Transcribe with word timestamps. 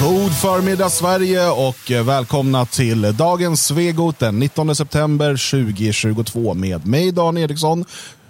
God 0.00 0.32
förmiddag 0.32 0.90
Sverige 0.90 1.48
och 1.50 1.90
välkomna 1.90 2.66
till 2.66 3.16
dagens 3.16 3.66
Svegot 3.66 4.18
den 4.18 4.38
19 4.38 4.74
september 4.76 5.50
2022 5.50 6.54
med 6.54 6.86
mig 6.86 7.12
Dan 7.12 7.38
Eriksson. 7.38 7.84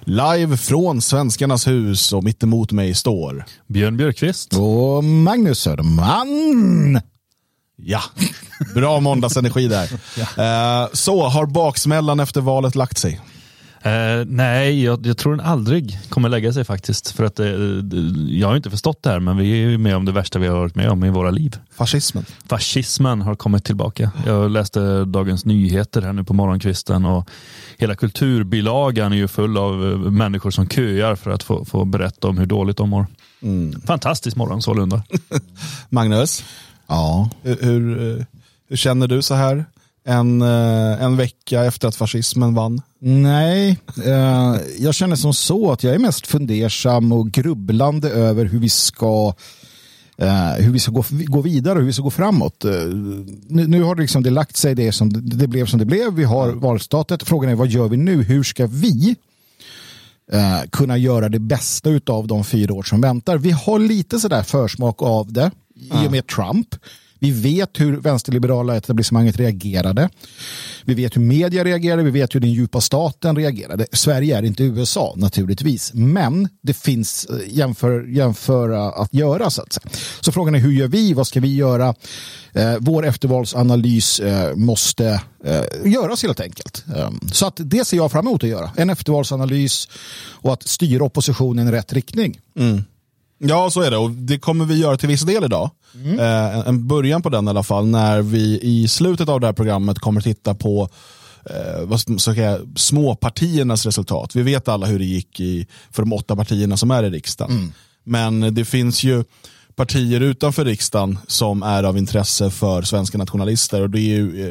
Live 0.05 0.57
från 0.57 1.03
Svenskarnas 1.03 1.67
hus 1.67 2.13
och 2.13 2.25
mitt 2.25 2.43
emot 2.43 2.73
mig 2.73 2.95
står 2.95 3.45
Björn 3.67 3.97
Björkqvist. 3.97 4.55
Och 4.57 5.05
Magnus 5.05 5.61
Söderman. 5.61 7.01
Ja, 7.77 8.01
bra 8.75 9.01
måndagsenergi 9.01 9.69
där. 9.69 9.89
Eh, 10.21 10.89
Så, 10.93 11.29
har 11.29 11.47
baksmällan 11.47 12.21
efter 12.21 12.41
valet 12.41 12.75
lagt 12.75 12.99
sig? 12.99 13.21
Eh, 13.83 14.25
nej, 14.27 14.85
jag, 14.85 15.07
jag 15.07 15.17
tror 15.19 15.37
den 15.37 15.47
aldrig 15.47 15.99
kommer 16.09 16.29
lägga 16.29 16.53
sig 16.53 16.65
faktiskt. 16.65 17.11
För 17.11 17.25
att 17.25 17.41
eh, 17.41 17.47
jag 18.29 18.49
har 18.49 18.57
inte 18.57 18.71
förstått 18.71 19.03
det 19.03 19.11
här, 19.11 19.21
men 19.21 19.37
vi 19.37 19.51
är 19.51 19.69
ju 19.69 19.79
med 19.79 19.97
om 19.97 20.05
det 20.05 20.13
värsta 20.13 20.39
vi 20.39 20.47
har 20.47 20.57
varit 20.57 20.75
med 20.75 20.91
om 20.91 21.05
i 21.05 21.11
våra 21.11 21.31
liv. 21.31 21.57
Fascismen. 21.71 22.25
Fascismen 22.47 23.21
har 23.21 23.35
kommit 23.35 23.65
tillbaka. 23.65 24.11
Jag 24.27 24.51
läste 24.51 25.05
Dagens 25.05 25.45
Nyheter 25.45 26.03
här 26.03 26.13
nu 26.13 26.25
på 26.25 26.35
morgonkvisten 26.35 27.05
och 27.05 27.31
hela 27.79 27.95
kulturbilagan 27.95 29.13
är 29.13 29.17
ju 29.17 29.29
full 29.29 29.57
av 29.59 29.91
eh, 29.93 29.99
människor 29.99 30.51
som 30.51 30.69
köar 30.69 31.17
för 31.17 31.31
att 31.31 31.43
få, 31.43 31.65
få 31.65 31.85
berätta 31.85 32.29
om 32.29 32.39
hur 32.39 32.47
dåligt 32.47 32.77
de 32.77 32.89
mår. 32.89 33.07
Fantastisk 33.87 34.37
morgon 34.37 34.63
sålunda. 34.63 35.03
Magnus, 35.89 36.45
Ja, 36.91 37.31
hur, 37.43 37.59
hur, 37.61 38.19
eh, 38.19 38.25
hur 38.69 38.77
känner 38.77 39.07
du 39.07 39.23
så 39.23 39.35
här 39.35 39.65
en, 40.11 40.43
eh, 40.43 41.03
en 41.03 41.17
vecka 41.17 41.65
efter 41.65 41.89
att 41.89 41.97
fascismen 41.97 42.55
vann? 42.55 42.83
nej, 43.03 43.79
eh, 44.05 44.57
jag 44.79 44.95
känner 44.95 45.17
som 45.17 45.35
så 45.35 45.73
att 45.73 45.83
jag 45.83 45.95
är 45.95 45.99
mest 45.99 46.27
fundersam 46.27 47.13
och 47.13 47.31
grubblande 47.31 48.11
över 48.11 48.45
hur 48.45 48.59
vi 48.59 48.69
ska 48.69 49.35
eh, 50.17 50.53
hur 50.53 50.73
vi 50.73 50.79
ska 50.79 50.93
gå, 50.93 51.05
gå 51.11 51.41
vidare 51.41 51.75
och 51.75 51.81
hur 51.81 51.87
vi 51.87 51.93
ska 51.93 52.03
gå 52.03 52.11
framåt. 52.11 52.65
Eh, 52.65 52.73
nu, 53.49 53.67
nu 53.67 53.83
har 53.83 53.95
det, 53.95 54.03
liksom 54.03 54.23
det 54.23 54.31
lagt 54.31 54.57
sig 54.57 54.75
det 54.75 54.93
som 54.93 55.11
det, 55.13 55.47
blev 55.47 55.67
som 55.67 55.79
det 55.79 55.85
blev. 55.85 56.13
Vi 56.13 56.25
har 56.25 56.49
valstatet. 56.53 57.23
Frågan 57.23 57.51
är 57.51 57.55
vad 57.55 57.69
gör 57.69 57.89
vi 57.89 57.97
nu? 57.97 58.23
Hur 58.23 58.43
ska 58.43 58.67
vi 58.67 59.17
eh, 60.33 60.61
kunna 60.71 60.97
göra 60.97 61.29
det 61.29 61.39
bästa 61.39 61.91
av 62.07 62.27
de 62.27 62.45
fyra 62.45 62.75
år 62.75 62.83
som 62.83 63.01
väntar? 63.01 63.39
Vi 63.39 63.51
har 63.51 63.79
lite 63.79 64.21
sådär 64.21 64.43
försmak 64.43 65.03
av 65.03 65.33
det 65.33 65.51
i 65.75 66.07
och 66.07 66.13
med 66.13 66.27
Trump. 66.27 66.75
Vi 67.21 67.31
vet 67.31 67.81
hur 67.81 67.97
vänsterliberala 67.97 68.77
etablissemanget 68.77 69.37
reagerade. 69.37 70.09
Vi 70.85 70.95
vet 70.95 71.17
hur 71.17 71.21
media 71.21 71.65
reagerade, 71.65 72.03
vi 72.03 72.11
vet 72.11 72.35
hur 72.35 72.41
den 72.41 72.53
djupa 72.53 72.81
staten 72.81 73.37
reagerade. 73.37 73.87
Sverige 73.93 74.39
är 74.39 74.43
inte 74.43 74.63
USA 74.63 75.15
naturligtvis, 75.17 75.91
men 75.95 76.49
det 76.63 76.75
finns 76.75 77.25
eh, 77.25 77.37
jämför, 77.49 78.07
jämföra 78.07 78.91
att 78.91 79.15
göra. 79.15 79.51
Så, 79.51 79.63
att 79.63 79.73
säga. 79.73 79.91
så 80.21 80.33
frågan 80.33 80.55
är 80.55 80.59
hur 80.59 80.73
gör 80.73 80.89
vi? 80.89 81.13
Vad 81.13 81.27
ska 81.27 81.41
vi 81.41 81.55
göra? 81.55 81.95
Eh, 82.53 82.75
vår 82.81 83.07
eftervalsanalys 83.07 84.21
eh, 84.21 84.57
måste 84.57 85.21
eh, 85.45 85.93
göras 85.93 86.23
helt 86.23 86.41
enkelt. 86.41 86.85
Eh, 86.97 87.11
så 87.33 87.47
att 87.47 87.57
det 87.59 87.85
ser 87.85 87.97
jag 87.97 88.13
fram 88.13 88.27
emot 88.27 88.45
att 88.45 88.51
göra. 88.51 88.71
En 88.77 88.91
eftervalsanalys 88.91 89.89
och 90.23 90.53
att 90.53 90.69
styra 90.69 91.05
oppositionen 91.05 91.69
i 91.69 91.73
rätt 91.73 91.93
riktning. 91.93 92.41
Mm. 92.59 92.85
Ja, 93.43 93.71
så 93.71 93.81
är 93.81 93.91
det. 93.91 93.97
Och 93.97 94.11
det 94.11 94.39
kommer 94.39 94.65
vi 94.65 94.79
göra 94.79 94.97
till 94.97 95.09
viss 95.09 95.23
del 95.23 95.45
idag. 95.45 95.71
Eh, 96.19 96.69
en- 96.69 96.89
början 96.89 97.23
på 97.23 97.29
den 97.29 97.47
i 97.47 97.51
alla 97.51 97.63
fall, 97.63 97.87
när 97.87 98.23
vi 98.23 98.59
i 98.63 98.89
slutet 98.89 99.29
av 99.29 99.41
det 99.41 99.47
här 99.47 99.53
programmet 99.55 99.99
kommer 99.99 100.21
titta 100.21 100.55
på 100.55 100.89
eh, 101.51 101.85
vad 101.85 102.01
ska 102.01 102.19
säga, 102.19 102.59
småpartiernas 102.77 103.87
resultat. 103.87 104.35
Vi 104.37 104.43
vet 104.43 104.69
alla 104.69 104.87
hur 104.87 104.99
det 104.99 105.05
gick 105.05 105.41
i, 105.41 105.67
för 105.91 106.03
de 106.03 106.13
åtta 106.13 106.37
partierna 106.37 106.77
som 106.77 106.91
är 106.91 107.03
i 107.05 107.11
riksdagen. 107.11 107.73
Men 108.05 108.55
det 108.55 108.65
finns 108.65 109.03
ju 109.05 109.25
partier 109.77 110.21
utanför 110.21 110.65
riksdagen 110.65 111.19
som 111.27 111.63
är 111.63 111.83
av 111.83 111.99
intresse 111.99 112.51
för 112.51 112.83
svenska 112.83 113.19
nationalister 113.19 113.81
och 113.83 113.91
det 113.91 113.99
är 114.01 114.03
ju 114.17 114.49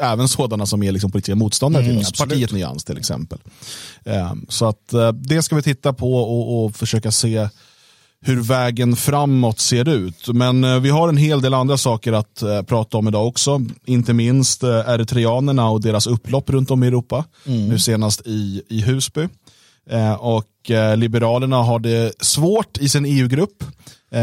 eh, 0.00 0.12
även 0.12 0.28
sådana 0.28 0.66
som 0.66 0.82
är 0.82 0.92
liksom 0.92 1.10
politiska 1.10 1.34
motståndare 1.34 1.84
till 1.84 1.98
oss. 1.98 2.08
absolut. 2.08 2.30
Partiet 2.30 2.52
Nyans 2.52 2.84
till 2.84 2.98
exempel. 2.98 3.38
Eh, 4.04 4.32
så 4.48 4.66
att 4.68 4.92
eh, 4.92 5.12
det 5.12 5.42
ska 5.42 5.56
vi 5.56 5.62
titta 5.62 5.92
på 5.92 6.14
och, 6.14 6.64
och 6.64 6.76
försöka 6.76 7.10
se 7.10 7.48
hur 8.24 8.40
vägen 8.40 8.96
framåt 8.96 9.60
ser 9.60 9.88
ut. 9.88 10.28
Men 10.28 10.64
eh, 10.64 10.80
vi 10.80 10.90
har 10.90 11.08
en 11.08 11.16
hel 11.16 11.40
del 11.40 11.54
andra 11.54 11.76
saker 11.76 12.12
att 12.12 12.42
eh, 12.42 12.62
prata 12.62 12.98
om 12.98 13.08
idag 13.08 13.26
också. 13.26 13.60
Inte 13.84 14.12
minst 14.12 14.62
eh, 14.62 14.70
eritreanerna 14.70 15.70
och 15.70 15.80
deras 15.80 16.06
upplopp 16.06 16.50
runt 16.50 16.70
om 16.70 16.84
i 16.84 16.86
Europa. 16.86 17.24
Nu 17.44 17.78
senast 17.78 18.26
i, 18.26 18.62
i 18.68 18.80
Husby. 18.80 19.28
Och 20.18 20.70
Liberalerna 20.96 21.56
har 21.56 21.78
det 21.78 22.22
svårt 22.24 22.78
i 22.78 22.88
sin 22.88 23.04
EU-grupp. 23.04 23.64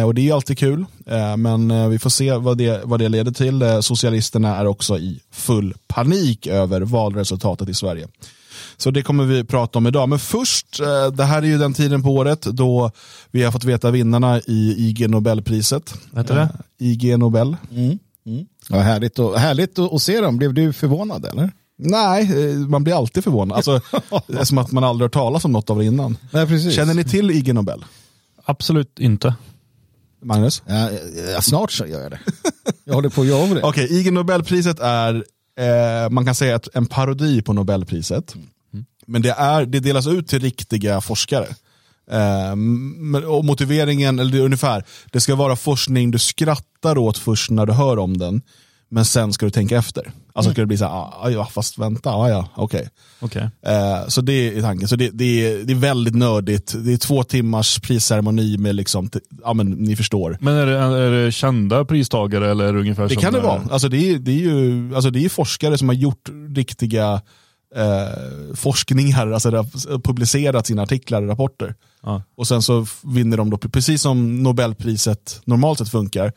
Och 0.06 0.14
det 0.14 0.30
är 0.30 0.34
alltid 0.34 0.58
kul. 0.58 0.86
Men 1.38 1.90
vi 1.90 2.00
får 2.00 2.10
se 2.10 2.34
vad 2.34 2.58
det, 2.58 2.82
vad 2.84 3.00
det 3.00 3.10
leder 3.10 3.32
till. 3.32 3.64
Socialisterna 3.82 4.58
är 4.58 4.66
också 4.68 4.98
i 4.98 5.20
full 5.32 5.74
panik 5.88 6.48
över 6.48 6.82
valresultatet 6.82 7.70
i 7.70 7.74
Sverige. 7.74 8.08
Så 8.80 8.92
det 8.92 9.02
kommer 9.04 9.26
vi 9.26 9.44
prata 9.44 9.80
om 9.80 9.88
idag. 9.88 10.10
Men 10.10 10.20
först, 10.20 10.80
eh, 10.80 11.08
det 11.12 11.24
här 11.24 11.42
är 11.42 11.48
ju 11.48 11.58
den 11.58 11.74
tiden 11.74 12.04
på 12.04 12.10
året 12.10 12.42
då 12.42 12.92
vi 13.32 13.44
har 13.44 13.52
fått 13.52 13.64
veta 13.64 13.92
vinnarna 13.92 14.40
i 14.40 14.76
IG 14.78 15.10
Nobelpriset. 15.10 15.94
Heter 16.16 16.36
det? 16.36 16.42
Eh, 16.42 16.88
IG 16.88 17.18
Nobel. 17.18 17.58
Ja, 18.70 18.80
härligt, 18.80 19.20
och, 19.20 19.40
härligt 19.40 19.80
att, 19.80 19.94
att 19.94 20.02
se 20.02 20.22
dem. 20.22 20.38
Blev 20.38 20.54
du 20.54 20.74
förvånad 20.74 21.26
eller? 21.26 21.52
Nej, 21.78 22.50
eh, 22.50 22.56
man 22.56 22.84
blir 22.84 22.98
alltid 22.98 23.24
förvånad. 23.24 23.56
Alltså, 23.56 23.82
det 24.28 24.40
är 24.40 24.44
som 24.44 24.58
att 24.58 24.72
man 24.72 24.84
aldrig 24.84 25.06
hört 25.06 25.14
talas 25.14 25.46
om 25.46 25.52
något 25.52 25.70
av 25.70 25.78
det 25.78 25.86
innan. 25.86 26.18
Nej, 26.32 26.48
precis. 26.48 26.76
Känner 26.76 26.94
ni 26.94 27.04
till 27.04 27.32
IG 27.32 27.54
Nobel? 27.54 27.86
Absolut 28.46 29.00
inte. 29.00 29.36
Magnus? 30.24 30.64
Ja, 30.66 30.90
ja, 31.34 31.42
snart 31.42 31.72
så 31.72 31.86
gör 31.86 32.02
jag 32.02 32.12
det. 32.12 32.20
Jag 32.84 32.94
håller 32.94 33.10
på 33.10 33.22
att 33.22 33.28
göra 33.28 33.54
det. 33.54 33.62
Okej, 33.64 34.00
IG 34.00 34.14
Nobelpriset 34.14 34.80
är, 34.80 35.24
eh, 35.60 36.10
man 36.10 36.26
kan 36.26 36.36
säga 36.36 36.56
ett, 36.56 36.68
en 36.74 36.86
parodi 36.86 37.42
på 37.42 37.54
Nobelpriset. 37.54 38.36
Men 39.10 39.22
det, 39.22 39.32
är, 39.32 39.66
det 39.66 39.80
delas 39.80 40.08
ut 40.08 40.28
till 40.28 40.40
riktiga 40.40 41.02
forskare. 41.02 41.48
Eh, 42.12 42.56
men- 42.56 43.26
och 43.26 43.46
motiveringen, 43.46 44.20
eller 44.20 44.32
det 44.32 44.38
är 44.38 44.42
ungefär, 44.42 44.84
det 45.12 45.20
ska 45.20 45.36
vara 45.36 45.56
forskning 45.56 46.12
du 46.12 46.20
skrattar 46.20 46.98
åt 46.98 47.18
först 47.18 47.52
när 47.52 47.66
du 47.66 47.74
hör 47.74 48.00
om 48.00 48.18
den. 48.18 48.42
Men 48.92 49.06
sen 49.06 49.34
ska 49.34 49.46
du 49.46 49.50
tänka 49.50 49.78
efter. 49.78 50.12
Alltså 50.34 50.52
ska 50.52 50.62
det 50.62 50.66
bli 50.66 50.78
så 50.78 50.86
här, 50.86 50.92
ah, 50.92 51.30
ja, 51.30 51.46
fast 51.46 51.78
vänta, 51.78 52.10
ah, 52.10 52.30
ja, 52.30 52.50
okej. 52.56 52.90
Okej. 53.20 53.50
Eh, 53.66 54.08
så 54.08 54.22
det 54.22 54.58
är 54.58 54.62
tanken. 54.62 54.88
Så 54.88 54.96
det, 54.96 55.10
det, 55.14 55.46
är, 55.48 55.64
det 55.64 55.74
är 55.74 55.78
väldigt 55.78 56.16
nördigt. 56.16 56.76
Det 56.86 56.94
är 56.94 56.98
två 56.98 57.24
timmars 57.24 57.80
prisceremoni 57.80 58.58
med 58.58 58.76
liksom, 58.76 59.10
ja 59.44 59.54
men 59.54 59.68
ni 59.72 59.96
förstår. 59.96 60.38
Men 60.42 60.54
är 60.56 60.66
det, 60.66 60.78
är 60.78 61.12
det 61.12 61.32
kända 61.32 61.86
pristagare 61.86 62.52
eller 62.52 62.76
ungefär 62.76 63.10
Det 63.10 63.16
kan 63.16 63.34
det 63.34 63.40
eh, 63.40 63.46
vara. 63.46 63.62
Alltså 63.72 63.90
det, 63.90 64.12
är, 64.12 64.20
det, 64.20 64.32
är 64.32 64.36
ju, 64.36 64.96
alltså 64.96 65.10
det 65.10 65.26
är 65.26 65.30
forskare 65.30 65.78
som 65.78 65.90
har 65.90 65.96
gjort 65.96 66.30
riktiga 66.56 67.22
eh, 67.76 68.56
forskningar, 68.56 69.32
alltså 69.32 69.50
rap- 69.52 70.02
publicerat 70.04 70.68
sina 70.68 70.82
artiklar 70.82 71.22
och 71.22 71.28
rapporter. 71.28 71.76
Ja. 72.04 72.24
Och 72.38 72.48
sen 72.48 72.62
så 72.62 72.86
vinner 73.04 73.38
de 73.38 73.50
då, 73.50 73.58
precis 73.58 74.02
som 74.02 74.44
Nobelpriset 74.44 75.42
normalt 75.46 75.80
sett 75.80 75.90
funkar. 75.90 76.32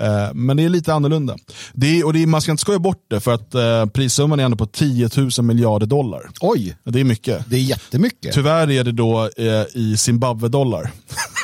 Eh, 0.00 0.34
men 0.34 0.56
det 0.56 0.64
är 0.64 0.68
lite 0.68 0.94
annorlunda. 0.94 1.36
Det 1.72 1.86
är, 2.00 2.06
och 2.06 2.12
det 2.12 2.22
är, 2.22 2.26
man 2.26 2.40
ska 2.40 2.50
inte 2.50 2.60
skoja 2.60 2.78
bort 2.78 3.04
det 3.10 3.20
för 3.20 3.34
att 3.34 3.54
eh, 3.54 3.86
prissumman 3.86 4.40
är 4.40 4.44
ändå 4.44 4.56
på 4.56 4.66
10 4.66 5.10
000 5.16 5.30
miljarder 5.42 5.86
dollar. 5.86 6.30
Oj, 6.40 6.76
Det 6.84 7.00
är 7.00 7.04
mycket. 7.04 7.44
det 7.50 7.56
är 7.56 7.60
jättemycket. 7.60 8.34
Tyvärr 8.34 8.70
är 8.70 8.84
det 8.84 8.92
då 8.92 9.30
eh, 9.36 9.62
i 9.74 9.96
Zimbabwe-dollar. 9.98 10.90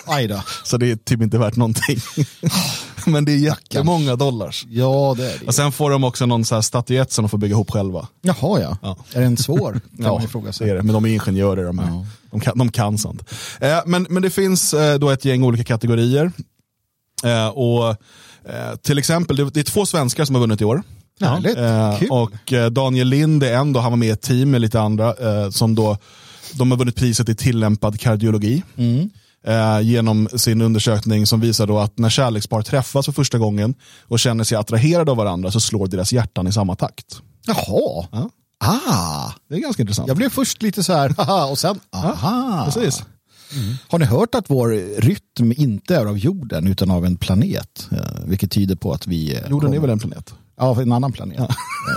Aj 0.06 0.26
då. 0.28 0.42
Så 0.64 0.76
det 0.76 0.90
är 0.90 0.96
typ 0.96 1.22
inte 1.22 1.38
värt 1.38 1.56
någonting. 1.56 1.98
Men 3.10 3.24
det 3.24 3.32
är 3.32 3.36
jättemånga 3.36 4.16
dollars. 4.16 4.66
Ja, 4.68 5.14
det 5.18 5.32
är 5.32 5.38
det. 5.38 5.46
Och 5.46 5.54
sen 5.54 5.72
får 5.72 5.90
de 5.90 6.04
också 6.04 6.26
någon 6.26 6.44
så 6.44 6.54
här 6.54 6.62
statyett 6.62 7.12
som 7.12 7.22
de 7.24 7.28
får 7.28 7.38
bygga 7.38 7.52
ihop 7.52 7.70
själva. 7.70 8.08
Jaha, 8.22 8.60
ja. 8.60 8.78
Ja. 8.82 8.96
Är 9.14 9.20
den 9.20 9.36
svår? 9.36 9.72
Kan 9.96 10.04
man 10.04 10.12
Ja, 10.12 10.22
ifråga 10.24 10.46
det 10.46 10.52
sig. 10.52 10.70
är 10.70 10.74
det. 10.74 10.82
Men 10.82 10.94
de 10.94 11.04
är 11.04 11.08
ingenjörer 11.08 11.64
de 11.64 11.78
här. 11.78 12.06
De, 12.30 12.40
kan, 12.40 12.58
de 12.58 12.70
kan 12.72 12.98
sånt. 12.98 13.22
Eh, 13.60 13.78
men, 13.86 14.06
men 14.10 14.22
det 14.22 14.30
finns 14.30 14.74
eh, 14.74 14.98
då 14.98 15.10
ett 15.10 15.24
gäng 15.24 15.44
olika 15.44 15.64
kategorier. 15.64 16.32
Eh, 17.24 17.48
och 17.48 17.88
eh, 17.88 18.76
Till 18.82 18.98
exempel, 18.98 19.36
det, 19.36 19.50
det 19.50 19.60
är 19.60 19.64
två 19.64 19.86
svenskar 19.86 20.24
som 20.24 20.34
har 20.34 20.40
vunnit 20.40 20.60
i 20.60 20.64
år. 20.64 20.82
Härligt. 21.20 21.56
Eh, 21.58 21.98
Kul. 21.98 22.08
och 22.10 22.52
eh, 22.52 22.70
Daniel 22.70 23.08
Lind 23.08 23.42
är 23.42 23.52
en, 23.54 23.72
då, 23.72 23.80
han 23.80 23.92
var 23.92 23.96
med 23.96 24.08
i 24.08 24.10
ett 24.10 24.22
team 24.22 24.50
med 24.50 24.60
lite 24.60 24.80
andra, 24.80 25.14
som 25.52 25.74
då, 25.74 25.96
de 26.54 26.70
har 26.70 26.78
vunnit 26.78 26.96
priset 26.96 27.28
i 27.28 27.34
tillämpad 27.34 28.00
kardiologi. 28.00 28.62
Mm. 28.76 29.10
Eh, 29.46 29.80
genom 29.80 30.28
sin 30.36 30.60
undersökning 30.62 31.26
som 31.26 31.40
visar 31.40 31.66
då 31.66 31.78
att 31.78 31.98
när 31.98 32.10
kärlekspar 32.10 32.62
träffas 32.62 33.06
för 33.06 33.12
första 33.12 33.38
gången 33.38 33.74
och 34.02 34.18
känner 34.20 34.44
sig 34.44 34.58
attraherade 34.58 35.10
av 35.10 35.16
varandra 35.16 35.50
så 35.50 35.60
slår 35.60 35.86
deras 35.86 36.12
hjärtan 36.12 36.46
i 36.46 36.52
samma 36.52 36.74
takt. 36.76 37.16
Jaha. 37.46 38.06
Ja. 38.12 38.30
Ah, 38.64 39.32
Det 39.48 39.54
är 39.54 39.58
ganska 39.60 39.82
intressant. 39.82 40.08
jag 40.08 40.16
blev 40.16 40.28
först 40.28 40.62
lite 40.62 40.82
så 40.82 40.92
här, 40.92 41.14
haha, 41.16 41.46
och 41.46 41.58
sen, 41.58 41.80
aha. 41.92 42.64
Precis. 42.64 43.02
Har 43.88 43.98
ni 43.98 44.04
hört 44.04 44.34
att 44.34 44.50
vår 44.50 45.00
rytm 45.00 45.52
inte 45.56 45.96
är 45.96 46.06
av 46.06 46.18
jorden 46.18 46.66
utan 46.66 46.90
av 46.90 47.06
en 47.06 47.16
planet? 47.16 47.88
Vilket 48.26 48.50
tyder 48.50 48.76
på 48.76 48.92
att 48.92 49.06
vi... 49.06 49.34
eh, 49.36 49.40
Jorden 49.50 49.70
är 49.72 49.76
kom- 49.76 49.82
väl 49.82 49.90
en 49.90 49.98
planet? 49.98 50.34
Ja, 50.58 50.82
en 50.82 50.92
annan 50.92 51.12
planet. 51.12 51.38
Eh, 51.40 51.46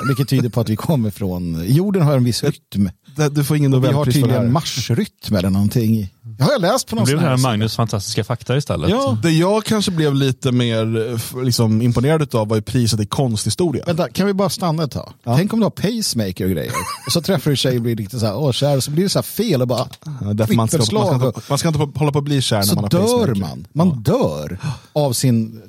Vilket 0.07 0.29
tyder 0.29 0.49
på 0.49 0.61
att 0.61 0.69
vi 0.69 0.75
kommer 0.75 1.11
från... 1.11 1.63
Jorden 1.67 2.01
har 2.01 2.17
en 2.17 2.23
viss 2.23 2.43
rytm. 2.43 2.89
Det- 3.15 3.29
Du 3.29 3.43
får 3.43 3.57
ingen 3.57 3.71
Vi 3.71 3.77
har 3.77 3.93
Nobelpris 3.93 4.15
för 4.15 4.21
det 4.21 4.27
tydligen 4.27 4.53
marsrytm 4.53 5.35
eller 5.35 5.49
någonting. 5.49 6.13
Det 6.37 6.43
har 6.43 6.51
jag 6.51 6.61
läst 6.61 6.87
på 6.87 6.95
Det 6.95 6.99
någon 6.99 7.05
blev 7.05 7.17
det 7.17 7.23
här 7.23 7.29
här 7.29 7.37
Magnus 7.37 7.75
fantastiska 7.75 8.23
fakta 8.23 8.57
istället. 8.57 8.89
Ja. 8.89 9.17
Det 9.23 9.31
jag 9.31 9.63
kanske 9.65 9.91
blev 9.91 10.15
lite 10.15 10.51
mer 10.51 11.11
eh, 11.11 11.43
liksom, 11.43 11.81
imponerad 11.81 12.35
av 12.35 12.47
var 12.47 12.55
ju 12.55 12.61
priset 12.61 12.99
i 12.99 13.05
konsthistoria. 13.05 13.83
Vänta, 13.85 14.09
kan 14.09 14.27
vi 14.27 14.33
bara 14.33 14.49
stanna 14.49 14.83
ett 14.83 14.91
tag? 14.91 15.13
Tänk 15.23 15.53
om 15.53 15.59
du 15.59 15.65
har 15.65 15.69
pacemaker 15.69 16.45
och 16.45 16.51
grejer. 16.51 16.71
Och 17.05 17.11
så 17.11 17.21
träffar 17.21 17.51
du 17.51 17.57
tjej 17.57 17.75
och 17.75 17.81
blir 17.81 17.95
riktigt 17.95 18.19
så 18.19 18.25
här, 18.25 18.37
åh 18.37 18.51
kär, 18.51 18.79
så 18.79 18.91
blir 18.91 19.03
det 19.03 19.09
så 19.09 19.19
här 19.19 19.23
fel 19.23 19.61
och 19.61 19.67
bara 19.67 19.87
Ja, 20.05 20.33
därför 20.33 20.53
man, 20.53 20.67
ska, 20.67 20.77
man, 20.77 20.85
ska 20.85 20.95
skitförslag. 20.95 21.27
inte, 21.27 21.41
man 21.49 21.57
ska 21.57 21.67
inte 21.67 21.79
hålla 21.99 22.11
på 22.11 22.17
att 22.17 22.23
bli 22.23 22.41
kär 22.41 22.57
när 22.57 22.63
så 22.63 22.75
man 22.75 22.83
har 22.83 22.89
dör 22.89 22.99
pacemaker. 23.01 23.41
man. 23.41 23.67
Man 23.73 24.01
dör 24.03 24.59
av 24.93 25.13
sin, 25.13 25.61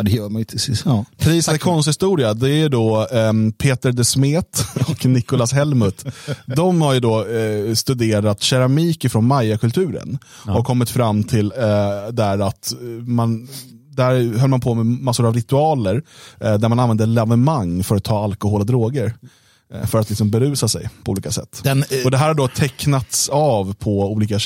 ja 0.00 0.04
det 0.04 0.10
gör 0.10 0.28
man 0.28 0.40
ju 0.40 0.44
till 0.44 0.60
sist. 0.60 0.82
Ja. 0.86 1.04
Priset 1.16 1.54
i 1.54 1.58
konsthistoria, 1.58 2.34
det 2.34 2.50
är 2.50 2.68
då 2.68 3.06
ehm, 3.12 3.52
Peter 3.52 3.92
de 3.92 4.04
Smet 4.04 4.64
och 4.88 5.06
Nicolas 5.06 5.52
Helmut. 5.52 6.04
De 6.46 6.82
har 6.82 6.94
ju 6.94 7.00
då 7.00 7.26
eh, 7.26 7.74
studerat 7.74 8.42
keramik 8.42 9.10
från 9.10 9.26
mayakulturen 9.26 10.18
och 10.46 10.66
kommit 10.66 10.90
fram 10.90 11.24
till 11.24 11.52
eh, 11.56 12.12
där 12.12 12.38
att 12.38 12.72
eh, 12.72 12.78
man 13.06 13.48
där 13.90 14.38
höll 14.38 14.50
man 14.50 14.60
på 14.60 14.74
med 14.74 14.86
massor 14.86 15.26
av 15.26 15.34
ritualer 15.34 16.02
eh, 16.40 16.54
där 16.54 16.68
man 16.68 16.78
använde 16.78 17.06
lavemang 17.06 17.84
för 17.84 17.96
att 17.96 18.04
ta 18.04 18.24
alkohol 18.24 18.60
och 18.60 18.66
droger. 18.66 19.14
För 19.84 19.98
att 19.98 20.08
liksom 20.08 20.30
berusa 20.30 20.68
sig 20.68 20.88
på 21.04 21.12
olika 21.12 21.30
sätt. 21.30 21.60
Den, 21.62 21.84
och 22.04 22.10
Det 22.10 22.16
här 22.16 22.26
har 22.26 22.34
då 22.34 22.48
tecknats 22.48 23.28
av 23.28 23.74
på 23.74 24.12
olika 24.12 24.38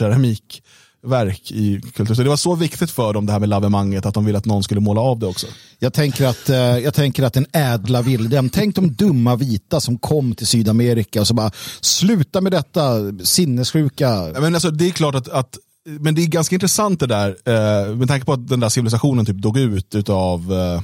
keramikverk 1.05 1.51
i 1.53 1.81
kultur. 1.95 2.15
Så 2.15 2.23
det 2.23 2.29
var 2.29 2.37
så 2.37 2.55
viktigt 2.55 2.91
för 2.91 3.13
dem 3.13 3.27
det 3.27 3.33
här 3.33 3.41
med 3.41 3.49
lavemanget 3.49 4.07
att 4.07 4.15
de 4.15 4.25
ville 4.25 4.39
att 4.39 4.45
någon 4.45 4.63
skulle 4.63 4.81
måla 4.81 5.01
av 5.01 5.19
det 5.19 5.27
också. 5.27 5.47
Jag 5.79 5.93
tänker 5.93 6.27
att, 6.27 6.49
eh, 6.49 6.57
jag 6.57 6.95
tänker 6.95 7.23
att 7.23 7.33
den 7.35 7.47
ädla 7.53 8.03
vilden, 8.03 8.51
tänk 8.51 8.75
de 8.75 8.95
dumma 8.95 9.37
vita 9.37 9.81
som 9.81 9.99
kom 9.99 10.35
till 10.35 10.47
Sydamerika 10.47 11.21
och 11.21 11.27
så 11.27 11.35
bara 11.35 11.51
sluta 11.81 12.41
med 12.41 12.53
detta 12.53 12.99
sinnessjuka. 13.23 14.33
Men 14.41 14.55
alltså, 14.55 14.71
det 14.71 14.87
är 14.87 14.91
klart 14.91 15.15
att, 15.15 15.29
att 15.29 15.59
men 16.01 16.15
det 16.15 16.23
är 16.23 16.27
ganska 16.27 16.55
intressant 16.57 17.01
det 17.01 17.07
där, 17.07 17.29
eh, 17.45 17.95
med 17.97 18.09
tanke 18.09 18.27
på 18.27 18.33
att 18.33 18.49
den 18.49 18.61
där 18.61 18.69
civilisationen 18.69 19.27
typ 19.27 19.37
dog 19.37 19.59
ut 19.59 19.95
utav, 19.95 20.53
eh, 20.53 20.81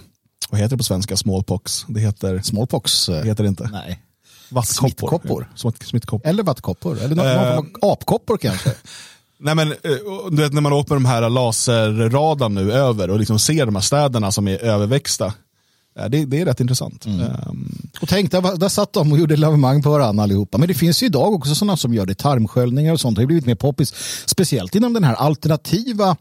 vad 0.50 0.60
heter 0.60 0.70
det 0.70 0.76
på 0.76 0.84
svenska, 0.84 1.16
smallpox? 1.16 1.84
Det 1.88 2.00
heter, 2.00 2.40
Smallpox. 2.44 3.08
eh, 3.08 3.22
det 3.22 3.28
heter 3.28 3.42
det 3.44 3.48
inte. 3.48 3.68
Nej. 3.72 4.00
Vattkoppor. 4.52 4.88
Smittkoppor. 4.88 5.48
Smitt- 5.56 5.84
Smittkoppor. 5.86 6.28
Eller 6.28 6.42
vattkoppor. 6.42 6.98
Eller 7.00 7.14
någon, 7.16 7.26
Eh. 7.26 7.54
form 7.56 7.66
av 7.82 7.90
apkoppor 7.92 8.36
kanske. 8.38 8.70
Nej 9.42 9.54
men, 9.54 9.72
eh, 9.72 9.76
du 10.30 10.36
vet 10.42 10.52
när 10.52 10.60
man 10.60 10.72
åker 10.72 10.94
med 10.94 11.02
de 11.02 11.08
här 11.08 11.30
laserradarn 11.30 12.54
nu 12.54 12.72
över 12.72 13.10
och 13.10 13.18
liksom 13.18 13.38
ser 13.38 13.66
de 13.66 13.74
här 13.74 13.82
städerna 13.82 14.32
som 14.32 14.48
är 14.48 14.58
överväxta. 14.64 15.26
eh, 15.98 16.04
Det, 16.08 16.24
det 16.24 16.40
är 16.40 16.44
rätt 16.44 16.60
intressant. 16.60 17.06
Ehm, 17.06 17.68
Och 18.02 18.08
tänk, 18.08 18.30
där, 18.30 18.56
där 18.56 18.68
satt 18.68 18.92
de 18.92 19.12
och 19.12 19.18
gjorde 19.18 19.36
lavemang 19.36 19.82
på 19.82 19.90
varandra 19.90 20.22
allihopa. 20.22 20.58
Men 20.58 20.68
det 20.68 20.74
finns 20.74 21.02
ju 21.02 21.06
idag 21.06 21.32
också 21.34 21.54
sådana 21.54 21.76
som 21.76 21.94
gör 21.94 22.06
det. 22.06 22.14
Tarmsköljningar 22.14 22.92
och 22.92 23.00
sånt 23.00 23.18
har 23.18 23.22
ju 23.22 23.26
blivit 23.26 23.46
mer 23.46 23.54
poppis. 23.54 23.94
Speciellt 24.26 24.74
inom 24.74 24.92
den 24.92 25.04
här 25.04 25.14
alternativa 25.14 26.16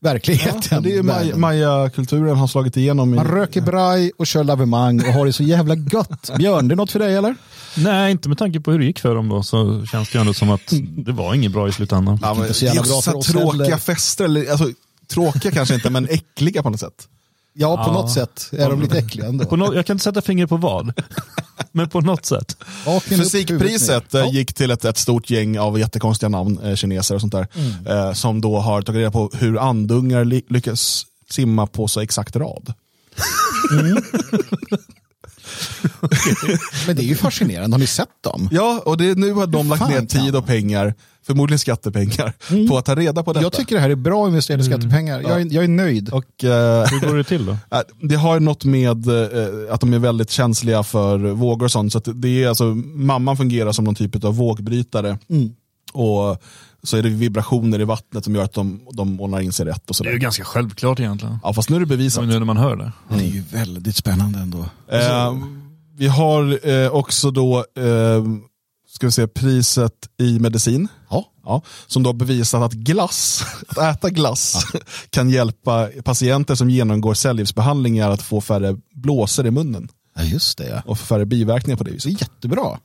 verkligheten. 0.00 0.60
ja, 0.70 0.80
det 0.80 0.94
är 0.96 1.02
Världen. 1.02 1.40
Maya-kulturen 1.40 2.36
har 2.36 2.46
slagit 2.46 2.76
igenom. 2.76 3.12
I, 3.14 3.16
Man 3.16 3.26
röker 3.26 3.60
braj 3.60 4.12
och 4.18 4.26
kör 4.26 4.44
lavemang 4.44 5.00
och 5.00 5.12
har 5.12 5.26
det 5.26 5.32
så 5.32 5.42
jävla 5.42 5.74
gött. 5.74 6.30
Björn, 6.38 6.68
det 6.68 6.74
är 6.74 6.76
något 6.76 6.90
för 6.92 6.98
dig 6.98 7.16
eller? 7.16 7.34
Nej, 7.76 8.10
inte 8.10 8.28
med 8.28 8.38
tanke 8.38 8.60
på 8.60 8.72
hur 8.72 8.78
det 8.78 8.84
gick 8.84 8.98
för 8.98 9.14
dem 9.14 9.28
då 9.28 9.42
så 9.42 9.86
känns 9.86 10.10
det 10.10 10.16
ju 10.18 10.20
ändå 10.20 10.34
som 10.34 10.50
att 10.50 10.72
det 10.96 11.12
var 11.12 11.34
inget 11.34 11.52
bra 11.52 11.68
i 11.68 11.72
slutändan. 11.72 12.18
ja, 12.22 12.34
men, 12.34 12.54
så 12.54 12.64
det 12.64 12.70
är 12.70 12.74
jävla 12.74 12.80
också 12.80 12.92
bra 12.92 13.02
så 13.02 13.10
för 13.10 13.18
oss 13.18 13.26
tråkiga 13.26 13.64
heller. 13.64 13.76
fester, 13.76 14.24
eller, 14.24 14.50
alltså, 14.50 14.68
tråkiga 15.14 15.52
kanske 15.52 15.74
inte 15.74 15.90
men 15.90 16.08
äckliga 16.08 16.62
på 16.62 16.70
något 16.70 16.80
sätt. 16.80 17.08
Ja, 17.52 17.76
på 17.76 17.82
Ja. 17.90 17.92
något 17.92 18.10
sätt 18.12 18.48
är 18.52 18.70
de 18.70 18.80
lite 18.82 18.98
äckliga 18.98 19.26
ändå. 19.26 19.44
På 19.44 19.56
no 19.56 19.74
jag 19.74 19.86
kan 19.86 19.94
inte 19.94 20.04
sätta 20.04 20.22
fingret 20.22 20.48
på 20.48 20.56
vad, 20.56 20.92
men 21.72 21.88
på 21.88 22.00
något 22.00 22.26
sätt. 22.26 22.56
Fysikpriset 23.02 24.14
eh, 24.14 24.30
gick 24.34 24.54
till 24.54 24.70
ett, 24.70 24.84
ett 24.84 24.96
stort 24.98 25.30
gäng 25.30 25.58
av 25.58 25.78
jättekonstiga 25.78 26.28
namn, 26.28 26.58
eh, 26.64 26.74
kineser 26.74 27.14
och 27.14 27.20
sånt 27.20 27.32
där, 27.32 27.46
eh, 27.88 28.12
som 28.12 28.40
då 28.40 28.58
har 28.58 28.82
tagit 28.82 28.98
reda 28.98 29.10
på 29.10 29.30
hur 29.34 29.58
andungar 29.58 30.24
ly 30.24 30.42
lyckas 30.48 31.06
simma 31.30 31.66
på 31.66 31.88
så 31.88 32.00
exakt 32.00 32.36
rad. 32.36 32.74
Men 36.86 36.96
det 36.96 37.02
är 37.02 37.06
ju 37.06 37.14
fascinerande. 37.16 37.74
Har 37.74 37.78
ni 37.80 37.86
sett 37.86 38.08
dem? 38.20 38.48
Ja, 38.52 38.82
och 38.86 38.96
det, 38.96 39.18
nu 39.18 39.32
har 39.32 39.46
de 39.46 39.68
lagt 39.68 39.78
Fan, 39.82 39.90
ner 39.90 40.00
tid 40.06 40.36
och 40.36 40.46
pengar, 40.46 40.94
förmodligen 41.26 41.58
skattepengar, 41.58 42.32
på 42.68 42.78
att 42.78 42.84
ta 42.84 42.94
reda 42.94 43.22
på 43.22 43.32
detta. 43.32 43.42
Jag 43.42 43.52
tycker 43.52 43.74
det 43.74 43.80
här 43.80 43.90
är 43.90 43.94
bra 43.94 44.28
investerade 44.28 44.64
skattepengar. 44.64 45.20
Jag, 45.20 45.40
är, 45.40 45.54
jag 45.54 45.64
är 45.64 45.68
nöjd. 45.68 46.08
och, 46.08 46.44
eh, 46.44 46.84
Hur 46.86 47.08
går 47.08 47.16
det 47.16 47.24
till 47.24 47.46
då? 47.46 47.52
äh, 47.76 47.80
det 48.02 48.14
har 48.16 48.40
något 48.40 48.64
med 48.64 49.08
eh, 49.08 49.74
att 49.74 49.80
de 49.80 49.94
är 49.94 49.98
väldigt 49.98 50.30
känsliga 50.30 50.82
för 50.82 51.18
vågor 51.18 51.64
och 51.64 51.72
sånt. 51.72 51.92
Så 51.92 51.98
att 51.98 52.08
det 52.14 52.44
är 52.44 52.48
alltså, 52.48 52.64
mamman 52.94 53.36
fungerar 53.36 53.72
som 53.72 53.84
någon 53.84 53.94
typ 53.94 54.24
av 54.24 54.36
vågbrytare. 54.36 55.18
Och 55.92 56.42
så 56.82 56.96
är 56.96 57.02
det 57.02 57.08
vibrationer 57.08 57.80
i 57.80 57.84
vattnet 57.84 58.24
som 58.24 58.34
gör 58.34 58.42
att 58.44 58.52
de, 58.52 58.80
de 58.92 59.20
ordnar 59.20 59.40
in 59.40 59.52
sig 59.52 59.66
rätt. 59.66 59.90
Och 59.90 59.96
Det 59.98 60.02
är 60.02 60.04
ju 60.04 60.10
sådär. 60.10 60.22
ganska 60.22 60.44
självklart 60.44 61.00
egentligen. 61.00 61.38
Ja, 61.42 61.52
fast 61.52 61.70
nu 61.70 61.76
är 61.76 61.80
det 61.80 61.86
bevisat. 61.86 62.26
Nu 62.26 62.38
när 62.38 62.44
man 62.44 62.56
hör 62.56 62.76
det. 62.76 62.92
Det 63.08 63.24
är 63.24 63.28
ju 63.28 63.42
väldigt 63.52 63.96
spännande 63.96 64.38
ändå. 64.38 64.58
Eh, 64.92 65.34
vi 65.96 66.06
har 66.08 66.68
eh, 66.68 66.90
också 66.90 67.30
då 67.30 67.56
eh, 67.58 68.24
ska 69.00 69.06
vi 69.06 69.12
se, 69.12 69.26
priset 69.26 69.92
i 70.18 70.38
medicin. 70.38 70.88
Ja. 71.10 71.24
Ja, 71.44 71.62
som 71.86 72.02
då 72.02 72.08
har 72.08 72.14
bevisat 72.14 72.62
att 72.62 72.72
glass, 72.72 73.44
att 73.68 73.78
äta 73.78 74.10
glass 74.10 74.66
kan 75.10 75.30
hjälpa 75.30 75.88
patienter 76.04 76.54
som 76.54 76.70
genomgår 76.70 77.14
cellgiftsbehandlingar 77.14 78.10
att 78.10 78.22
få 78.22 78.40
färre 78.40 78.76
blåsor 78.94 79.46
i 79.46 79.50
munnen 79.50 79.88
ja, 80.16 80.22
just 80.22 80.58
det. 80.58 80.68
Ja. 80.68 80.82
och 80.86 80.98
få 80.98 81.06
färre 81.06 81.26
biverkningar 81.26 81.76
på 81.76 81.84
det 81.84 81.90
Det 81.90 81.94
viset. 81.94 82.12
är 82.12 82.20
jättebra. 82.20 82.78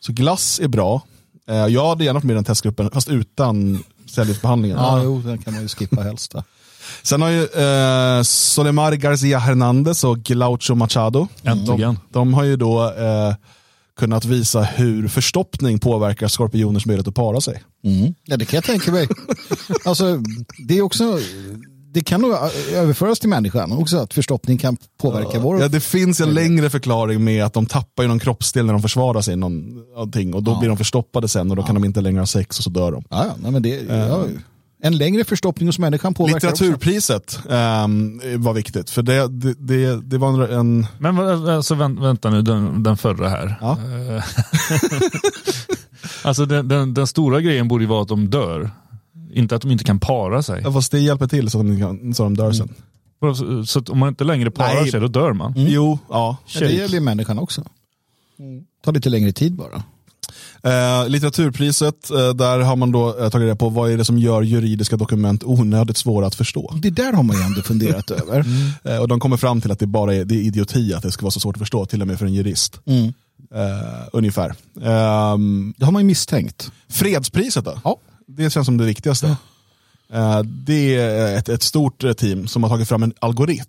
Så 0.00 0.12
glass 0.12 0.60
är 0.62 0.68
bra. 0.68 1.02
Eh, 1.48 1.56
jag 1.56 1.88
hade 1.88 2.04
gärna 2.04 2.14
varit 2.16 2.24
med 2.24 2.34
i 2.34 2.34
den 2.34 2.44
testgruppen, 2.44 2.90
fast 2.90 3.08
utan 3.08 3.84
cellgiftsbehandlingen. 4.10 4.78
Ja, 4.78 5.02
jo, 5.02 5.20
den 5.20 5.38
kan 5.38 5.52
man 5.52 5.62
ju 5.62 5.68
skippa 5.68 6.02
helst. 6.02 6.34
va? 6.34 6.44
Sen 7.02 7.22
har 7.22 7.28
ju 7.28 7.42
eh, 7.44 8.22
Solemar 8.22 8.92
Garcia 8.92 9.38
Hernandez 9.38 10.04
och 10.04 10.18
Glaucho 10.18 10.74
Machado, 10.74 11.28
Äntligen. 11.42 11.94
de, 11.94 11.98
de 12.12 12.34
har 12.34 12.44
ju 12.44 12.56
då 12.56 12.92
eh, 12.92 13.34
kunnat 13.96 14.24
visa 14.24 14.62
hur 14.62 15.08
förstoppning 15.08 15.78
påverkar 15.78 16.28
skorpioners 16.28 16.86
möjlighet 16.86 17.08
att 17.08 17.14
para 17.14 17.40
sig. 17.40 17.62
Mm. 17.84 18.14
Ja, 18.24 18.36
det 18.36 18.44
kan 18.44 18.56
jag 18.56 18.64
tänka 18.64 18.92
mig. 18.92 19.08
alltså, 19.84 20.22
det 20.68 20.78
är 20.78 20.82
också... 20.82 21.18
Det 21.92 22.00
kan 22.02 22.20
nog 22.20 22.32
överföras 22.74 23.18
till 23.20 23.28
människan 23.28 23.72
också, 23.72 23.96
att 23.98 24.14
förstoppning 24.14 24.58
kan 24.58 24.76
påverka 25.00 25.38
vår... 25.40 25.60
Ja, 25.60 25.68
det 25.68 25.80
finns 25.80 26.20
en 26.20 26.34
längre 26.34 26.70
förklaring 26.70 27.24
med 27.24 27.44
att 27.44 27.52
de 27.52 27.66
tappar 27.66 28.02
ju 28.02 28.08
någon 28.08 28.18
kroppsdel 28.18 28.66
när 28.66 28.72
de 28.72 28.82
försvarar 28.82 29.20
sig 29.20 29.36
någon, 29.36 29.84
någonting 29.94 30.34
och 30.34 30.42
då 30.42 30.50
Ja. 30.50 30.58
blir 30.58 30.68
de 30.68 30.78
förstoppade 30.78 31.28
sen 31.28 31.50
och 31.50 31.56
då 31.56 31.62
kan 31.62 31.74
de 31.74 31.84
inte 31.84 32.00
längre 32.00 32.20
ha 32.20 32.26
sex 32.26 32.58
och 32.58 32.64
så 32.64 32.70
dör 32.70 32.92
de. 32.92 33.04
Ja, 33.10 33.24
ja, 33.26 33.34
nej, 33.42 33.52
men 33.52 33.62
det, 33.62 33.68
ja, 33.88 34.24
en 34.86 34.96
längre 34.98 35.24
förstoppning 35.24 35.68
hos 35.68 35.78
människan 35.78 36.14
påverkar 36.14 36.36
också. 36.36 36.64
Litteraturpriset 36.64 37.38
ehm, 37.50 38.20
var 38.36 38.54
viktigt 38.54 38.90
för 38.90 39.02
det, 39.02 39.28
det, 39.28 39.54
det, 39.58 40.00
det 40.02 40.18
var 40.18 40.48
en 40.48 40.86
Men 40.98 41.18
alltså, 41.18 41.74
vänt, 41.74 42.00
vänta 42.00 42.30
nu, 42.30 42.42
den, 42.42 42.82
den 42.82 42.96
förra 42.96 43.28
här. 43.28 43.54
Ja. 43.60 43.72
Eh, 43.72 44.24
alltså 46.24 46.46
den, 46.46 46.68
den, 46.68 46.94
den 46.94 47.06
stora 47.06 47.40
grejen 47.40 47.68
borde 47.68 47.84
ju 47.84 47.88
vara 47.88 48.02
att 48.02 48.08
de 48.08 48.30
dör. 48.30 48.70
Inte 49.32 49.56
att 49.56 49.62
de 49.62 49.70
inte 49.70 49.84
kan 49.84 50.00
para 50.00 50.42
sig. 50.42 50.60
Ja, 50.64 50.72
fast 50.72 50.92
det 50.92 50.98
hjälper 50.98 51.26
till 51.26 51.50
så 51.50 51.60
att 51.60 51.66
de, 51.66 51.80
kan, 51.80 52.14
så 52.14 52.22
de 52.22 52.36
dör 52.36 52.52
sen. 52.52 52.74
Så, 53.20 53.64
så 53.66 53.78
att 53.78 53.88
om 53.88 53.98
man 53.98 54.08
inte 54.08 54.24
längre 54.24 54.50
parar 54.50 54.74
Nej. 54.74 54.90
sig, 54.90 55.00
då 55.00 55.08
dör 55.08 55.32
man. 55.32 55.54
Jo, 55.56 55.98
ja. 56.08 56.36
Ja, 56.46 56.60
det 56.60 56.72
gäller 56.72 56.94
ju 56.94 57.00
människan 57.00 57.38
också. 57.38 57.64
tar 58.84 58.92
lite 58.92 59.08
längre 59.08 59.32
tid 59.32 59.54
bara. 59.54 59.82
Eh, 60.62 61.08
litteraturpriset, 61.08 62.10
eh, 62.10 62.28
där 62.34 62.58
har 62.58 62.76
man 62.76 62.92
då 62.92 63.08
eh, 63.08 63.28
tagit 63.28 63.44
reda 63.44 63.56
på 63.56 63.68
vad 63.68 63.90
är 63.90 63.96
det 63.96 64.04
som 64.04 64.18
gör 64.18 64.42
juridiska 64.42 64.96
dokument 64.96 65.44
onödigt 65.44 65.96
svåra 65.96 66.26
att 66.26 66.34
förstå. 66.34 66.74
Det 66.82 66.90
där 66.90 67.12
har 67.12 67.22
man 67.22 67.36
ju 67.36 67.42
ändå 67.42 67.62
funderat 67.62 68.10
över. 68.20 68.44
Eh, 68.84 68.98
och 68.98 69.08
de 69.08 69.20
kommer 69.20 69.36
fram 69.36 69.60
till 69.60 69.70
att 69.70 69.78
det 69.78 69.86
bara 69.86 70.14
är, 70.14 70.24
det 70.24 70.34
är 70.34 70.42
idioti 70.42 70.94
att 70.94 71.02
det 71.02 71.12
ska 71.12 71.22
vara 71.22 71.30
så 71.30 71.40
svårt 71.40 71.56
att 71.56 71.60
förstå, 71.60 71.86
till 71.86 72.02
och 72.02 72.08
med 72.08 72.18
för 72.18 72.26
en 72.26 72.34
jurist. 72.34 72.80
Mm. 72.86 73.12
Eh, 73.54 74.08
ungefär. 74.12 74.54
Det 75.76 75.84
har 75.84 75.92
man 75.92 76.02
ju 76.02 76.06
misstänkt. 76.06 76.70
fredspriset 76.88 77.64
då? 77.64 77.80
Ja. 77.84 77.96
Det 78.28 78.50
känns 78.50 78.66
som 78.66 78.76
det 78.76 78.84
viktigaste. 78.84 79.26
Eh, 79.26 79.34
det 80.44 80.96
är 80.96 81.36
ett, 81.36 81.48
ett 81.48 81.62
stort 81.62 82.04
eh, 82.04 82.12
team 82.12 82.46
som 82.46 82.62
har 82.62 82.70
tagit 82.70 82.88
fram 82.88 83.02
en 83.02 83.12
algoritm 83.18 83.64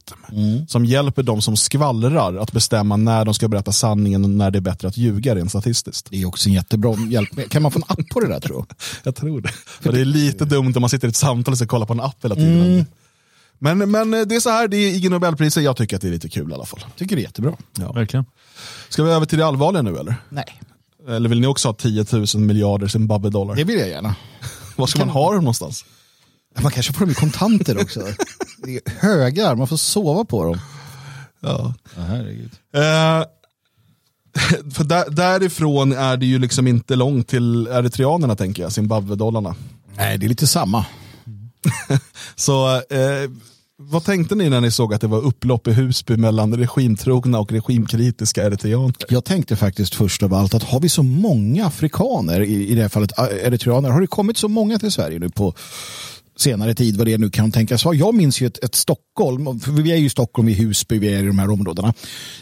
som 0.68 0.86
hjälper 0.86 1.24
de 1.24 1.42
som 1.42 1.58
skvallrar 1.58 2.36
att 2.38 2.52
bestämma 2.52 2.98
när 2.98 3.26
de 3.26 3.34
ska 3.34 3.48
berätta 3.48 3.72
sanningen 3.72 4.24
och 4.24 4.30
när 4.30 4.52
det 4.52 4.60
är 4.60 4.62
bättre 4.62 4.88
att 4.88 4.98
ljuga 4.98 5.36
rent 5.36 5.50
statistiskt. 5.50 6.08
Det 6.10 6.22
är 6.22 6.26
också 6.26 6.50
en 6.50 6.54
jättebra 6.54 6.96
hjälp. 7.10 7.50
Kan 7.50 7.62
man 7.62 7.72
få 7.72 7.80
en 7.80 7.84
app 7.88 8.10
på 8.10 8.20
det 8.20 8.28
där 8.28 8.40
tror 8.40 8.58
jag? 8.58 8.76
Jag 9.04 9.16
tror 9.16 9.42
det. 9.42 9.50
För 9.82 9.92
det 9.92 10.00
är 10.00 10.06
lite 10.06 10.46
dumt 10.46 10.74
om 10.76 10.82
man 10.82 10.90
sitter 10.90 11.08
i 11.08 11.10
ett 11.10 11.16
samtal 11.16 11.52
och 11.52 11.58
ska 11.58 11.68
kolla 11.68 11.86
på 11.86 11.94
en 11.94 12.02
app 12.02 12.26
hela 12.26 12.36
tiden. 12.36 12.86
Men, 13.60 13.92
men 13.92 14.14
eh, 14.14 14.22
det 14.22 14.36
är 14.36 14.40
så 14.40 14.50
här, 14.50 14.68
det 14.68 14.78
är 14.78 14.96
IG 14.96 15.12
Nobelpriset. 15.12 15.64
Jag 15.64 15.78
tycker 15.78 15.96
att 15.96 16.02
det 16.02 16.08
är 16.08 16.12
lite 16.12 16.30
kul 16.30 16.52
i 16.52 16.54
alla 16.54 16.66
fall. 16.66 16.80
Tycker 16.98 17.16
det 17.16 17.22
är 17.22 17.24
jättebra. 17.24 17.54
Ja. 17.78 17.92
Verkligen. 17.92 18.26
Ska 18.90 19.04
vi 19.04 19.12
över 19.12 19.26
till 19.26 19.38
det 19.38 19.46
allvarliga 19.46 19.82
nu 19.82 19.98
eller? 19.98 20.16
Nej. 20.30 20.62
Eller 21.08 21.30
vill 21.30 21.42
ni 21.42 21.48
också 21.48 21.68
ha 21.68 21.74
10 21.74 22.06
000 22.12 22.26
miljarder 22.36 22.88
Zimbabwe-dollar? 22.88 23.56
Det 23.56 23.64
vill 23.64 23.80
jag 23.80 23.90
gärna. 23.90 24.16
Var 24.76 24.88
ska 24.88 25.00
man 25.00 25.10
ha 25.10 25.34
dem 25.34 25.44
någonstans? 25.44 25.86
Man 26.62 26.72
kanske 26.72 26.94
får 26.94 27.00
dem 27.00 27.12
i 27.12 27.14
kontanter 27.14 27.82
också. 27.82 28.04
Det 28.64 28.76
är 28.76 28.82
högar, 29.00 29.56
man 29.56 29.68
får 29.68 29.78
sova 29.78 30.26
på 30.26 30.44
dem. 30.44 30.60
Ja. 31.40 31.74
Ja, 31.96 32.02
herregud. 32.02 32.52
Eh, 32.74 33.26
för 34.74 34.84
där, 34.84 35.10
därifrån 35.10 35.92
är 35.92 36.18
det 36.18 36.26
ju 36.26 36.40
liksom 36.40 36.68
inte 36.68 36.96
långt 36.96 37.28
till 37.28 37.68
eritreanerna 37.68 38.36
tänker 38.36 38.64
jag, 38.64 38.72
Zimbabwe-dollarna. 38.72 39.56
Nej, 39.96 40.18
det 40.18 40.26
är 40.26 40.30
lite 40.30 40.48
samma. 40.48 40.86
Så 42.36 42.76
eh, 42.76 43.30
vad 43.80 44.04
tänkte 44.04 44.36
ni 44.36 44.50
när 44.50 44.62
ni 44.62 44.72
såg 44.72 44.94
att 44.94 45.02
det 45.02 45.08
var 45.08 45.26
upplopp 45.26 45.68
i 45.68 45.72
Husby 45.74 46.18
mellan 46.18 46.56
regimtrogna 46.58 47.40
och 47.40 47.52
regimkritiska 47.52 48.44
eritreaner? 48.44 48.94
Jag 49.10 49.26
tänkte 49.26 49.56
faktiskt 49.56 49.96
först 49.96 50.24
av 50.24 50.34
allt 50.34 50.54
att 50.54 50.64
har 50.64 50.80
vi 50.80 50.90
så 50.90 51.04
många 51.04 51.66
afrikaner, 51.66 52.42
i, 52.42 52.68
i 52.68 52.76
det 52.76 52.82
här 52.82 52.90
fallet 52.90 53.20
eh, 53.20 53.26
eritreaner, 53.26 53.90
har 53.90 54.02
det 54.02 54.08
kommit 54.08 54.38
så 54.38 54.48
många 54.48 54.80
till 54.80 54.92
Sverige 54.92 55.20
nu 55.20 55.30
på 55.30 55.54
senare 56.38 56.74
tid, 56.74 56.98
vad 56.98 57.08
det 57.08 57.18
nu 57.18 57.30
kan 57.30 57.52
tänkas 57.52 57.86
vara. 57.86 57.96
Jag 57.96 58.16
minns 58.16 58.42
ju 58.42 58.48
ett, 58.48 58.64
ett 58.64 58.76
Stockholm, 58.76 59.60
för 59.60 59.72
vi 59.72 59.92
är 59.92 59.96
ju 59.96 60.06
i 60.06 60.10
Stockholm, 60.10 60.50
i 60.50 60.54
Husby, 60.54 61.00
vi 61.00 61.14
är 61.14 61.24
i 61.24 61.28
de 61.28 61.40
här 61.40 61.50
områdena. 61.50 61.94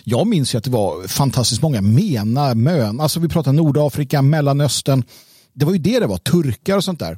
Jag 0.03 0.27
minns 0.27 0.53
ju 0.53 0.57
att 0.57 0.63
det 0.63 0.71
var 0.71 1.07
fantastiskt 1.07 1.61
många 1.61 1.81
mena, 1.81 2.55
mön, 2.55 2.99
alltså 2.99 3.19
vi 3.19 3.29
pratar 3.29 3.53
Nordafrika, 3.53 4.21
Mellanöstern. 4.21 5.03
Det 5.53 5.65
var 5.65 5.73
ju 5.73 5.79
det 5.79 5.99
det 5.99 6.07
var, 6.07 6.17
turkar 6.17 6.77
och 6.77 6.83
sånt 6.83 6.99
där. 6.99 7.17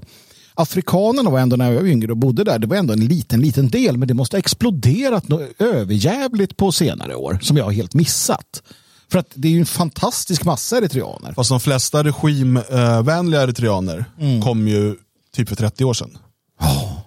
Afrikanerna 0.53 1.29
var 1.29 1.39
ändå 1.39 1.55
när 1.55 1.71
jag 1.71 1.81
var 1.81 1.87
yngre 1.87 2.11
och 2.11 2.17
bodde 2.17 2.43
där, 2.43 2.59
det 2.59 2.67
var 2.67 2.77
ändå 2.77 2.93
en 2.93 3.05
liten, 3.05 3.41
liten 3.41 3.69
del, 3.69 3.97
men 3.97 4.07
det 4.07 4.13
måste 4.13 4.35
ha 4.35 4.39
exploderat 4.39 5.27
något 5.27 5.61
överjävligt 5.61 6.57
på 6.57 6.71
senare 6.71 7.15
år 7.15 7.39
som 7.41 7.57
jag 7.57 7.63
har 7.63 7.71
helt 7.71 7.93
missat. 7.93 8.63
För 9.11 9.19
att 9.19 9.31
det 9.33 9.47
är 9.47 9.51
ju 9.51 9.59
en 9.59 9.65
fantastisk 9.65 10.43
massa 10.43 10.77
eritreaner. 10.77 11.33
Fast 11.33 11.49
de 11.49 11.59
flesta 11.59 12.03
regimvänliga 12.03 13.41
eritreaner 13.41 14.05
kom 14.43 14.67
ju 14.67 14.95
typ 15.35 15.49
för 15.49 15.55
30 15.55 15.85
år 15.85 15.93
sedan. 15.93 16.17
Ja, 16.59 17.03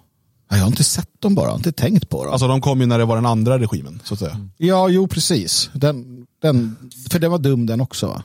Jag 0.49 0.57
har 0.57 0.67
inte 0.67 0.83
sett 0.83 1.09
dem 1.21 1.35
bara, 1.35 1.45
jag 1.45 1.51
har 1.51 1.57
inte 1.57 1.71
tänkt 1.71 2.09
på 2.09 2.23
dem. 2.23 2.31
Alltså 2.33 2.47
de 2.47 2.61
kom 2.61 2.81
ju 2.81 2.85
när 2.87 2.97
det 2.99 3.05
var 3.05 3.15
den 3.15 3.25
andra 3.25 3.59
regimen, 3.59 4.01
så 4.03 4.13
att 4.13 4.19
säga. 4.19 4.47
ja, 4.57 4.89
jo 4.89 5.07
precis. 5.07 5.69
Den, 5.73 6.25
den, 6.41 6.75
för 7.09 7.19
den 7.19 7.31
var 7.31 7.39
dum 7.39 7.65
den 7.65 7.81
också 7.81 8.07
va? 8.07 8.23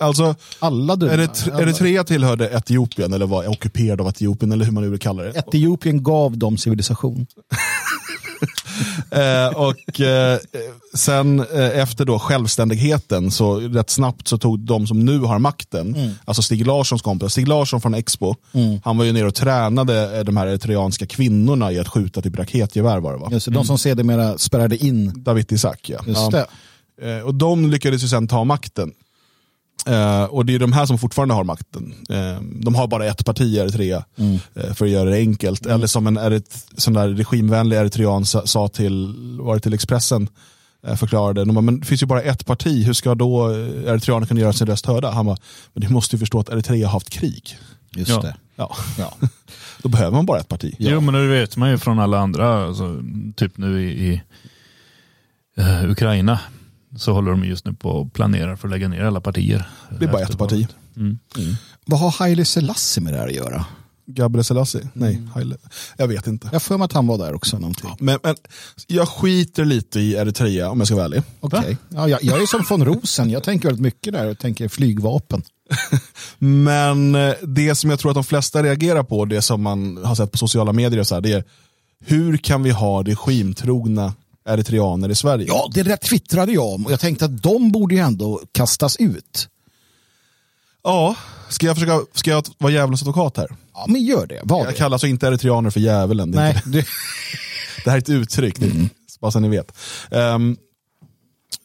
Alltså, 0.00 0.34
Alla 0.58 0.96
dumma. 0.96 1.12
Erit- 1.12 1.60
Eritrea 1.60 2.04
tillhörde 2.04 2.50
Etiopien, 2.50 3.12
eller 3.12 3.26
var 3.26 3.48
ockuperad 3.48 4.00
av 4.00 4.08
Etiopien, 4.08 4.52
eller 4.52 4.64
hur 4.64 4.72
man 4.72 4.82
nu 4.82 4.90
vill 4.90 4.98
kalla 5.00 5.22
det. 5.22 5.30
Etiopien 5.38 6.02
gav 6.02 6.38
dem 6.38 6.58
civilisation. 6.58 7.26
Eh, 9.10 9.46
och 9.56 10.00
eh, 10.00 10.38
sen 10.94 11.40
eh, 11.40 11.78
efter 11.80 12.04
då 12.04 12.18
självständigheten 12.18 13.30
så 13.30 13.56
rätt 13.60 13.90
snabbt 13.90 14.28
så 14.28 14.38
tog 14.38 14.60
de 14.60 14.86
som 14.86 15.04
nu 15.04 15.18
har 15.18 15.38
makten, 15.38 16.14
alltså 16.24 16.42
Stig 16.42 16.66
Larssons 16.66 17.02
kompis, 17.02 17.32
Stig 17.32 17.48
Larsson 17.48 17.80
från 17.80 17.94
Expo, 17.94 18.34
han 18.84 18.98
var 18.98 19.04
ju 19.04 19.12
nere 19.12 19.26
och 19.26 19.34
tränade 19.34 20.18
eh, 20.18 20.24
de 20.24 20.36
här 20.36 20.46
eritreanska 20.46 21.06
kvinnorna 21.06 21.72
i 21.72 21.78
att 21.78 21.88
skjuta 21.88 22.22
typ 22.22 22.38
raketgevär 22.38 22.98
var 23.00 23.12
det 23.12 23.18
va? 23.18 23.28
Just 23.32 23.46
det, 23.46 23.52
De 23.52 23.64
som 23.64 23.78
sedermera 23.78 24.38
spärrade 24.38 24.76
in. 24.76 25.12
David 25.24 25.52
Isak 25.52 25.88
ja. 25.88 25.98
Just 26.06 26.32
ja. 26.32 26.46
Eh, 27.02 27.20
och 27.20 27.34
de 27.34 27.70
lyckades 27.70 28.04
ju 28.04 28.08
sen 28.08 28.28
ta 28.28 28.44
makten. 28.44 28.92
Eh, 29.86 30.24
och 30.24 30.46
det 30.46 30.54
är 30.54 30.58
de 30.58 30.72
här 30.72 30.86
som 30.86 30.98
fortfarande 30.98 31.34
har 31.34 31.44
makten. 31.44 31.94
Eh, 32.10 32.40
de 32.42 32.74
har 32.74 32.86
bara 32.86 33.06
ett 33.06 33.24
parti 33.24 33.40
i 33.42 33.58
Eritrea, 33.58 34.04
eh, 34.54 34.74
för 34.74 34.84
att 34.84 34.90
göra 34.90 35.10
det 35.10 35.16
enkelt. 35.16 35.66
Eller 35.66 35.86
som 35.86 36.06
en 36.06 36.16
erit, 36.16 36.66
sån 36.76 36.92
där 36.94 37.08
regimvänlig 37.08 37.76
eritrean 37.76 38.26
sa, 38.26 38.46
sa 38.46 38.68
till, 38.68 39.14
var 39.40 39.54
det 39.54 39.60
till 39.60 39.74
Expressen, 39.74 40.28
förklarade, 40.96 41.44
de 41.44 41.54
bara, 41.54 41.60
men 41.60 41.80
det 41.80 41.86
finns 41.86 42.02
ju 42.02 42.06
bara 42.06 42.22
ett 42.22 42.46
parti, 42.46 42.86
hur 42.86 42.92
ska 42.92 43.14
då 43.14 43.50
eritreaner 43.86 44.26
kunna 44.26 44.40
göra 44.40 44.52
sin 44.52 44.66
röst 44.66 44.86
hörda? 44.86 45.10
Han 45.10 45.26
bara, 45.26 45.36
men 45.74 45.80
du 45.82 45.88
måste 45.88 46.16
ju 46.16 46.20
förstå 46.20 46.40
att 46.40 46.48
Eritrea 46.48 46.86
har 46.86 46.92
haft 46.92 47.10
krig. 47.10 47.56
Just 47.96 48.10
Ja. 48.10 48.20
det. 48.22 48.36
Ja. 48.56 48.76
Ja. 48.98 49.12
Då 49.82 49.88
behöver 49.88 50.16
man 50.16 50.26
bara 50.26 50.40
ett 50.40 50.48
parti. 50.48 50.74
Jo, 50.78 51.00
men 51.00 51.14
det 51.14 51.26
vet 51.26 51.56
man 51.56 51.70
ju 51.70 51.78
från 51.78 51.98
alla 51.98 52.18
andra, 52.18 52.66
alltså, 52.66 53.02
typ 53.36 53.58
nu 53.58 53.90
i, 53.90 54.04
i 54.14 54.22
Ukraina, 55.88 56.38
så 56.96 57.12
håller 57.12 57.30
de 57.30 57.44
just 57.44 57.64
nu 57.64 57.72
på 57.72 57.88
och 57.88 58.12
planerar 58.12 58.56
för 58.56 58.68
att 58.68 58.72
lägga 58.72 58.88
ner 58.88 59.04
alla 59.04 59.20
partier. 59.20 59.68
Det 59.98 60.04
är 60.04 60.12
bara 60.12 60.22
ett 60.22 60.38
parti. 60.38 60.52
valet. 60.52 60.76
Mm. 60.96 61.56
Vad 61.84 62.00
har 62.00 62.10
Haile 62.10 62.44
Selassie 62.44 63.02
med 63.02 63.12
det 63.12 63.18
här 63.18 63.28
att 63.28 63.34
göra? 63.34 63.64
Gabriel 64.06 64.44
Selassie? 64.44 64.88
Nej, 64.92 65.22
Haile. 65.34 65.56
jag 65.96 66.08
vet 66.08 66.26
inte. 66.26 66.48
Jag 66.52 66.62
för 66.62 66.78
mig 66.78 66.84
att 66.84 66.92
han 66.92 67.06
var 67.06 67.18
där 67.18 67.34
också. 67.34 67.58
Någonting. 67.58 67.90
Men, 67.98 68.18
men 68.22 68.36
jag 68.86 69.08
skiter 69.08 69.64
lite 69.64 70.00
i 70.00 70.14
Eritrea 70.14 70.70
om 70.70 70.78
jag 70.78 70.86
ska 70.86 70.96
vara 70.96 71.04
ärlig. 71.04 71.22
Okej. 71.40 71.76
Ja, 71.88 72.08
jag, 72.08 72.22
jag 72.22 72.42
är 72.42 72.46
som 72.46 72.64
von 72.68 72.84
Rosen, 72.84 73.30
jag 73.30 73.42
tänker 73.42 73.68
väldigt 73.68 73.82
mycket 73.82 74.12
där 74.12 74.26
och 74.30 74.38
tänker 74.38 74.68
flygvapen. 74.68 75.42
Men 76.38 77.14
eh, 77.14 77.34
det 77.42 77.74
som 77.74 77.90
jag 77.90 77.98
tror 77.98 78.10
att 78.10 78.14
de 78.14 78.24
flesta 78.24 78.62
reagerar 78.62 79.02
på, 79.02 79.24
det 79.24 79.42
som 79.42 79.62
man 79.62 80.04
har 80.04 80.14
sett 80.14 80.32
på 80.32 80.38
sociala 80.38 80.72
medier, 80.72 81.00
och 81.00 81.06
så 81.06 81.14
här, 81.14 81.22
det 81.22 81.32
är 81.32 81.44
hur 82.04 82.36
kan 82.36 82.62
vi 82.62 82.70
ha 82.70 83.02
regimtrogna 83.02 84.14
eritreaner 84.52 85.08
i 85.08 85.14
Sverige? 85.14 85.44
Ja, 85.48 85.70
det 85.74 85.82
där 85.82 85.96
twittrade 85.96 86.52
jag 86.52 86.64
om 86.74 86.86
och 86.86 86.92
jag 86.92 87.00
tänkte 87.00 87.24
att 87.24 87.42
de 87.42 87.72
borde 87.72 87.94
ju 87.94 88.00
ändå 88.00 88.40
kastas 88.52 88.96
ut. 88.96 89.48
Ja, 90.84 91.16
ska 91.48 91.66
jag 91.66 91.76
försöka 91.76 92.00
ska 92.14 92.30
jag 92.30 92.44
vara 92.58 92.72
djävulens 92.72 93.02
advokat 93.02 93.36
här? 93.36 93.56
Ja, 93.74 93.84
men 93.88 94.02
gör 94.04 94.26
det. 94.26 94.40
Var 94.44 94.58
Jag 94.58 94.68
det. 94.68 94.72
kallar 94.72 94.94
alltså 94.94 95.06
inte 95.06 95.26
eritreaner 95.26 95.70
för 95.70 95.80
djävulen. 95.80 96.30
Det, 96.30 96.38
Nej, 96.38 96.54
inte, 96.66 96.68
det, 96.78 96.84
det 97.84 97.90
här 97.90 97.96
är 97.96 98.00
ett 98.00 98.08
uttryck, 98.08 98.60
det, 98.60 98.88
bara 99.20 99.30
så 99.30 99.40
ni 99.40 99.48
vet. 99.48 99.72
Ehm, 100.10 100.56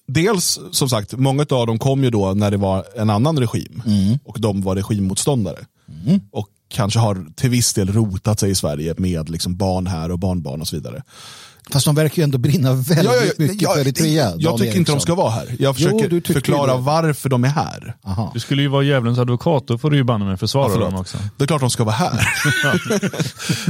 dels, 0.08 0.60
som 0.72 0.90
sagt, 0.90 1.14
många 1.14 1.46
av 1.50 1.68
dem 1.68 1.80
kom 1.80 2.04
ju 2.04 2.10
då 2.10 2.34
när 2.34 2.52
det 2.52 2.58
var 2.58 2.86
en 2.96 3.10
annan 3.10 3.40
regim 3.40 3.82
och 4.24 4.40
de 4.42 4.62
var 4.62 4.76
regimmotståndare. 4.76 5.66
Och 6.32 6.48
kanske 6.68 7.00
har 7.00 7.26
till 7.36 7.50
viss 7.50 7.74
del 7.74 7.94
rotat 7.94 8.40
sig 8.40 8.52
i 8.52 8.56
Sverige 8.56 8.96
med 8.98 9.30
liksom 9.30 9.56
barn 9.58 9.88
här 9.88 10.12
och 10.12 10.20
barnbarn 10.20 10.62
och 10.62 10.68
så 10.68 10.76
vidare. 10.76 11.04
Fast 11.74 11.86
de 11.86 11.96
verkar 11.96 12.18
ju 12.18 12.24
ändå 12.24 12.38
brinna 12.38 12.74
väldigt 12.74 13.38
mycket 13.38 13.72
för 13.74 13.80
Eritrea. 13.80 14.34
jag 14.38 14.52
Dan 14.52 14.60
tycker 14.60 14.78
inte 14.78 14.92
de 14.92 15.00
ska 15.00 15.16
vara 15.16 15.30
här. 15.32 15.46
Jag 15.48 15.58
Jo, 15.60 15.74
försöker 15.74 16.10
tycker 16.10 16.34
förklara 16.34 16.74
det. 16.76 16.82
varför 16.82 17.30
de 17.30 17.44
är 17.44 17.48
här. 17.48 17.96
Aha. 18.04 18.32
Du 18.34 18.40
skulle 18.40 18.62
ju 18.62 18.68
vara 18.68 18.84
djävulens 18.84 19.20
advokat, 19.20 19.68
då 19.68 19.78
får 19.78 19.92
du 19.92 19.98
ju 19.98 20.04
banne 20.04 20.26
mig 20.26 20.38
försvara 20.38 20.70
Förlåt. 20.70 20.92
dem 20.92 21.00
också. 21.00 21.18
Det 21.38 21.44
är 21.44 21.48
klart 21.48 21.62
de 21.62 21.70
ska 21.70 21.84
vara 21.84 21.96
här. 21.96 22.28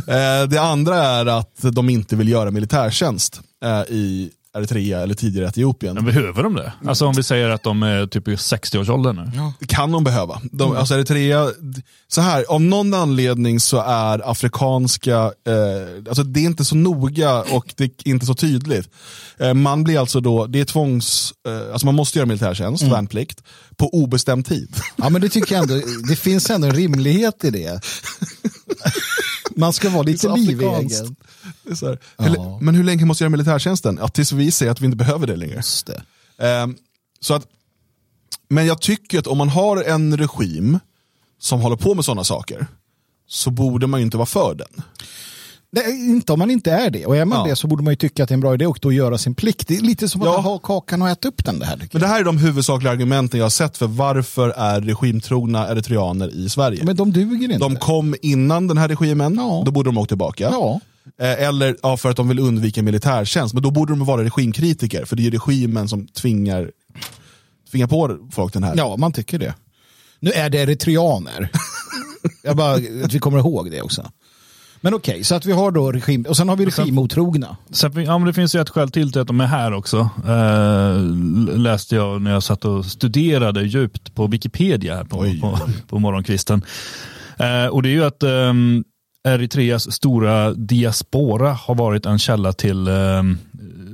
Eh, 0.42 0.48
det 0.48 0.58
andra 0.62 0.96
är 1.04 1.26
att 1.26 1.58
de 1.62 1.90
inte 1.90 2.16
vill 2.16 2.30
göra 2.30 2.52
militärtjänst 2.52 3.42
eh, 3.66 3.82
i 3.96 4.30
Eritrea 4.56 5.02
eller 5.02 5.16
tidigare 5.16 5.48
Etiopien. 5.48 5.96
Men 5.96 6.06
behöver 6.06 6.44
de 6.44 6.56
det? 6.56 6.74
Alltså 6.88 7.06
om 7.06 7.14
vi 7.16 7.24
säger 7.24 7.50
att 7.50 7.64
de 7.64 7.84
är 7.84 8.08
typ 8.08 8.28
i 8.28 8.36
60-årsåldern 8.36 9.16
nu. 9.16 9.52
Det 9.60 9.68
kan 9.68 9.92
de 9.92 10.04
behöva. 10.04 10.42
De, 10.52 10.78
alltså 10.78 10.94
Eritrea, 10.94 11.48
så 12.08 12.22
här, 12.22 12.46
av 12.50 12.62
någon 12.62 12.94
anledning 12.94 13.60
så 13.60 13.82
är 13.82 14.32
afrikanska, 14.32 15.16
eh, 15.16 16.08
alltså 16.08 16.24
det 16.24 16.40
är 16.40 16.46
inte 16.46 16.66
så 16.66 16.76
noga 16.76 17.42
och 17.42 17.74
det 17.78 17.84
är 17.84 17.90
inte 18.08 18.26
så 18.26 18.36
tydligt. 18.36 18.90
Eh, 19.38 19.54
man 19.54 19.84
blir 19.84 20.00
alltså 20.00 20.20
då, 20.20 20.46
det 20.46 20.60
är 20.60 20.66
tvångs, 20.66 21.34
eh, 21.48 21.72
alltså 21.72 21.86
man 21.86 21.96
måste 21.96 22.20
göra 22.20 22.28
militärtjänst, 22.28 22.84
värnplikt, 22.84 23.44
på 23.78 23.90
obestämd 23.90 24.46
tid. 24.46 24.76
Ja, 24.96 25.10
men 25.10 25.22
det 25.22 25.30
tycker 25.30 25.56
jag 25.56 25.62
ändå, 25.62 25.88
det 26.10 26.16
finns 26.16 26.50
ändå 26.50 26.68
en 26.68 26.76
rimlighet 26.76 27.44
i 27.44 27.50
det. 27.50 27.82
Man 29.56 29.74
ska 29.74 29.90
vara 29.90 30.04
lite 30.04 30.36
livegen. 30.36 30.90
Hur, 32.18 32.64
men 32.64 32.76
hur 32.76 32.84
länge 32.84 33.06
måste 33.06 33.24
jag 33.24 33.30
göra 33.30 33.38
militärtjänsten? 33.38 33.98
Ja, 34.02 34.08
tills 34.08 34.32
vi 34.32 34.52
säger 34.52 34.72
att 34.72 34.82
vi 34.82 34.86
inte 34.86 34.98
behöver 34.98 35.28
det 35.28 35.36
längre. 35.36 35.62
Det. 35.86 36.04
Ehm, 36.38 36.76
så 37.20 37.34
att, 37.34 37.48
men 38.50 38.66
jag 38.66 38.82
tycker 38.82 39.20
att 39.20 39.28
om 39.28 39.38
man 39.38 39.50
har 39.50 39.84
en 39.84 40.18
regim 40.18 40.80
som 41.40 41.62
håller 41.62 41.76
på 41.76 41.94
med 41.96 42.06
sådana 42.06 42.24
saker 42.24 42.68
så 43.28 43.52
borde 43.52 43.88
man 43.88 44.00
ju 44.00 44.06
inte 44.06 44.18
vara 44.18 44.26
för 44.26 44.56
den. 44.56 44.84
Nej, 45.76 46.10
inte 46.10 46.34
om 46.34 46.40
man 46.40 46.52
inte 46.52 46.72
är 46.72 46.90
det. 46.90 47.06
Och 47.06 47.18
är 47.18 47.26
man 47.26 47.38
Ja. 47.40 47.46
det 47.50 47.56
så 47.56 47.68
borde 47.68 47.84
man 47.84 47.92
ju 47.92 47.96
tycka 47.98 48.24
att 48.24 48.30
det 48.30 48.34
är 48.34 48.36
en 48.36 48.40
bra 48.42 48.54
idé 48.54 48.66
och 48.68 48.78
då 48.82 48.92
göra 48.92 49.18
sin 49.18 49.36
plikt. 49.36 49.68
Det 49.68 49.78
är 49.78 49.82
lite 49.82 50.10
som 50.10 50.22
att 50.22 50.26
Ja. 50.28 50.38
ha 50.40 50.58
kakan 50.60 51.02
och 51.02 51.10
äta 51.10 51.28
upp 51.28 51.46
den. 51.46 51.60
Det 51.60 51.66
här, 51.66 51.80
Men 51.92 52.02
det 52.02 52.08
här 52.08 52.20
är 52.20 52.24
de 52.24 52.38
huvudsakliga 52.38 52.92
argumenten 52.92 53.38
jag 53.38 53.46
har 53.46 53.50
sett 53.50 53.78
för 53.78 53.88
varför 53.88 54.50
är 54.50 54.82
regimtrogna 54.82 55.68
eritreaner 55.68 56.30
i 56.36 56.50
Sverige. 56.50 56.84
Men 56.84 56.96
de 56.96 57.12
duger 57.12 57.44
inte. 57.46 57.58
de 57.58 57.76
kom 57.76 58.16
innan 58.22 58.68
den 58.68 58.78
här 58.78 58.88
regimen, 58.88 59.36
Ja. 59.36 59.64
då 59.66 59.72
borde 59.72 59.88
de 59.88 59.98
åka 59.98 60.08
tillbaka. 60.08 60.44
Ja. 60.52 60.80
Eh, 61.22 61.44
Eller 61.48 61.78
ja, 61.84 61.98
för 61.98 62.10
att 62.10 62.18
de 62.18 62.28
vill 62.28 62.40
undvika 62.40 62.84
militärtjänst, 62.84 63.54
men 63.54 63.64
då 63.64 63.72
borde 63.72 63.92
de 63.94 64.06
vara 64.06 64.24
regimkritiker, 64.24 65.06
för 65.06 65.16
det 65.16 65.28
är 65.28 65.32
regimen 65.32 65.88
som 65.90 66.08
tvingar, 66.08 66.72
tvingar 67.72 67.88
på 67.88 68.18
folk 68.32 68.54
den 68.54 68.64
här. 68.64 68.74
ja, 68.78 68.98
man 68.98 69.12
tycker 69.14 69.40
det. 69.40 69.54
Nu 70.20 70.32
är 70.32 70.50
det 70.50 70.58
eritreaner. 70.58 71.50
jag 72.44 72.56
bara 72.58 72.74
att 72.76 73.14
vi 73.14 73.20
kommer 73.20 73.38
ihåg 73.40 73.72
det 73.72 73.82
också. 73.82 74.12
Men 74.86 74.94
okej, 74.94 75.24
så 75.24 75.36
att 75.36 75.46
vi 75.46 75.52
har 75.52 75.72
då 75.72 75.92
regim, 75.92 76.26
och 76.30 76.38
sen 76.38 76.50
har 76.50 76.56
vi 76.56 76.66
regimotrogna. 76.66 77.58
Sen, 77.70 78.04
ja, 78.04 78.18
men 78.18 78.28
det 78.28 78.34
finns 78.34 78.56
ju 78.56 78.62
ett 78.62 78.70
skäl 78.70 78.92
till 78.92 79.12
till 79.12 79.22
att 79.22 79.28
de 79.28 79.42
är 79.42 79.46
här 79.46 79.74
också. 79.74 80.10
Eh, 80.28 81.58
läste 81.58 81.96
jag 81.96 82.22
när 82.22 82.32
jag 82.32 82.44
satt 82.44 82.66
och 82.66 82.86
studerade 82.86 83.64
djupt 83.64 84.16
på 84.16 84.28
Wikipedia 84.28 84.96
här 84.96 85.04
på, 85.04 85.20
Oj, 85.20 85.42
på, 85.42 85.48
oj. 85.68 85.74
på 85.88 86.00
morgonkvisten. 86.00 86.62
Eh, 87.38 87.66
och 87.66 87.84
det 87.84 87.90
är 87.90 87.92
ju 87.92 88.04
att 88.04 88.24
eh, 88.24 88.54
Eritreas 89.24 89.92
stora 89.92 90.54
diaspora 90.54 91.54
har 91.54 91.76
varit 91.76 92.06
en 92.06 92.20
källa 92.20 92.54
till 92.54 92.88
eh, 92.88 92.94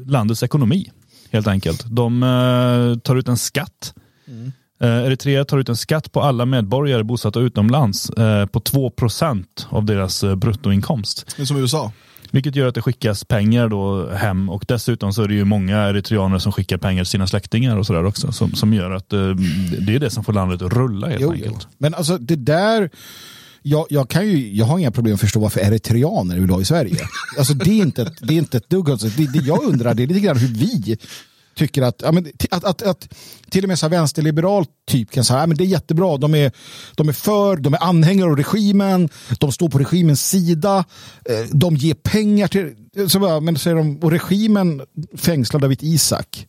landets 0.05 0.43
ekonomi. 0.43 0.91
Helt 1.31 1.47
enkelt. 1.47 1.85
De 1.87 2.23
eh, 2.23 2.99
tar 2.99 3.15
ut 3.15 3.27
en 3.27 3.37
skatt. 3.37 3.93
Eh, 4.27 4.51
Eritrea 4.87 5.45
tar 5.45 5.57
ut 5.57 5.69
en 5.69 5.75
skatt 5.77 6.11
på 6.11 6.21
alla 6.21 6.45
medborgare 6.45 7.03
bosatta 7.03 7.39
utomlands 7.39 8.09
eh, 8.09 8.45
på 8.45 8.59
2% 8.59 9.43
av 9.69 9.85
deras 9.85 10.23
eh, 10.23 10.35
bruttoinkomst. 10.35 11.33
Det 11.37 11.41
är 11.41 11.45
som 11.45 11.57
USA. 11.57 11.91
Vilket 12.33 12.55
gör 12.55 12.67
att 12.67 12.75
det 12.75 12.81
skickas 12.81 13.23
pengar 13.23 13.69
då 13.69 14.09
hem 14.09 14.49
och 14.49 14.65
dessutom 14.67 15.13
så 15.13 15.23
är 15.23 15.27
det 15.27 15.33
ju 15.33 15.45
många 15.45 15.77
eritreaner 15.77 16.39
som 16.39 16.51
skickar 16.51 16.77
pengar 16.77 17.03
till 17.03 17.11
sina 17.11 17.27
släktingar 17.27 17.77
och 17.77 17.85
sådär 17.87 18.05
också. 18.05 18.31
Som, 18.31 18.53
som 18.53 18.73
gör 18.73 18.91
att 18.91 19.13
eh, 19.13 19.29
det 19.79 19.95
är 19.95 19.99
det 19.99 20.09
som 20.09 20.23
får 20.23 20.33
landet 20.33 20.61
att 20.61 20.73
rulla 20.73 21.07
helt 21.07 21.21
Jo, 21.21 21.31
enkelt. 21.31 21.57
jo. 21.61 21.67
Men 21.77 21.93
alltså 21.95 22.17
det 22.17 22.35
där, 22.35 22.89
jag, 23.61 23.85
jag, 23.89 24.09
kan 24.09 24.27
ju, 24.27 24.55
jag 24.55 24.65
har 24.65 24.79
inga 24.79 24.91
problem 24.91 25.13
att 25.13 25.19
förstå 25.21 25.39
varför 25.39 25.59
eritreaner 25.59 26.39
vill 26.39 26.49
ha 26.49 26.61
i 26.61 26.65
Sverige. 26.65 26.97
Alltså 27.37 27.53
det 27.53 27.69
är 27.71 27.75
inte 27.81 28.01
ett, 28.01 28.13
det 28.21 28.33
är 28.33 28.37
inte 28.37 28.57
ett 28.57 28.69
dugg. 28.69 28.89
Alltså, 28.89 29.07
det, 29.07 29.33
det 29.33 29.39
jag 29.39 29.63
undrar 29.63 29.93
det 29.93 30.03
är 30.03 30.07
lite 30.07 30.19
grann 30.19 30.37
hur 30.37 30.47
vi 30.47 30.97
tycker 31.55 31.81
att, 31.81 32.01
ja, 32.05 32.11
men, 32.11 32.31
att, 32.51 32.63
att, 32.63 32.81
att 32.81 33.13
till 33.49 33.63
och 33.63 33.67
med 33.67 33.79
så 33.79 33.87
vänsterliberal 33.87 34.65
typ 34.87 35.11
kan 35.11 35.23
säga 35.23 35.39
ja, 35.39 35.47
men 35.47 35.57
det 35.57 35.63
är 35.63 35.65
jättebra, 35.65 36.17
de 36.17 36.35
är, 36.35 36.51
de 36.95 37.09
är 37.09 37.13
för, 37.13 37.57
de 37.57 37.73
är 37.73 37.83
anhängare 37.83 38.29
av 38.29 38.35
regimen, 38.37 39.09
de 39.39 39.51
står 39.51 39.69
på 39.69 39.77
regimens 39.77 40.29
sida, 40.29 40.85
eh, 41.25 41.45
de 41.51 41.75
ger 41.75 41.93
pengar 41.93 42.47
till, 42.47 42.75
så 43.09 43.19
bara, 43.19 43.39
men 43.39 43.57
säger 43.57 43.75
de, 43.77 43.97
och 43.99 44.11
regimen 44.11 44.81
fängslar 45.17 45.59
David 45.59 45.83
Isak. 45.83 46.47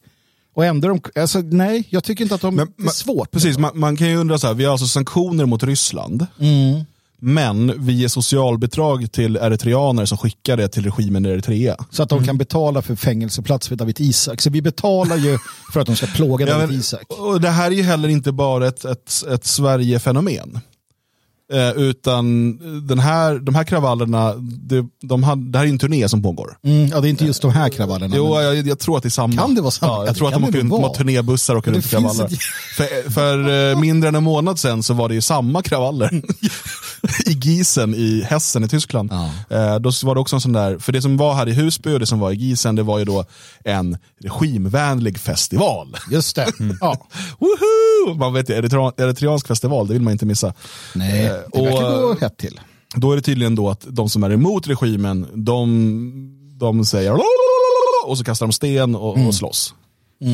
Och 0.54 0.64
ändå 0.64 0.88
de, 0.88 1.00
alltså, 1.20 1.38
nej, 1.38 1.84
jag 1.88 2.04
tycker 2.04 2.24
inte 2.24 2.34
att 2.34 2.40
de, 2.40 2.54
Men- 2.54 2.72
är 2.86 2.90
svårt. 2.90 3.30
Precis, 3.30 3.58
man, 3.58 3.78
man 3.78 3.96
kan 3.96 4.08
ju 4.08 4.16
undra 4.16 4.38
så 4.38 4.46
här, 4.46 4.54
vi 4.54 4.64
har 4.64 4.72
alltså 4.72 4.86
sanktioner 4.86 5.46
mot 5.46 5.62
Ryssland. 5.62 6.26
Men 7.24 7.72
vi 7.86 7.92
ger 7.92 8.08
socialbidrag 8.08 9.12
till 9.12 9.36
eritreaner 9.36 10.04
som 10.04 10.18
skickar 10.18 10.56
det 10.56 10.68
till 10.68 10.84
regimen 10.84 11.26
i 11.26 11.28
Eritrea. 11.28 11.76
Så 11.90 12.02
att 12.02 12.08
de 12.08 12.24
kan 12.24 12.38
betala 12.38 12.82
för 12.82 12.96
fängelseplats 12.96 13.68
för 13.68 13.76
David 13.76 14.00
Isak. 14.00 14.40
Så 14.40 14.50
vi 14.50 14.62
betalar 14.62 15.16
ju 15.16 15.38
för 15.72 15.80
att 15.80 15.86
de 15.86 15.96
ska 15.96 16.06
plåga 16.06 16.46
Ja, 16.48 16.52
David 16.54 16.68
men- 16.68 16.78
Isak. 16.80 17.02
Och 17.08 17.40
det 17.40 17.50
här 17.50 17.66
är 17.70 17.74
ju 17.74 17.82
heller 17.82 18.08
inte 18.08 18.32
bara 18.32 18.68
ett, 18.68 18.84
ett, 18.84 19.24
ett 19.30 19.44
Sverige-fenomen. 19.46 20.60
Eh, 21.52 21.70
utan 21.70 22.56
den 22.86 22.98
här, 22.98 23.38
de 23.38 23.54
här 23.54 23.64
kravallerna, 23.64 24.34
det, 24.40 24.84
de 25.02 25.22
hade, 25.22 25.50
det 25.50 25.58
här 25.58 25.64
är 25.66 25.68
en 25.70 25.78
turné 25.78 26.08
som 26.08 26.22
pågår. 26.22 26.56
Mm, 26.64 26.86
ja, 26.86 27.00
det 27.00 27.08
är 27.08 27.10
inte 27.10 27.24
just 27.24 27.42
de 27.42 27.50
här 27.50 27.68
kravallerna. 27.68 28.14
Jo, 28.16 28.34
men- 28.34 28.44
jag, 28.44 28.66
jag 28.66 28.78
tror 28.78 28.96
att 28.96 29.02
det 29.02 29.08
är 29.08 29.10
samma. 29.10 29.42
Kan 29.42 29.54
det 29.54 29.60
vara 29.60 29.70
samma? 29.70 29.92
Ja, 29.92 29.96
Ja, 29.98 30.06
jag 30.06 30.14
det 30.14 30.18
tror 30.18 30.28
att 30.28 30.32
kan 30.34 30.42
de 30.42 30.48
åker 30.48 30.58
runt, 30.58 30.70
vara. 30.70 30.94
turnébussar 30.94 31.54
och 31.54 31.58
åker 31.58 31.72
runt 31.72 31.86
kravaller. 31.90 32.24
ett- 32.24 32.38
För, 32.76 33.10
för 33.10 33.70
eh, 33.72 33.80
mindre 33.80 34.08
än 34.08 34.14
en 34.14 34.22
månad 34.24 34.58
sedan 34.58 34.82
så 34.82 34.94
var 34.94 35.08
det 35.08 35.14
ju 35.14 35.20
samma 35.20 35.62
kravaller 35.62 36.10
i 37.26 37.32
Gießen 37.32 37.94
i 37.94 38.22
Hessen 38.22 38.64
i 38.64 38.68
Tyskland. 38.68 39.10
Ja. 39.12 39.56
Eh, 39.56 39.78
då 39.78 39.90
var 40.02 40.14
det 40.14 40.20
också 40.20 40.36
en 40.36 40.40
sån 40.40 40.52
där, 40.52 40.78
för 40.78 40.92
det 40.92 41.02
som 41.02 41.16
var 41.16 41.34
här 41.34 41.48
i 41.48 41.52
Husby 41.52 41.94
och 41.94 42.00
det 42.00 42.06
som 42.06 42.18
var 42.18 42.30
i 42.32 42.34
Gießen, 42.34 42.76
det 42.76 42.82
var 42.82 42.98
ju 42.98 43.04
då 43.04 43.24
en 43.64 43.98
regimvänlig 44.20 45.18
festival. 45.18 45.96
Just 46.10 46.36
det. 46.36 46.46
Mm. 46.60 46.78
Ja. 46.80 47.06
Woho! 47.38 48.14
Man 48.14 48.32
vet 48.32 48.50
ju, 48.50 48.54
eritrea- 48.54 48.92
eritreansk 49.02 49.46
festival, 49.46 49.86
det 49.86 49.92
vill 49.92 50.02
man 50.02 50.12
inte 50.12 50.26
missa. 50.26 50.54
Nej, 50.94 51.26
Eh, 51.26 51.32
det 51.52 51.62
verkar 51.62 52.00
gå 52.02 52.14
rätt 52.20 52.36
till. 52.36 52.60
Då 52.94 53.12
är 53.12 53.16
det 53.16 53.22
tydligen 53.22 53.54
då 53.54 53.70
att 53.70 53.86
de 53.88 54.08
som 54.08 54.22
är 54.24 54.30
emot 54.32 54.66
regimen, 54.68 55.26
de, 55.34 56.56
de 56.58 56.84
säger 56.84 57.12
och 58.06 58.18
så 58.18 58.24
kastar 58.24 58.46
de 58.46 58.52
sten 58.52 58.94
och, 58.94 59.26
och 59.26 59.34
slåss. 59.34 59.74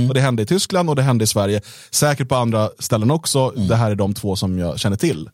Och 0.08 0.14
Det 0.14 0.20
hände 0.20 0.42
i 0.42 0.46
Tyskland 0.46 0.90
och 0.90 0.96
det 0.96 1.02
hände 1.02 1.24
i 1.24 1.26
Sverige. 1.26 1.60
Säkert 1.90 2.28
på 2.28 2.36
andra 2.36 2.70
ställen 2.78 3.10
också. 3.10 3.50
Det 3.50 3.76
här 3.76 3.90
är 3.90 3.94
de 3.94 4.14
två 4.14 4.36
som 4.36 4.58
jag 4.58 4.78
känner 4.78 4.96
till. 4.96 5.30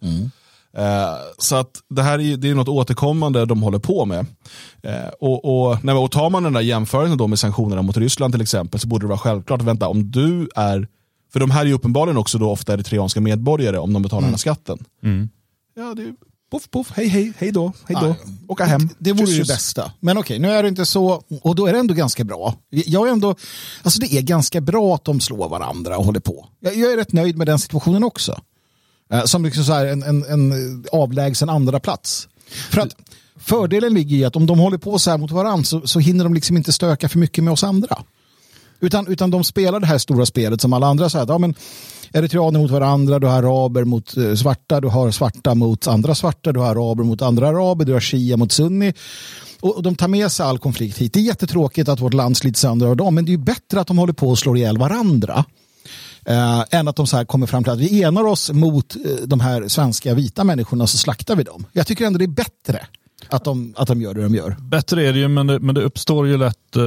Eh, 0.76 1.14
så 1.38 1.56
att 1.56 1.70
det 1.90 2.02
här 2.02 2.20
är, 2.20 2.36
det 2.36 2.50
är 2.50 2.54
något 2.54 2.68
återkommande 2.68 3.46
de 3.46 3.62
håller 3.62 3.78
på 3.78 4.04
med. 4.04 4.26
Eh, 4.82 5.08
och, 5.20 5.68
och, 5.68 5.84
nej, 5.84 5.94
och 5.94 6.10
tar 6.10 6.30
man 6.30 6.42
den 6.42 6.52
där 6.52 6.60
jämförelsen 6.60 7.18
då 7.18 7.26
med 7.26 7.38
sanktionerna 7.38 7.82
mot 7.82 7.96
Ryssland 7.96 8.34
till 8.34 8.42
exempel 8.42 8.80
så 8.80 8.88
borde 8.88 9.04
det 9.04 9.08
vara 9.08 9.18
självklart, 9.18 9.62
vänta 9.62 9.88
om 9.88 10.10
du 10.10 10.48
är, 10.56 10.88
för 11.32 11.40
de 11.40 11.50
här 11.50 11.60
är 11.60 11.66
ju 11.66 11.72
uppenbarligen 11.72 12.16
också 12.16 12.38
då 12.38 12.50
ofta 12.50 12.74
eritreanska 12.74 13.20
medborgare 13.20 13.78
om 13.78 13.92
de 13.92 14.02
betalar 14.02 14.22
den 14.22 14.30
här 14.30 14.38
skatten. 14.38 14.84
Ja, 15.76 15.94
det 15.94 16.02
är 16.02 16.14
poff, 16.50 16.70
poff, 16.70 16.92
hej, 16.96 17.08
hej, 17.08 17.32
hej 17.38 17.52
då, 17.52 17.72
hej 17.88 17.96
då, 18.00 18.06
Nej. 18.06 18.16
åka 18.48 18.64
hem. 18.64 18.88
Det 18.98 19.12
vore 19.12 19.26
Tjus, 19.26 19.48
det 19.48 19.54
bästa. 19.54 19.92
Men 20.00 20.18
okej, 20.18 20.38
nu 20.38 20.50
är 20.50 20.62
det 20.62 20.68
inte 20.68 20.86
så. 20.86 21.22
Och 21.42 21.54
då 21.54 21.66
är 21.66 21.72
det 21.72 21.78
ändå 21.78 21.94
ganska 21.94 22.24
bra. 22.24 22.54
Jag 22.70 23.08
är 23.08 23.12
ändå, 23.12 23.34
alltså 23.82 24.00
det 24.00 24.14
är 24.14 24.22
ganska 24.22 24.60
bra 24.60 24.94
att 24.94 25.04
de 25.04 25.20
slår 25.20 25.48
varandra 25.48 25.98
och 25.98 26.04
håller 26.04 26.20
på. 26.20 26.48
Jag, 26.60 26.76
jag 26.76 26.92
är 26.92 26.96
rätt 26.96 27.12
nöjd 27.12 27.36
med 27.38 27.46
den 27.46 27.58
situationen 27.58 28.04
också. 28.04 28.40
Eh, 29.14 29.24
som 29.24 29.44
liksom 29.44 29.64
så 29.64 29.72
här 29.72 29.86
en, 29.86 30.02
en, 30.02 30.24
en 30.24 30.84
avlägsen 30.92 31.48
andra 31.48 31.80
plats. 31.80 32.28
För 32.70 32.80
att 32.80 32.96
fördelen 33.40 33.94
ligger 33.94 34.16
i 34.16 34.24
att 34.24 34.36
om 34.36 34.46
de 34.46 34.58
håller 34.58 34.78
på 34.78 34.98
så 34.98 35.10
här 35.10 35.18
mot 35.18 35.30
varandra 35.30 35.64
så, 35.64 35.86
så 35.86 35.98
hinner 35.98 36.24
de 36.24 36.34
liksom 36.34 36.56
inte 36.56 36.72
stöka 36.72 37.08
för 37.08 37.18
mycket 37.18 37.44
med 37.44 37.52
oss 37.52 37.64
andra. 37.64 38.02
Utan, 38.80 39.06
utan 39.06 39.30
de 39.30 39.44
spelar 39.44 39.80
det 39.80 39.86
här 39.86 39.98
stora 39.98 40.26
spelet 40.26 40.60
som 40.60 40.72
alla 40.72 40.86
andra. 40.86 41.08
Så 41.10 41.18
här, 41.18 41.26
ja, 41.28 41.38
men, 41.38 41.54
eritreaner 42.12 42.60
mot 42.60 42.70
varandra, 42.70 43.18
du 43.18 43.26
har 43.26 43.38
araber 43.38 43.84
mot 43.84 44.16
eh, 44.16 44.34
svarta, 44.34 44.80
du 44.80 44.88
har 44.88 45.10
svarta 45.10 45.54
mot 45.54 45.86
andra 45.86 46.14
svarta, 46.14 46.52
du 46.52 46.60
har 46.60 46.66
araber 46.66 47.04
mot 47.04 47.22
andra 47.22 47.48
araber, 47.48 47.84
du 47.84 47.92
har 47.92 48.00
shia 48.00 48.36
mot 48.36 48.52
sunni. 48.52 48.92
Och, 49.60 49.76
och 49.76 49.82
de 49.82 49.94
tar 49.94 50.08
med 50.08 50.32
sig 50.32 50.46
all 50.46 50.58
konflikt 50.58 50.98
hit. 50.98 51.12
Det 51.12 51.20
är 51.20 51.24
jättetråkigt 51.24 51.88
att 51.88 52.00
vårt 52.00 52.14
land 52.14 52.36
slits 52.36 52.60
sönder 52.60 52.86
av 52.86 52.96
dem, 52.96 53.14
men 53.14 53.24
det 53.24 53.30
är 53.30 53.36
ju 53.36 53.44
bättre 53.44 53.80
att 53.80 53.86
de 53.86 53.98
håller 53.98 54.12
på 54.12 54.28
och 54.28 54.38
slår 54.38 54.56
ihjäl 54.56 54.78
varandra. 54.78 55.44
Eh, 56.26 56.64
än 56.70 56.88
att 56.88 56.96
de 56.96 57.06
så 57.06 57.16
här 57.16 57.24
kommer 57.24 57.46
fram 57.46 57.64
till 57.64 57.72
att 57.72 57.78
vi 57.78 58.02
enar 58.02 58.24
oss 58.26 58.52
mot 58.52 58.96
eh, 58.96 59.02
de 59.26 59.40
här 59.40 59.68
svenska 59.68 60.14
vita 60.14 60.44
människorna 60.44 60.86
så 60.86 60.98
slaktar 60.98 61.36
vi 61.36 61.42
dem. 61.42 61.66
Jag 61.72 61.86
tycker 61.86 62.06
ändå 62.06 62.18
det 62.18 62.24
är 62.24 62.28
bättre 62.28 62.86
att 63.28 63.44
de, 63.44 63.74
att 63.76 63.88
de 63.88 64.02
gör 64.02 64.14
det 64.14 64.22
de 64.22 64.34
gör. 64.34 64.56
Bättre 64.60 65.06
är 65.06 65.12
det 65.12 65.18
ju, 65.18 65.28
men 65.28 65.46
det, 65.46 65.60
men 65.60 65.74
det 65.74 65.82
uppstår 65.82 66.26
ju 66.26 66.36
lätt 66.36 66.76
eh, 66.76 66.82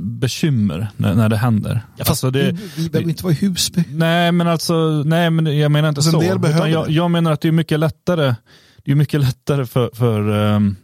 bekymmer 0.00 0.90
när, 0.96 1.14
när 1.14 1.28
det 1.28 1.36
händer. 1.36 1.86
alltså 1.98 2.30
det, 2.30 2.52
vi, 2.52 2.82
vi 2.82 2.90
behöver 2.90 3.10
inte 3.10 3.24
vara 3.24 3.32
i 3.32 3.36
Husby. 3.36 3.84
Nej, 3.90 4.32
men 4.32 4.46
alltså, 4.48 5.02
nej, 5.06 5.30
men 5.30 5.58
jag 5.58 5.72
menar 5.72 5.88
inte 5.88 5.98
Alltså, 5.98 6.16
en 6.16 6.22
så. 6.22 6.28
del 6.28 6.38
behöver 6.38 6.58
Utan 6.60 6.70
jag, 6.70 6.90
jag 6.90 7.10
menar 7.10 7.32
att 7.32 7.40
det 7.40 7.48
är 7.48 7.52
mycket 7.52 7.80
lättare, 7.80 8.34
det 8.84 8.90
är 8.90 8.94
mycket 8.94 9.20
lättare 9.20 9.66
för, 9.66 9.90
för 9.94 10.46
ehm, 10.46 10.76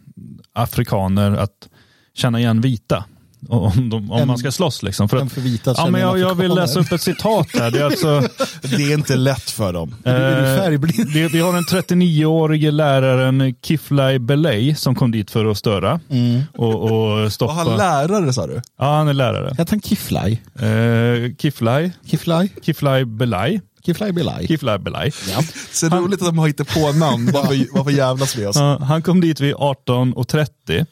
afrikaner 0.53 1.31
att 1.31 1.69
känna 2.13 2.39
igen 2.39 2.61
vita. 2.61 3.05
Om, 3.49 3.89
de, 3.89 4.11
om 4.11 4.19
Än- 4.19 4.27
man 4.27 4.37
ska 4.37 4.51
slåss. 4.51 4.83
Liksom. 4.83 5.09
För 5.09 5.17
att, 5.17 5.31
för 5.31 5.41
vita 5.41 5.71
att 5.71 5.77
ja, 5.77 5.89
men 5.89 6.01
jag, 6.01 6.19
jag 6.19 6.35
vill 6.35 6.53
läsa 6.55 6.79
upp 6.79 6.91
ett 6.91 7.01
citat 7.01 7.47
här. 7.53 7.71
Det 7.71 7.79
är 7.79 7.83
alltså, 7.85 8.21
Det 8.61 8.75
är 8.83 8.93
inte 8.93 9.15
lätt 9.15 9.49
för 9.51 9.73
dem. 9.73 9.95
Eh, 10.05 10.13
det, 10.13 11.27
vi 11.33 11.39
har 11.39 11.53
den 11.53 11.63
39-årige 11.63 12.71
läraren 12.71 13.55
Kiflay 13.63 14.19
Belay 14.19 14.75
som 14.75 14.95
kom 14.95 15.11
dit 15.11 15.31
för 15.31 15.45
att 15.45 15.57
störa 15.57 15.99
Mm. 16.09 16.41
och, 16.57 16.91
och 16.91 17.31
stoppa. 17.33 17.53
han 17.53 17.77
lärare 17.77 18.33
sa 18.33 18.47
du? 18.47 18.61
ja, 18.79 18.95
han 18.97 19.07
är 19.07 19.13
lärare. 19.13 19.49
Heter 19.57 19.71
han 19.71 19.81
Kiflay? 19.81 20.41
Eh, 20.59 21.35
Kiflay, 21.39 21.91
Kiflay? 22.05 22.49
Kiflay 22.61 23.05
Belay. 23.05 23.59
Kiflay 23.85 24.11
Belay? 24.11 24.47
Kiflay 24.47 24.77
Belay. 24.77 25.11
Ja. 25.29 25.43
Så 25.71 25.89
roligt 25.89 26.21
att 26.21 26.27
de 26.27 26.37
har 26.37 26.47
hittat 26.47 26.67
på 26.67 26.91
namn. 26.91 27.31
Varför, 27.33 27.67
varför 27.71 27.91
jävlas 27.91 28.35
vi 28.35 28.45
oss? 28.45 28.55
Ja, 28.55 28.79
han 28.83 29.01
kom 29.01 29.21
dit 29.21 29.39
vid 29.39 29.55
18.30 29.55 30.85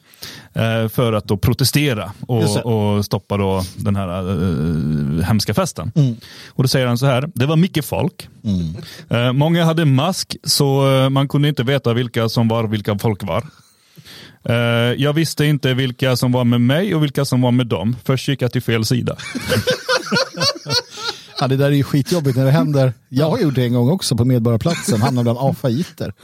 eh, 0.54 0.88
för 0.88 1.12
att 1.12 1.24
då 1.24 1.36
protestera 1.36 2.12
och, 2.26 2.66
och 2.66 3.04
stoppa 3.04 3.36
då 3.36 3.64
den 3.76 3.96
här 3.96 4.08
eh, 4.30 5.24
hemska 5.24 5.54
festen. 5.54 5.92
Och 6.48 6.62
då 6.62 6.68
säger 6.68 6.86
han 6.86 6.98
så 6.98 7.06
här, 7.06 7.30
det 7.34 7.46
var 7.46 7.56
mycket 7.56 7.84
folk. 7.84 8.28
Eh, 9.10 9.32
många 9.32 9.64
hade 9.64 9.84
mask 9.84 10.36
så 10.44 10.90
eh, 10.90 11.08
man 11.10 11.28
kunde 11.28 11.48
inte 11.48 11.62
veta 11.62 11.92
vilka 11.94 12.28
som 12.28 12.48
var 12.48 12.64
vilka 12.64 12.98
folk 12.98 13.22
var. 13.22 13.44
Jag 14.96 15.12
visste 15.12 15.44
inte 15.44 15.74
vilka 15.74 16.16
som 16.16 16.32
var 16.32 16.44
med 16.44 16.60
mig 16.60 16.94
och 16.94 17.02
vilka 17.02 17.24
som 17.24 17.40
var 17.40 17.50
med 17.50 17.66
dem. 17.66 17.96
Först 18.04 18.28
gick 18.28 18.42
jag 18.42 18.52
till 18.52 18.62
fel 18.62 18.84
sida. 18.84 19.16
Ja, 21.40 21.48
det 21.48 21.56
där 21.56 21.66
är 21.66 21.70
ju 21.70 21.82
skitjobbigt 21.84 22.36
när 22.36 22.44
det 22.44 22.50
händer. 22.50 22.92
Jag 23.08 23.30
har 23.30 23.38
gjort 23.38 23.54
det 23.54 23.64
en 23.64 23.72
gång 23.74 23.90
också 23.90 24.16
på 24.16 24.24
Medborgarplatsen, 24.24 25.02
hamnade 25.02 25.22
bland 25.22 25.38
afaiter. 25.38 26.14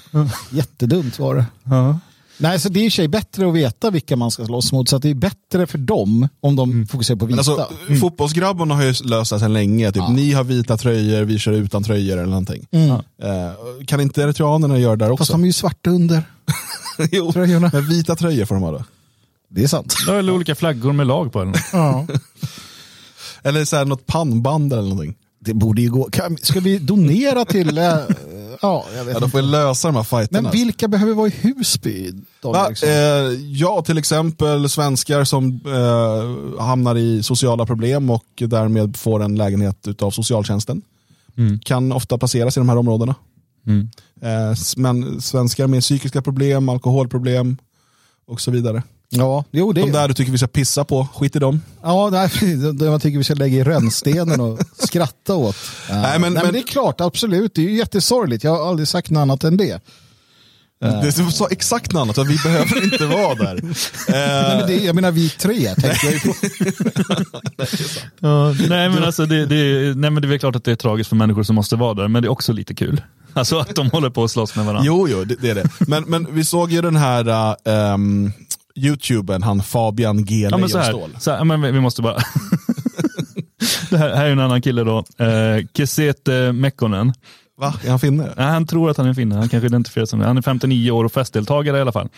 Jättedumt 0.50 1.18
var 1.18 1.34
det. 1.34 1.44
Nej, 2.38 2.60
så 2.60 2.68
det 2.68 2.80
är 2.80 2.84
i 2.84 2.90
sig 2.90 3.08
bättre 3.08 3.48
att 3.48 3.54
veta 3.54 3.90
vilka 3.90 4.16
man 4.16 4.30
ska 4.30 4.46
slåss 4.46 4.72
mot, 4.72 4.88
så 4.88 4.96
att 4.96 5.02
det 5.02 5.10
är 5.10 5.14
bättre 5.14 5.66
för 5.66 5.78
dem 5.78 6.28
om 6.40 6.56
de 6.56 6.86
fokuserar 6.86 7.18
på 7.18 7.26
Men 7.26 7.36
vita. 7.36 7.50
alltså, 7.50 7.74
Fotbollsgrabbarna 8.00 8.74
har 8.74 8.82
ju 8.82 8.94
löst 9.04 9.30
det 9.32 9.38
sedan 9.38 9.52
länge. 9.52 9.92
Typ, 9.92 10.08
Ni 10.08 10.32
har 10.32 10.44
vita 10.44 10.76
tröjor, 10.76 11.22
vi 11.22 11.38
kör 11.38 11.52
utan 11.52 11.82
tröjor 11.84 12.16
eller 12.16 12.26
någonting. 12.30 12.66
Eh, 12.72 13.84
kan 13.86 14.00
inte 14.00 14.22
eritreanerna 14.22 14.78
göra 14.78 14.96
det 14.96 15.04
där 15.04 15.10
Fast 15.10 15.20
också? 15.20 15.32
de 15.32 15.42
är 15.42 15.46
ju 15.46 15.52
svarta 15.52 15.90
under. 15.90 16.22
jo, 17.12 17.32
tröjorna. 17.32 17.70
men 17.72 17.88
vita 17.88 18.16
tröjor 18.16 18.44
får 18.44 18.54
de 18.54 18.64
ha 18.64 18.70
då. 18.70 18.84
Det 19.48 19.62
är 19.62 19.68
sant. 19.68 19.94
Det 20.06 20.30
olika 20.32 20.54
flaggor 20.54 20.92
med 20.92 21.06
lag 21.06 21.32
på. 21.32 21.42
Eller? 21.42 21.54
Ja. 21.72 22.06
Eller 23.46 23.64
så 23.64 23.76
här, 23.76 23.84
något 23.84 24.06
pannband 24.06 24.72
eller 24.72 24.82
någonting. 24.82 25.14
Det 25.40 25.54
borde 25.54 25.82
ju 25.82 25.90
gå. 25.90 26.04
Kan, 26.10 26.36
ska 26.36 26.60
vi 26.60 26.78
donera 26.78 27.44
till... 27.44 27.78
eh, 27.78 27.84
ja, 28.62 28.84
jag 28.96 29.04
vet 29.04 29.14
Ja, 29.14 29.20
de 29.20 29.24
inte. 29.24 29.28
får 29.28 29.42
lösa 29.42 29.88
de 29.88 29.96
här 29.96 30.02
fighterna. 30.02 30.42
Men 30.42 30.52
vilka 30.52 30.88
behöver 30.88 31.14
vara 31.14 31.28
i 31.28 31.34
Husby? 31.40 32.12
Va? 32.42 32.70
Eh, 32.82 32.90
ja, 33.52 33.82
till 33.82 33.98
exempel 33.98 34.68
svenskar 34.68 35.24
som 35.24 35.60
eh, 35.66 36.64
hamnar 36.64 36.96
i 36.96 37.22
sociala 37.22 37.66
problem 37.66 38.10
och 38.10 38.24
därmed 38.36 38.96
får 38.96 39.22
en 39.22 39.34
lägenhet 39.34 40.02
av 40.02 40.10
socialtjänsten. 40.10 40.82
Kan 41.64 41.92
ofta 41.92 42.18
placeras 42.18 42.56
i 42.56 42.60
de 42.60 42.68
här 42.68 42.76
områdena. 42.76 43.14
Mm. 43.66 43.88
Eh, 44.22 44.56
men 44.76 45.20
svenskar 45.20 45.66
med 45.66 45.80
psykiska 45.82 46.22
problem, 46.22 46.68
alkoholproblem 46.68 47.56
och 48.26 48.40
så 48.40 48.50
vidare. 48.50 48.82
Ja, 49.08 49.44
jo, 49.50 49.72
det 49.72 49.80
De 49.80 49.92
där 49.92 50.08
du 50.08 50.14
tycker 50.14 50.32
vi 50.32 50.38
ska 50.38 50.46
pissa 50.46 50.84
på, 50.84 51.08
skit 51.14 51.36
i 51.36 51.38
dem. 51.38 51.62
Ja, 51.82 52.08
nej, 52.12 52.30
det 52.74 52.90
man 52.90 53.00
tycker 53.00 53.18
vi 53.18 53.24
ska 53.24 53.34
lägga 53.34 53.56
i 53.58 53.64
rännstenen 53.64 54.40
och 54.40 54.58
skratta 54.78 55.34
åt. 55.34 55.56
Nej, 55.90 56.00
men- 56.02 56.20
nej, 56.20 56.20
men 56.20 56.42
men- 56.44 56.52
det 56.52 56.58
är 56.58 56.62
klart, 56.62 57.00
absolut. 57.00 57.54
Det 57.54 57.60
är 57.60 57.68
ju 57.68 57.76
jättesorgligt. 57.76 58.44
Jag 58.44 58.56
har 58.56 58.68
aldrig 58.68 58.88
sagt 58.88 59.10
något 59.10 59.20
annat 59.20 59.44
än 59.44 59.56
det. 59.56 59.80
Det 61.02 61.12
sa 61.12 61.48
exakt 61.50 61.92
något 61.92 62.00
annat, 62.00 62.18
att 62.18 62.26
vi 62.28 62.36
behöver 62.44 62.84
inte 62.84 63.06
vara 63.06 63.34
där. 63.34 63.54
Nej, 64.08 64.56
men 64.58 64.66
det, 64.68 64.84
jag 64.84 64.94
menar 64.94 65.10
vi 65.10 65.28
tre, 65.30 65.74
tänkte 65.74 66.06
jag 66.06 66.12
ju 66.12 66.20
på. 66.20 66.34
Ja, 68.20 68.54
nej, 68.68 68.88
men 68.88 69.04
alltså 69.04 69.26
det, 69.26 69.46
det, 69.46 69.94
nej 69.96 70.10
men 70.10 70.14
det 70.22 70.26
är 70.26 70.28
väl 70.30 70.38
klart 70.38 70.56
att 70.56 70.64
det 70.64 70.70
är 70.72 70.76
tragiskt 70.76 71.08
för 71.08 71.16
människor 71.16 71.42
som 71.42 71.54
måste 71.54 71.76
vara 71.76 71.94
där, 71.94 72.08
men 72.08 72.22
det 72.22 72.26
är 72.26 72.30
också 72.30 72.52
lite 72.52 72.74
kul. 72.74 73.00
Alltså 73.32 73.58
att 73.58 73.74
de 73.74 73.90
håller 73.90 74.10
på 74.10 74.24
att 74.24 74.30
slåss 74.30 74.56
med 74.56 74.64
varandra. 74.66 74.86
Jo, 74.86 75.08
jo, 75.10 75.24
det, 75.24 75.34
det 75.34 75.50
är 75.50 75.54
det. 75.54 75.68
Men, 75.78 76.04
men 76.04 76.26
vi 76.34 76.44
såg 76.44 76.72
ju 76.72 76.82
den 76.82 76.96
här 76.96 77.56
um, 77.94 78.32
YouTuben, 78.76 79.42
han 79.42 79.62
Fabian 79.62 80.24
G. 80.24 80.48
Ja, 80.50 80.56
men 80.56 80.68
så 80.68 80.78
här, 80.78 81.20
så 81.20 81.30
här, 81.30 81.44
men 81.44 81.62
vi 81.62 81.70
vi 81.70 81.80
måste 81.80 82.02
bara... 82.02 82.14
det 83.90 83.98
här, 83.98 84.14
här 84.14 84.26
är 84.26 84.30
en 84.30 84.40
annan 84.40 84.62
kille 84.62 84.84
då. 84.84 84.98
Eh, 84.98 85.66
Kesete 85.74 86.52
Mekkonen. 86.52 87.12
Va? 87.58 87.74
Är 87.84 87.90
han 87.90 88.00
finne? 88.00 88.32
Nej, 88.36 88.46
han 88.46 88.66
tror 88.66 88.90
att 88.90 88.96
han 88.96 89.06
är 89.06 89.14
finne. 89.14 89.34
Han 89.34 89.48
kanske 89.48 89.66
identifierar 89.66 90.06
sig 90.06 90.10
som 90.10 90.18
det. 90.18 90.26
Han 90.26 90.38
är 90.38 90.42
59 90.42 90.90
år 90.90 91.04
och 91.04 91.12
festdeltagare 91.12 91.78
i 91.78 91.80
alla 91.80 91.92
fall. 91.92 92.08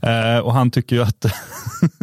Eh, 0.00 0.38
och 0.38 0.54
han 0.54 0.70
tycker 0.70 0.96
ju 0.96 1.02
att 1.02 1.26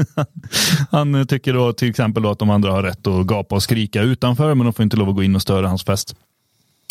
han 0.92 1.28
tycker 1.28 1.54
då 1.54 1.74
till 1.74 1.90
exempel 1.90 2.24
då 2.24 2.32
att 2.32 2.40
de 2.40 2.50
andra 2.50 2.72
har 2.72 2.84
rätt 2.84 3.08
att 3.08 3.26
gapa 3.26 3.56
och 3.56 3.64
skrika 3.64 4.02
utanför, 4.02 4.56
men 4.56 4.66
de 4.66 4.74
får 4.74 4.84
inte 4.84 4.98
lov 4.98 5.10
att 5.10 5.16
gå 5.16 5.24
in 5.24 5.36
och 5.36 5.42
störa 5.42 5.68
hans 5.68 5.84
fest. 5.84 6.16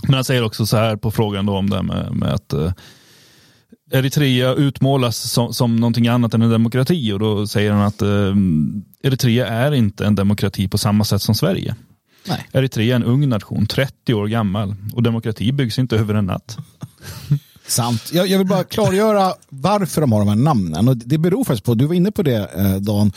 Men 0.03 0.15
han 0.15 0.25
säger 0.25 0.45
också 0.45 0.67
så 0.67 0.77
här 0.77 0.97
på 0.97 1.11
frågan 1.11 1.47
då 1.47 1.57
om 1.57 1.71
det 1.71 1.77
här 1.77 1.83
med, 1.83 2.13
med 2.13 2.33
att 2.33 2.53
eh, 2.53 2.73
Eritrea 3.95 4.55
utmålas 4.55 5.17
som, 5.17 5.55
som 5.55 5.77
någonting 5.77 6.09
annat 6.09 6.35
än 6.35 6.43
en 6.43 6.51
demokrati 6.51 7.13
och 7.13 7.19
då 7.19 7.47
säger 7.47 7.73
han 7.73 7.83
att 7.83 8.03
eh, 8.03 8.35
Eritrea 9.03 9.47
är 9.47 9.75
inte 9.75 10.07
en 10.07 10.15
demokrati 10.15 10.69
på 10.69 10.79
samma 10.79 11.05
sätt 11.05 11.23
som 11.23 11.35
Sverige. 11.35 11.75
Nej. 12.29 12.49
Eritrea 12.53 12.97
är 12.97 12.97
en 12.97 13.05
ung 13.05 13.29
nation, 13.29 13.67
30 13.67 14.15
år 14.15 14.27
gammal 14.27 14.75
och 14.95 15.03
demokrati 15.03 15.53
byggs 15.53 15.79
inte 15.79 15.97
över 15.97 16.15
en 16.15 16.27
natt. 16.27 16.57
Sant. 17.67 18.11
Jag, 18.13 18.27
jag 18.27 18.39
vill 18.39 18.47
bara 18.47 18.65
klargöra 18.65 19.33
varför 19.49 20.01
de 20.01 20.13
har 20.13 20.19
de 20.19 20.29
här 20.29 20.37
namnen. 20.37 20.89
Och 20.89 20.97
det 20.97 21.19
beror 21.19 21.45
faktiskt 21.45 21.65
på, 21.65 21.75
du 21.75 21.87
var 21.87 21.95
inne 21.95 22.13
på 22.13 22.23
det 22.23 22.51
eh, 22.57 22.77
Dan, 22.77 23.13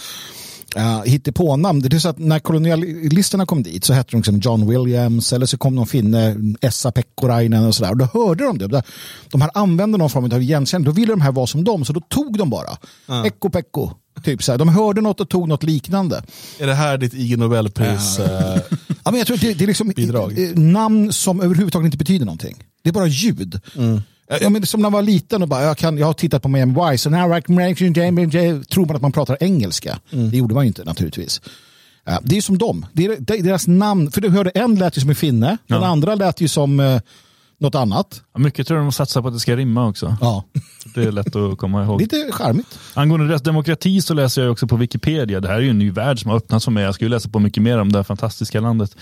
uh, 0.77 1.03
hittepånamn. 1.05 1.79
Det 1.79 1.95
är 1.97 1.99
så 1.99 2.09
att 2.09 2.17
när 2.19 2.39
kolonialisterna 2.39 3.45
kom 3.45 3.63
dit 3.63 3.83
så 3.83 3.93
hette 3.93 4.11
de 4.11 4.17
liksom 4.17 4.39
John 4.39 4.69
Williams 4.69 5.33
eller 5.33 5.45
så 5.45 5.57
kom 5.57 5.75
någon 5.75 5.87
finne, 5.87 6.35
Essa 6.61 6.91
Pekkorainen 6.91 7.65
och 7.65 7.75
sådär. 7.75 7.91
Och 7.91 7.97
då 7.97 8.05
hörde 8.13 8.43
de 8.43 8.57
det. 8.57 8.83
De 9.31 9.41
här 9.41 9.51
använde 9.53 9.97
någon 9.97 10.09
form 10.09 10.25
av 10.25 10.41
igenkänning. 10.41 10.85
Då 10.85 10.91
ville 10.91 11.13
de 11.13 11.21
här 11.21 11.31
vara 11.31 11.47
som 11.47 11.63
dem 11.63 11.85
så 11.85 11.93
då 11.93 11.99
tog 11.99 12.37
de 12.37 12.49
bara. 12.49 12.77
Ecco 13.25 13.49
Pekko. 13.49 13.89
Typ 14.23 14.43
så 14.43 14.51
här. 14.51 14.59
De 14.59 14.69
hörde 14.69 15.01
något 15.01 15.19
och 15.19 15.29
tog 15.29 15.47
något 15.47 15.63
liknande. 15.63 16.23
Är 16.59 16.67
det 16.67 16.73
här 16.73 16.97
ditt 16.97 17.13
IG 17.13 17.37
Nobelpris? 17.39 18.19
eh, 18.19 18.57
Ja, 19.03 19.11
men 19.11 19.17
jag 19.17 19.27
tror 19.27 19.35
att 19.35 19.41
det, 19.41 19.53
det 19.53 19.65
är 19.65 19.67
liksom 19.67 19.87
Bidrag. 19.95 20.39
eh, 20.39 20.55
namn 20.55 21.13
som 21.13 21.41
överhuvudtaget 21.41 21.85
inte 21.85 21.97
betyder 21.97 22.25
någonting. 22.25 22.63
Det 22.83 22.89
är 22.89 22.93
bara 22.93 23.07
ljud. 23.07 23.59
Ja, 24.41 24.49
men 24.49 24.65
som 24.65 24.79
när 24.81 24.89
man 24.89 24.93
var 24.93 25.01
liten 25.01 25.41
och 25.41 25.47
bara, 25.47 25.61
jag, 25.63 25.77
kan, 25.77 25.97
jag 25.97 26.05
har 26.05 26.13
tittat 26.13 26.41
på 26.41 26.47
Miami 26.49 26.73
Vice, 26.91 26.97
så 27.03 27.09
now 27.09 27.37
I 27.37 27.41
can 27.41 27.55
tror 28.69 28.85
man 28.85 28.95
att 28.95 29.01
man 29.01 29.11
pratar 29.11 29.37
engelska. 29.39 29.99
Det 30.31 30.37
gjorde 30.37 30.53
man 30.55 30.63
ju 30.63 30.67
inte 30.67 30.83
naturligtvis. 30.83 31.41
Ja, 32.05 32.19
det 32.23 32.37
är 32.37 32.41
som 32.41 32.57
dem. 32.57 32.85
Det 32.93 33.05
är, 33.05 33.15
det 33.19 33.33
är 33.39 33.43
deras 33.43 33.67
namn, 33.67 34.11
för 34.11 34.21
du 34.21 34.29
hörde 34.29 34.49
en 34.49 34.75
lät 34.75 34.97
ju 34.97 35.01
som 35.01 35.09
en 35.09 35.15
finne, 35.15 35.47
den 35.47 35.81
Ja. 35.81 35.85
andra 35.87 36.15
lät 36.15 36.41
ju 36.41 36.47
som 36.47 36.79
eh, 36.79 36.99
något 37.59 37.75
annat. 37.75 38.21
Ja, 38.33 38.39
mycket 38.39 38.67
tror 38.67 38.79
jag 38.79 38.85
de 38.87 38.91
satsar 38.91 39.21
på 39.21 39.27
att 39.27 39.33
det 39.33 39.39
ska 39.39 39.55
rimma 39.55 39.87
också. 39.87 40.17
Ja, 40.21 40.43
Det 40.95 41.03
är 41.03 41.11
lätt 41.11 41.35
att 41.35 41.57
komma 41.57 41.83
ihåg. 41.83 42.01
lite 42.01 42.29
charmigt. 42.31 42.79
Angående 42.93 43.27
deras 43.27 43.41
demokrati 43.41 44.01
så 44.01 44.13
läser 44.13 44.41
jag 44.41 44.51
också 44.51 44.67
på 44.67 44.75
Wikipedia. 44.75 45.39
Det 45.39 45.47
här 45.47 45.55
är 45.55 45.61
ju 45.61 45.69
en 45.69 45.79
ny 45.79 45.91
värld 45.91 46.21
som 46.21 46.29
har 46.31 46.37
öppnats 46.37 46.65
för 46.65 46.71
mig. 46.71 46.83
Jag 46.83 46.95
ska 46.95 47.05
ju 47.05 47.09
läsa 47.09 47.29
på 47.29 47.39
mycket 47.39 47.63
mer 47.63 47.77
om 47.79 47.91
det 47.91 47.99
här 47.99 48.03
fantastiska 48.03 48.59
landet. 48.61 48.95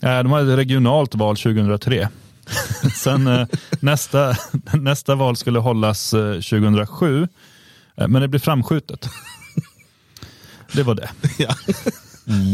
Eh, 0.00 0.18
De 0.18 0.32
hade 0.32 0.52
ett 0.52 0.58
regionalt 0.58 1.14
val 1.14 1.36
2003. 1.36 2.08
Sen 2.94 3.26
eh, 3.26 3.46
nästa, 3.80 4.36
nästa 4.72 5.14
val 5.14 5.36
skulle 5.36 5.58
hållas 5.58 6.14
eh, 6.14 6.32
2007. 6.34 7.28
eh, 7.96 8.08
Men 8.08 8.22
det 8.22 8.28
blev 8.28 8.40
framskjutet. 8.40 9.08
Det 10.72 10.82
var 10.82 10.94
det. 10.94 11.08
ja. 11.38 11.54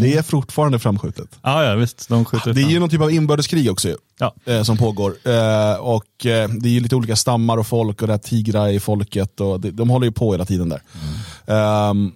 Det 0.00 0.16
är 0.16 0.22
fortfarande 0.22 0.79
framskjutet. 0.79 1.38
Ja, 1.42 1.64
ja 1.64 1.74
visst. 1.74 2.09
De 2.09 2.24
skjuter 2.24 2.53
Det 2.55 2.61
är 2.61 2.62
fram. 2.62 2.70
ju 2.72 2.79
någon 2.81 2.88
typ 2.90 3.00
av 3.00 3.11
inbördeskrig 3.11 3.70
också 3.70 3.96
Ja. 4.18 4.35
eh, 4.44 4.62
som 4.62 4.76
pågår. 4.76 5.14
Eh, 5.24 5.74
och 5.74 6.26
eh, 6.26 6.48
Det 6.48 6.68
är 6.68 6.72
ju 6.72 6.81
lite 6.81 6.96
olika 6.96 7.16
stammar 7.16 7.57
och 7.57 7.66
folk 7.66 8.03
och 8.03 8.09
det 8.09 8.12
här 8.14 8.18
tigrar 8.18 8.68
i 8.68 8.81
folket. 8.81 9.40
Och 9.40 9.61
det, 9.61 9.70
de 9.70 9.90
håller 9.90 10.07
ju 10.07 10.12
på 10.12 10.33
hela 10.33 10.44
tiden 10.44 10.68
där. 10.68 10.83
Ehm, 11.46 12.12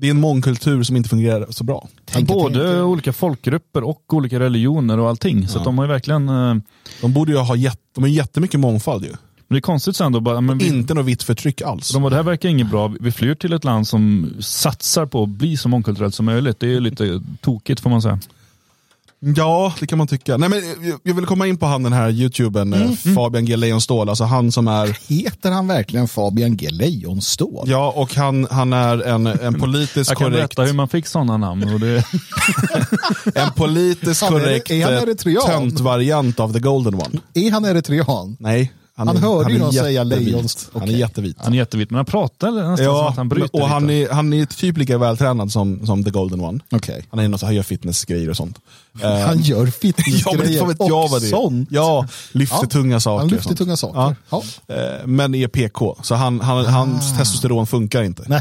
det 0.00 0.06
är 0.06 0.10
en 0.10 0.20
mångkultur 0.20 0.82
som 0.82 0.96
inte 0.96 1.08
fungerar 1.08 1.46
så 1.50 1.64
bra. 1.64 1.88
Tänker, 2.04 2.34
Både 2.34 2.54
tänker. 2.54 2.82
olika 2.84 3.12
folkgrupper 3.12 3.82
och 3.82 4.14
olika 4.14 4.40
religioner 4.40 4.98
och 4.98 5.08
allting. 5.08 5.48
Så 5.48 5.58
att 5.58 5.64
de 5.64 5.78
har 5.78 5.84
ju 5.84 5.88
verkligen... 5.92 6.28
eh, 6.28 6.54
De 7.00 7.12
borde 7.12 7.32
ju 7.32 7.38
ha 7.38 7.56
jätt, 7.56 7.80
de 7.94 8.00
har 8.04 8.08
jättemycket 8.08 8.60
mångfald 8.60 9.04
ju. 9.04 9.10
Men 9.10 9.54
det 9.54 9.58
är 9.58 9.60
konstigt 9.60 9.96
sen 9.96 10.12
då. 10.12 10.20
Bara, 10.20 10.40
men 10.40 10.58
vi, 10.58 10.68
Inte 10.68 10.94
något 10.94 11.06
vitt 11.06 11.22
förtryck 11.22 11.62
alls. 11.62 11.90
de 11.92 12.02
bara, 12.02 12.10
det 12.10 12.16
här 12.16 12.22
verkar 12.22 12.48
inget 12.48 12.70
bra. 12.70 12.94
Vi 13.00 13.12
flyr 13.12 13.34
till 13.34 13.52
ett 13.52 13.64
land 13.64 13.88
som 13.88 14.30
satsar 14.40 15.06
på 15.06 15.22
att 15.22 15.28
bli 15.28 15.56
så 15.56 15.68
mångkulturellt 15.68 16.14
som 16.14 16.26
möjligt. 16.26 16.60
Det 16.60 16.66
är 16.66 16.70
ju 16.70 16.80
lite 16.80 17.22
tokigt 17.40 17.80
får 17.80 17.90
man 17.90 18.02
säga. 18.02 18.18
Ja, 19.20 19.74
det 19.80 19.86
kan 19.86 19.98
man 19.98 20.06
tycka. 20.06 20.36
Nej, 20.36 20.48
men 20.48 20.58
jag- 20.88 21.00
jag 21.02 21.14
vill 21.14 21.26
komma 21.26 21.46
in 21.46 21.56
på 21.56 21.66
han 21.66 21.82
den 21.82 21.92
här 21.92 22.10
youtubern, 22.10 22.72
eh, 22.72 23.14
Fabian 23.14 23.44
G. 23.44 23.56
Lejonstål. 23.56 24.08
Alltså 24.08 24.24
han 24.24 24.52
som 24.52 24.68
är, 24.68 24.98
Heter 25.08 25.50
han 25.50 25.66
verkligen 25.68 26.08
Fabian 26.08 26.56
G. 26.56 26.68
Lejonstål? 26.70 27.64
ja 27.70 27.92
och 27.96 28.14
han, 28.14 28.46
han 28.50 28.72
är 28.72 29.02
en, 29.06 29.26
en 29.26 29.54
politiskt 29.60 30.10
Jag 30.10 30.18
kan 30.18 30.30
korrekt, 30.30 30.56
berätta 30.56 30.62
hur 30.68 30.72
man 30.74 30.88
fick 30.88 31.06
sådana 31.06 31.36
namn. 31.36 31.74
Och 31.74 31.80
det, 31.80 31.96
en 33.34 33.50
är- 34.22 34.30
korrekt 34.30 34.70
är 34.70 34.92
eh, 34.92 34.98
av 36.40 36.52
the 36.52 36.58
golden 36.60 36.94
one. 36.94 37.20
Är 37.34 37.50
han 37.50 37.64
eritrean? 37.64 38.36
Nej. 38.40 38.72
Han 39.06 39.16
är- 39.16 39.20
hörde 39.20 39.52
ju 39.52 39.58
någon 39.58 39.72
säga 39.72 40.04
jättevit. 40.04 40.28
lejons- 40.34 40.68
Han 40.72 40.82
är 40.88 40.92
jättevit. 40.92 41.36
han 41.40 41.52
är 41.52 41.56
jättevit, 41.56 41.90
men 41.90 41.96
han 41.96 42.04
pratar 42.04 42.50
nästan 42.50 42.76
som 42.76 42.84
Ja, 42.84 43.08
att 43.08 43.16
han 43.16 43.28
bryter 43.28 43.62
och 43.62 43.68
han 43.68 43.86
lite. 43.86 44.10
är, 44.10 44.14
han 44.14 44.32
är 44.32 44.46
typ 44.46 44.76
lika 44.76 44.98
vältränad 44.98 45.52
som, 45.52 45.86
som 45.86 46.04
the 46.04 46.10
golden 46.10 46.40
one. 46.40 46.60
Okej. 46.72 47.06
Han, 47.10 47.20
är 47.20 47.28
något, 47.28 47.40
så- 47.40 47.46
han 47.46 47.54
gör 47.54 47.62
fitnessgrejer 47.62 48.30
och 48.30 48.36
sånt. 48.36 48.58
Eh, 49.02 49.18
Han 49.26 49.40
gör 49.40 49.56
Ja, 49.58 49.64
men 49.64 49.72
fitnessgrejer 49.72 50.76
jag 50.78 51.04
och 51.04 51.10
vad 51.10 51.22
det 51.22 51.26
sånt. 51.26 51.68
Ja, 51.72 52.06
lyfter 52.32 52.58
Ja, 52.62 52.66
tunga 52.68 53.00
saker. 53.00 53.18
Han 53.20 53.28
lyfter 53.28 53.54
tunga 53.54 53.76
saker. 53.76 54.16
Ja. 54.30 54.42
Eh, 54.68 55.06
Men 55.06 55.34
är 55.34 55.48
PK, 55.48 55.96
så 56.02 56.14
han, 56.14 56.40
han, 56.40 56.66
hans 56.66 57.18
testosteron 57.18 57.66
funkar 57.66 58.02
inte. 58.02 58.22
Nej. 58.26 58.40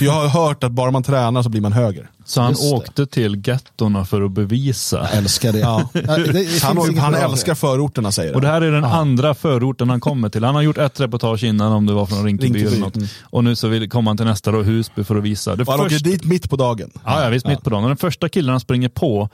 Jag 0.00 0.12
har 0.12 0.28
hört 0.28 0.64
att 0.64 0.72
bara 0.72 0.90
man 0.90 1.02
tränar 1.02 1.42
så 1.42 1.48
blir 1.48 1.60
man 1.60 1.72
höger. 1.72 2.10
Så 2.26 2.40
han 2.40 2.50
Just 2.50 2.62
det. 2.62 2.68
åkte 2.76 3.06
till 3.06 3.42
gettorna 3.48 4.04
för 4.04 4.22
att 4.22 4.30
bevisa. 4.32 5.08
Älskar 5.08 5.52
det. 5.52 5.58
Ja. 5.64 5.88
Ja, 5.92 6.00
det- 6.16 6.32
det 6.32 6.62
Han, 6.62 6.98
han 6.98 7.14
älskar 7.14 7.54
förorterna 7.54 8.12
säger 8.12 8.34
Och 8.34 8.40
det 8.40 8.46
han. 8.46 8.54
här 8.62 8.68
är 8.68 8.72
den 8.72 8.84
andra 8.84 9.34
förorten 9.34 9.90
han 9.90 10.00
kommer 10.00 10.28
till. 10.28 10.44
Han 10.44 10.54
har 10.54 10.62
gjort 10.62 10.78
ett 10.78 11.00
reportage 11.00 11.44
innan 11.44 11.72
om 11.72 11.86
det 11.86 11.92
var 11.92 12.06
från 12.06 12.24
Rinkeby, 12.24 12.46
Rinkeby, 12.58 12.66
eller 12.74 12.86
något. 12.86 12.96
mm. 12.96 13.08
Och 13.22 13.44
nu 13.44 13.56
så 13.56 13.68
vill, 13.68 13.90
kommer 13.90 14.10
han 14.10 14.16
till 14.16 14.26
nästa 14.26 14.50
då, 14.52 14.62
Husby 14.62 15.04
för 15.04 15.16
att 15.16 15.22
visa. 15.22 15.56
Det 15.56 15.64
han 15.68 15.80
åker 15.80 15.90
första- 15.90 16.08
dit 16.08 16.24
mitt 16.24 16.50
på 16.50 16.56
dagen. 16.56 16.90
Ja, 17.04 17.22
ja, 17.24 17.28
visst 17.28 17.46
mitt 17.46 17.62
på 17.62 17.70
dagen. 17.70 17.82
Och 17.84 17.88
den 17.90 17.96
första 17.96 18.28
killen 18.28 18.50
han 18.50 18.60
springer 18.60 18.88
på 18.88 19.28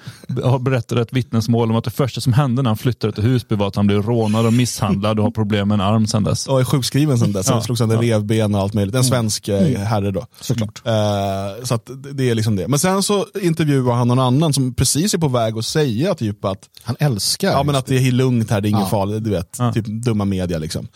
har 0.44 0.58
berättat 0.58 0.98
ett 0.98 1.12
vittnesmål 1.12 1.70
om 1.70 1.76
att 1.76 1.84
det 1.84 1.90
första 1.90 2.20
som 2.20 2.32
hände 2.32 2.62
när 2.62 2.70
han 2.70 2.76
flyttade 2.76 3.12
till 3.12 3.22
Husby 3.24 3.54
var 3.56 3.68
att 3.68 3.76
han 3.76 3.86
blev 3.86 4.02
rånad 4.02 4.46
och 4.46 4.52
misshandlad 4.52 5.18
och 5.18 5.24
har 5.24 5.30
problem 5.30 5.68
med 5.68 5.74
en 5.74 5.80
arm 5.80 6.06
sedan 6.06 6.24
dess. 6.24 6.46
Och 6.46 6.60
är 6.60 6.64
sjukskriven 6.64 7.18
sen 7.18 7.32
dess. 7.32 7.48
Han 7.48 7.56
Ja, 7.58 7.62
slog 7.62 7.78
sönder 7.78 7.98
revben 7.98 8.54
och 8.54 8.60
allt 8.60 8.74
möjligt. 8.74 8.94
En 8.94 9.04
svensk 9.04 9.48
eh, 9.48 9.78
herre 9.80 10.10
då. 10.10 10.26
Såklart. 10.40 10.82
Eh, 10.84 11.64
så 11.64 11.74
att 11.74 11.86
det- 11.86 12.12
det 12.12 12.30
är 12.30 12.34
liksom 12.34 12.56
det. 12.56 12.68
Men 12.68 12.78
sen 12.80 13.02
så 13.02 13.26
intervjuar 13.42 13.94
han 13.94 14.08
någon 14.08 14.18
annan 14.18 14.52
som 14.52 14.74
precis 14.74 15.14
är 15.14 15.18
på 15.18 15.28
väg 15.28 15.58
att 15.58 15.64
säga 15.64 16.14
typ 16.14 16.44
att 16.44 16.68
Han 16.82 16.96
älskar. 16.98 17.50
Ja 17.52 17.62
men 17.62 17.74
att 17.74 17.86
det 17.86 17.96
är 17.96 18.12
lugnt 18.12 18.50
här, 18.50 18.60
det 18.60 18.68
är 18.68 18.70
inget 18.70 18.80
Ja. 18.82 18.88
farligt, 18.88 19.24
du 19.24 19.30
vet. 19.30 19.56
Ja. 19.58 19.72
Typ 19.72 19.86
dumma 19.86 20.24
media 20.24 20.58
liksom. 20.58 20.88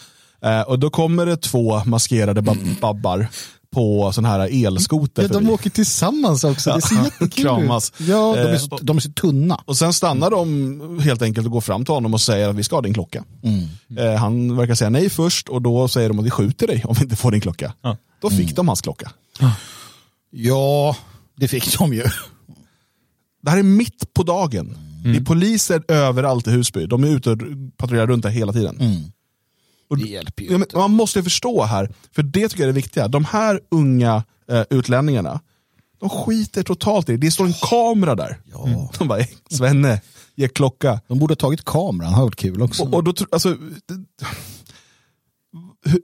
Eh, 0.44 0.60
och 0.60 0.78
då 0.78 0.90
kommer 0.90 1.26
det 1.26 1.36
två 1.36 1.82
maskerade 1.84 2.40
bab- 2.40 2.80
babbar 2.80 3.26
på 3.74 4.12
sån 4.12 4.24
här 4.24 4.66
elskoter 4.66 5.22
ja, 5.22 5.28
de 5.28 5.34
förbi. 5.34 5.50
åker 5.50 5.70
tillsammans 5.70 6.44
också. 6.44 6.72
Det 6.74 6.82
ser 6.82 6.96
Ja, 6.96 7.04
jättekul 7.04 7.44
kramas. 7.44 7.92
ut. 7.98 8.08
Ja, 8.08 8.34
de 8.36 8.40
är, 8.40 8.52
Eh, 8.52 8.58
så, 8.58 8.78
de 8.82 8.96
är 8.96 9.00
så 9.00 9.10
tunna. 9.12 9.60
Och 9.64 9.76
sen 9.76 9.92
stannar 9.92 10.30
de 10.30 10.98
helt 11.02 11.22
enkelt 11.22 11.46
och 11.46 11.52
går 11.52 11.60
fram 11.60 11.84
till 11.84 11.94
honom 11.94 12.14
och 12.14 12.20
säger 12.20 12.48
att 12.48 12.56
vi 12.56 12.62
ska 12.64 12.76
ha 12.76 12.82
din 12.82 12.94
klocka. 12.94 13.24
Eh, 13.98 14.14
han 14.14 14.56
verkar 14.56 14.74
säga 14.74 14.90
nej 14.90 15.10
först 15.10 15.48
och 15.48 15.62
då 15.62 15.88
säger 15.88 16.08
de 16.08 16.18
att 16.18 16.24
vi 16.26 16.30
skjuter 16.30 16.66
dig 16.66 16.82
om 16.84 16.94
vi 16.98 17.02
inte 17.02 17.16
får 17.16 17.30
din 17.30 17.40
klocka. 17.40 17.72
Ja. 17.82 17.96
Då 18.22 18.30
fick 18.30 18.56
de 18.56 18.68
hans 18.68 18.80
klocka. 18.80 19.10
Ja, 20.30 20.96
det 21.36 21.48
fick 21.48 21.78
de 21.78 21.94
ju. 21.94 22.04
Det 23.42 23.50
här 23.50 23.58
är 23.58 23.62
mitt 23.62 24.14
på 24.14 24.22
dagen. 24.22 24.78
Det 25.04 25.10
är 25.16 25.24
poliser 25.24 25.82
överallt 25.88 26.46
i 26.46 26.50
Husby. 26.50 26.86
De 26.86 27.04
är 27.04 27.08
ute 27.08 27.30
och 27.30 27.38
patrullerar 27.76 28.06
runt 28.06 28.22
där 28.22 28.30
hela 28.30 28.52
tiden. 28.52 28.76
Och- 29.90 29.98
Det 29.98 30.08
hjälper 30.08 30.42
ju 30.42 30.52
Ja, 30.52 30.58
men 30.58 30.66
man 30.74 30.90
måste 30.90 31.22
förstå 31.22 31.62
här, 31.62 31.94
för 32.12 32.22
det 32.22 32.48
tycker 32.48 32.62
jag 32.62 32.68
är 32.68 32.72
det 32.72 32.76
viktiga. 32.76 33.08
De 33.08 33.24
här 33.24 33.60
unga 33.70 34.24
eh, 34.50 34.62
utlänningarna, 34.70 35.40
de 36.00 36.08
skiter 36.10 36.62
totalt 36.62 37.08
i 37.08 37.12
det. 37.12 37.18
Det 37.18 37.30
står 37.30 37.46
en 37.46 37.52
kamera 37.70 38.14
där. 38.14 38.40
De 38.98 39.08
bara, 39.08 39.20
Svenne, 39.50 40.00
ge 40.34 40.48
klocka. 40.48 41.00
De 41.08 41.18
borde 41.18 41.32
ha 41.32 41.36
tagit 41.36 41.64
kameran, 41.64 42.10
det 42.10 42.16
har 42.16 42.24
varit 42.24 42.36
kul 42.36 42.62
också. 42.62 42.82
Och, 42.82 42.94
och 42.94 43.04
då, 43.04 43.14
alltså, 43.32 43.56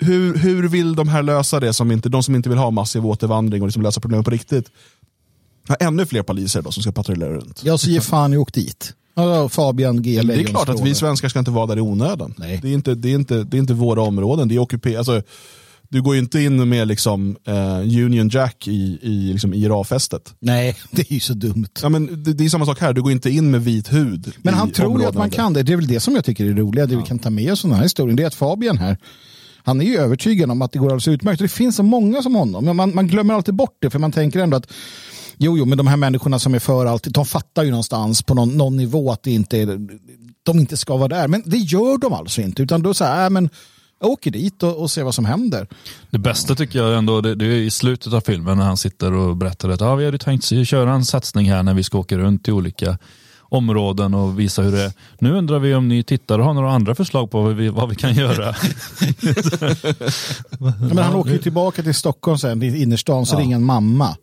hur, 0.01 0.37
hur 0.37 0.69
vill 0.69 0.95
de 0.95 1.09
här 1.09 1.23
lösa 1.23 1.61
det, 1.61 1.73
som 1.73 1.91
inte, 1.93 2.09
de 2.09 2.23
som 2.23 2.35
inte 2.35 2.49
vill 2.49 2.59
ha 2.59 2.71
massiv 2.71 3.07
återvandring 3.07 3.63
och 3.63 3.69
liksom 3.69 3.83
lösa 3.83 4.01
problemen 4.01 4.25
på 4.25 4.31
riktigt? 4.31 4.71
Ja, 5.69 5.75
ännu 5.75 6.07
fler 6.07 6.23
poliser 6.23 6.63
då 6.63 6.71
som 6.71 6.83
ska 6.83 6.93
patrullera 6.93 7.33
runt. 7.33 7.61
Ja, 7.65 7.79
så 7.79 7.91
ge 7.91 8.01
fan 8.01 8.35
i 8.35 8.37
åk 8.37 8.53
dit. 8.53 8.95
Ja, 9.15 9.49
Fabian 9.49 10.03
G. 10.03 10.23
Det 10.23 10.35
är 10.35 10.45
klart 10.45 10.69
att 10.69 10.81
vi 10.81 10.95
svenskar 10.95 11.29
ska 11.29 11.39
inte 11.39 11.51
vara 11.51 11.67
där 11.67 11.77
i 11.77 11.81
onödan. 11.81 12.35
Nej. 12.37 12.59
Det, 12.63 12.69
är 12.69 12.73
inte, 12.73 12.95
det, 12.95 13.09
är 13.09 13.15
inte, 13.15 13.45
det 13.45 13.57
är 13.57 13.59
inte 13.59 13.75
våra 13.75 14.03
områden, 14.03 14.49
det 14.49 14.55
är 14.55 14.59
ockuperat. 14.59 14.99
Alltså, 14.99 15.23
du 15.89 16.03
går 16.03 16.15
ju 16.15 16.21
inte 16.21 16.41
in 16.41 16.69
med 16.69 16.89
liksom, 16.89 17.37
eh, 17.45 17.79
Union 17.79 18.29
Jack 18.29 18.69
i, 18.69 18.99
i 19.03 19.33
liksom 19.33 19.55
IRA-fästet. 19.55 20.35
Nej, 20.39 20.77
det 20.91 21.11
är 21.11 21.15
ju 21.15 21.21
så 21.21 21.35
dumt. 21.35 21.69
Ja, 21.83 21.89
men 21.89 22.25
det, 22.25 22.33
det 22.33 22.45
är 22.45 22.49
samma 22.49 22.67
sak 22.67 22.81
här, 22.81 22.93
du 22.93 23.03
går 23.03 23.13
inte 23.13 23.31
in 23.31 23.51
med 23.51 23.65
vit 23.65 23.93
hud. 23.93 24.33
Men 24.43 24.55
han 24.55 24.71
tror 24.71 25.01
ju 25.01 25.07
att 25.07 25.15
man 25.15 25.31
kan 25.31 25.53
det. 25.53 25.63
Det 25.63 25.73
är 25.73 25.77
väl 25.77 25.87
det 25.87 26.01
som 26.01 26.15
jag 26.15 26.25
tycker 26.25 26.45
är 26.45 26.55
roliga. 26.55 26.87
Det 26.87 26.97
vi 26.97 27.03
kan 27.03 27.19
ta 27.19 27.31
med 27.31 27.53
oss 27.53 27.63
den 27.63 27.73
här 27.73 27.83
historien. 27.83 28.17
Det 28.17 28.23
är 28.23 28.27
att 28.27 28.35
Fabian 28.35 28.79
här, 28.79 28.99
han 29.65 29.81
är 29.81 29.85
ju 29.85 29.97
övertygad 29.97 30.51
om 30.51 30.63
att 30.63 30.73
det 30.73 30.79
går 30.79 30.87
alldeles 30.87 31.09
utmärkt. 31.09 31.39
Det 31.39 31.49
finns 31.49 31.77
så 31.77 31.83
många 31.83 32.23
som 32.23 32.35
honom. 32.35 32.77
Man, 32.77 32.95
man 32.95 33.09
glömmer 33.09 33.35
alltid 33.35 33.55
bort 33.55 33.77
det. 33.79 33.91
För 33.91 33.99
man 33.99 34.13
tänker 34.13 34.41
ändå 34.41 34.57
att 34.57 34.73
jo, 35.43 35.59
jo, 35.59 35.65
men 35.65 35.79
de 35.79 35.87
här 35.87 35.97
människorna 35.97 36.39
som 36.39 36.55
är 36.55 36.59
för 36.59 36.87
allt, 36.87 37.05
de 37.05 37.27
fattar 37.27 37.63
ju 37.63 37.71
någonstans 37.71 38.23
på 38.23 38.35
någon, 38.35 38.49
någon 38.49 38.77
nivå 38.77 39.13
att 39.13 39.23
det 39.23 39.31
inte 39.31 39.59
är, 39.59 39.67
de 40.43 40.59
inte 40.59 40.77
ska 40.77 40.97
vara 40.97 41.09
där. 41.09 41.29
Men 41.29 41.43
det 41.47 41.57
gör 41.57 41.99
de 41.99 42.13
alltså 42.13 42.41
inte. 42.41 42.63
Utan 42.63 42.83
då 42.83 42.95
så 42.95 43.05
här, 43.05 43.25
äh, 43.25 43.31
men 43.31 43.51
jag 44.01 44.11
åker 44.11 44.31
dit 44.31 44.63
och, 44.63 44.77
och 44.77 44.91
ser 44.91 45.03
vad 45.03 45.15
som 45.15 45.25
händer. 45.25 45.67
Det 46.11 46.19
bästa 46.19 46.55
tycker 46.55 46.79
jag 46.79 46.99
ändå, 46.99 47.21
det, 47.21 47.35
det 47.35 47.45
är 47.45 47.51
i 47.51 47.71
slutet 47.71 48.13
av 48.13 48.21
filmen 48.21 48.59
när 48.59 48.65
han 48.65 48.77
sitter 48.77 49.13
och 49.13 49.37
berättar 49.37 49.69
att 49.69 49.83
ah, 49.83 49.95
vi 49.95 50.05
hade 50.05 50.19
tänkt 50.19 50.45
köra 50.45 50.93
en 50.93 51.05
satsning 51.05 51.51
här 51.51 51.63
när 51.63 51.75
vi 51.75 51.83
ska 51.83 51.99
åka 51.99 52.19
runt 52.19 52.49
i 52.49 52.53
olika 52.53 52.99
områden 53.51 54.15
och 54.15 54.41
visa 54.41 54.63
hur 54.63 54.73
det 54.73 54.83
är. 54.83 54.93
Nu 55.19 55.33
undrar 55.33 55.59
vi 55.59 55.75
om 55.75 55.89
ni 55.89 56.03
tittar 56.03 56.39
och 56.39 56.45
har 56.45 56.55
några 56.55 56.73
andra 56.73 56.95
förslag 56.95 57.31
på 57.31 57.43
vad 57.43 57.55
vi, 57.55 57.69
vad 57.69 57.89
vi 57.89 57.95
kan 57.95 58.15
göra. 58.15 58.55
Ja, 60.61 60.73
men 60.95 60.99
han 60.99 61.15
åker 61.15 61.31
ju 61.31 61.39
tillbaka 61.39 61.83
till 61.83 61.95
Stockholm 61.95 62.39
sen, 62.39 62.63
i 62.63 62.83
innerstan, 62.83 63.27
så 63.27 63.39
ringer 63.39 63.57
en 63.57 63.65
mamma. 63.65 64.17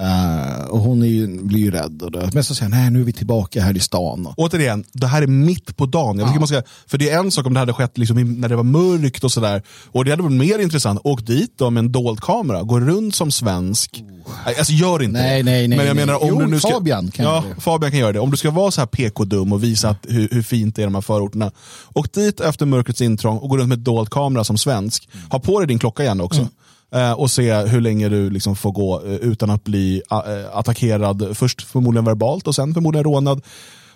Eh, 0.00 0.64
och 0.68 0.78
hon 0.78 1.02
är 1.02 1.06
ju, 1.06 1.42
blir 1.42 1.60
ju 1.60 1.70
rädd. 1.70 2.02
Och 2.02 2.10
det. 2.10 2.30
Men 2.34 2.44
så 2.44 2.54
säger 2.54 2.72
han, 2.72 2.80
nej 2.80 2.90
nu 2.90 3.00
är 3.00 3.04
vi 3.04 3.12
tillbaka 3.12 3.60
här 3.62 3.76
i 3.76 3.80
stan. 3.80 4.28
Återigen, 4.36 4.84
det 4.92 5.06
här 5.06 5.22
är 5.22 5.26
mitt 5.26 5.76
på 5.76 5.86
dagen. 5.86 6.18
Jag 6.18 6.28
tycker 6.28 6.38
man 6.38 6.48
ska, 6.48 6.62
för 6.86 6.98
det 6.98 7.10
är 7.10 7.18
en 7.18 7.30
sak 7.30 7.46
om 7.46 7.54
det 7.54 7.60
hade 7.60 7.72
skett 7.72 7.98
liksom 7.98 8.40
när 8.40 8.48
det 8.48 8.56
var 8.56 8.62
mörkt 8.64 9.24
och 9.24 9.32
sådär. 9.32 9.62
Och 9.92 10.04
det 10.04 10.10
hade 10.10 10.22
varit 10.22 10.32
mer 10.36 10.58
intressant. 10.58 11.00
Åk 11.04 11.26
dit 11.26 11.52
då 11.58 11.70
med 11.70 11.80
en 11.80 11.92
dold 11.92 12.20
kamera. 12.20 12.62
Gå 12.62 12.80
runt 12.80 13.14
som 13.14 13.30
svensk. 13.30 14.04
Nej, 14.46 14.54
Alltså 14.58 14.72
gör 14.72 15.02
inte 15.02 15.20
Nej, 15.20 15.42
det. 15.42 15.50
nej, 15.50 15.68
nej, 15.68 15.78
Men 15.78 15.86
jag 15.86 15.96
nej. 15.96 16.06
menar 16.06 16.22
om 16.22 16.28
Jo, 16.28 16.40
du 16.40 16.46
nu 16.46 16.60
ska, 16.60 16.68
Fabian 16.70 17.10
kan 17.10 17.24
ja, 17.26 17.32
göra 17.44 17.54
det. 17.54 17.60
Fabian 17.60 17.90
kan 17.90 18.00
göra 18.00 18.12
det. 18.12 18.20
Om 18.20 18.30
du 18.30 18.36
ska 18.36 18.50
vara 18.50 18.65
så 18.70 18.80
här 18.80 18.86
PK-dum 18.86 19.52
och 19.52 19.64
visa 19.64 19.88
att, 19.88 20.06
hur, 20.08 20.28
hur 20.32 20.42
fint 20.42 20.76
det 20.76 20.80
är 20.80 20.84
i 20.84 20.86
de 20.86 20.94
här 20.94 21.02
förorterna. 21.02 21.52
Åk 21.94 22.12
dit 22.12 22.40
efter 22.40 22.66
mörkrets 22.66 23.00
intrång 23.00 23.38
och 23.38 23.48
gå 23.48 23.56
runt 23.56 23.68
med 23.68 23.78
dold 23.78 24.10
kamera 24.10 24.44
som 24.44 24.58
svensk. 24.58 25.08
Ha 25.30 25.38
på 25.38 25.58
dig 25.60 25.68
din 25.68 25.78
klocka 25.78 26.02
igen 26.02 26.20
också. 26.20 26.48
Eh, 26.94 27.12
och 27.12 27.30
se 27.30 27.54
hur 27.54 27.80
länge 27.80 28.08
du 28.08 28.30
liksom 28.30 28.56
får 28.56 28.72
gå 28.72 29.02
eh, 29.06 29.14
utan 29.14 29.50
att 29.50 29.64
bli 29.64 30.02
eh, 30.10 30.56
attackerad. 30.58 31.36
Först 31.36 31.62
förmodligen 31.62 32.04
verbalt 32.04 32.46
och 32.46 32.54
sen 32.54 32.74
förmodligen 32.74 33.04
rånad. 33.04 33.42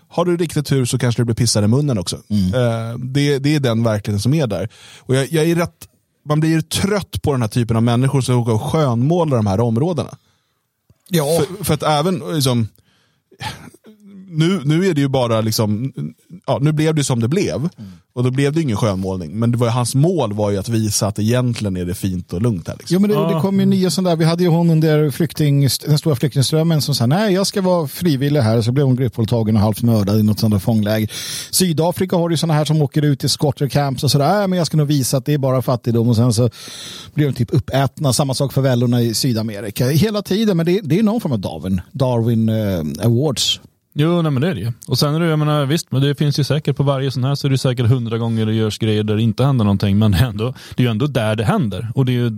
Har 0.08 0.24
du 0.24 0.36
riktigt 0.36 0.66
tur 0.66 0.84
så 0.84 0.98
kanske 0.98 1.20
du 1.20 1.24
blir 1.24 1.34
pissad 1.34 1.64
i 1.64 1.66
munnen 1.66 1.98
också. 1.98 2.16
Eh, 2.16 2.98
det, 2.98 3.38
det 3.38 3.54
är 3.54 3.60
den 3.60 3.82
verkligheten 3.84 4.20
som 4.20 4.34
är 4.34 4.46
där. 4.46 4.68
Och 4.98 5.14
jag, 5.14 5.32
jag 5.32 5.44
är 5.44 5.54
rätt, 5.54 5.88
man 6.28 6.40
blir 6.40 6.60
trött 6.60 7.22
på 7.22 7.32
den 7.32 7.42
här 7.42 7.48
typen 7.48 7.76
av 7.76 7.82
människor 7.82 8.20
som 8.20 8.38
åker 8.38 8.52
och 8.52 8.62
skönmålar 8.62 9.36
de 9.36 9.46
här 9.46 9.60
områdena. 9.60 10.16
ja, 11.08 11.24
För, 11.24 11.64
för 11.64 11.74
att 11.74 11.82
även, 11.82 12.22
liksom, 12.34 12.68
nu, 14.30 14.60
nu 14.64 14.86
är 14.86 14.94
det 14.94 15.00
ju 15.00 15.08
bara, 15.08 15.40
liksom, 15.40 15.92
ja, 16.46 16.58
nu 16.62 16.72
blev 16.72 16.94
det 16.94 17.04
som 17.04 17.20
det 17.20 17.28
blev. 17.28 17.68
Och 18.12 18.24
då 18.24 18.30
blev 18.30 18.52
det 18.52 18.60
ingen 18.62 18.76
skönmålning. 18.76 19.38
Men 19.38 19.50
det 19.50 19.58
var, 19.58 19.68
hans 19.68 19.94
mål 19.94 20.32
var 20.32 20.50
ju 20.50 20.56
att 20.58 20.68
visa 20.68 21.06
att 21.06 21.18
egentligen 21.18 21.76
är 21.76 21.84
det 21.84 21.94
fint 21.94 22.32
och 22.32 22.42
lugnt 22.42 22.68
här. 22.68 22.76
Liksom. 22.78 22.94
Jo, 22.94 23.00
men 23.00 23.10
det, 23.10 23.16
Ja. 23.16 23.34
det 23.34 23.40
kom 23.40 23.60
ju 23.60 23.66
nya 23.66 23.90
sådana 23.90 24.10
där. 24.10 24.16
Vi 24.16 24.24
hade 24.24 24.42
ju 24.42 24.48
hon 24.48 24.70
under 24.70 25.10
flykting, 25.10 25.68
den 25.86 25.98
stora 25.98 26.16
flyktingströmmen 26.16 26.82
som 26.82 26.94
sa 26.94 27.06
nej, 27.06 27.34
jag 27.34 27.46
ska 27.46 27.62
vara 27.62 27.88
frivillig 27.88 28.40
här. 28.40 28.62
Så 28.62 28.72
blev 28.72 28.86
hon 28.86 28.96
gruppvåldtagen 28.96 29.56
och 29.56 29.62
halvt 29.62 29.82
mördad 29.82 30.20
i 30.20 30.22
något 30.22 30.38
sånt 30.38 30.54
där 30.54 30.58
fångläger. 30.58 31.10
Sydafrika 31.50 32.16
har 32.16 32.30
ju 32.30 32.36
sådana 32.36 32.54
här 32.54 32.64
som 32.64 32.82
åker 32.82 33.02
ut 33.04 33.20
till 33.20 33.28
squatter 33.28 33.68
camps 33.68 34.04
och 34.04 34.10
sådär. 34.10 34.46
Men 34.46 34.56
jag 34.58 34.66
ska 34.66 34.76
nog 34.76 34.86
visa 34.86 35.16
att 35.16 35.24
det 35.24 35.34
är 35.34 35.38
bara 35.38 35.62
fattigdom. 35.62 36.08
Och 36.08 36.16
sen 36.16 36.32
så 36.32 36.50
blir 37.14 37.26
de 37.26 37.32
typ 37.32 37.54
uppätna. 37.54 38.12
Samma 38.12 38.34
sak 38.34 38.52
för 38.52 38.60
vällorna 38.60 39.02
i 39.02 39.14
Sydamerika. 39.14 39.88
Hela 39.88 40.22
tiden, 40.22 40.56
men 40.56 40.66
det, 40.66 40.80
det 40.82 40.98
är 40.98 41.02
någon 41.02 41.20
form 41.20 41.32
av 41.32 41.38
Darwin, 41.40 41.80
Darwin 41.92 42.48
eh, 42.48 43.06
Awards. 43.06 43.60
Jo, 43.94 44.22
nej, 44.22 44.32
men 44.32 44.42
det 44.42 44.48
är 44.48 44.54
det 44.54 44.60
ju. 44.60 44.72
Och 44.88 44.98
sen 44.98 45.14
är 45.14 45.20
det, 45.20 45.26
jag 45.26 45.38
menar, 45.38 45.66
visst, 45.66 45.92
men 45.92 46.02
det 46.02 46.14
finns 46.14 46.38
ju 46.38 46.44
säkert 46.44 46.76
på 46.76 46.82
varje 46.82 47.10
sån 47.10 47.24
här 47.24 47.34
så 47.34 47.46
är 47.46 47.50
det 47.50 47.58
säkert 47.58 47.86
hundra 47.86 48.18
gånger 48.18 48.46
det 48.46 48.54
görs 48.54 48.78
grejer 48.78 49.02
där 49.02 49.16
det 49.16 49.22
inte 49.22 49.44
händer 49.44 49.64
någonting. 49.64 49.98
Men 49.98 50.10
det 50.10 50.18
är, 50.18 50.26
ändå, 50.26 50.54
det 50.74 50.82
är 50.82 50.84
ju 50.84 50.90
ändå 50.90 51.06
där 51.06 51.36
det 51.36 51.44
händer. 51.44 51.92
Och 51.94 52.04
det 52.04 52.12
är 52.12 52.14
ju 52.14 52.32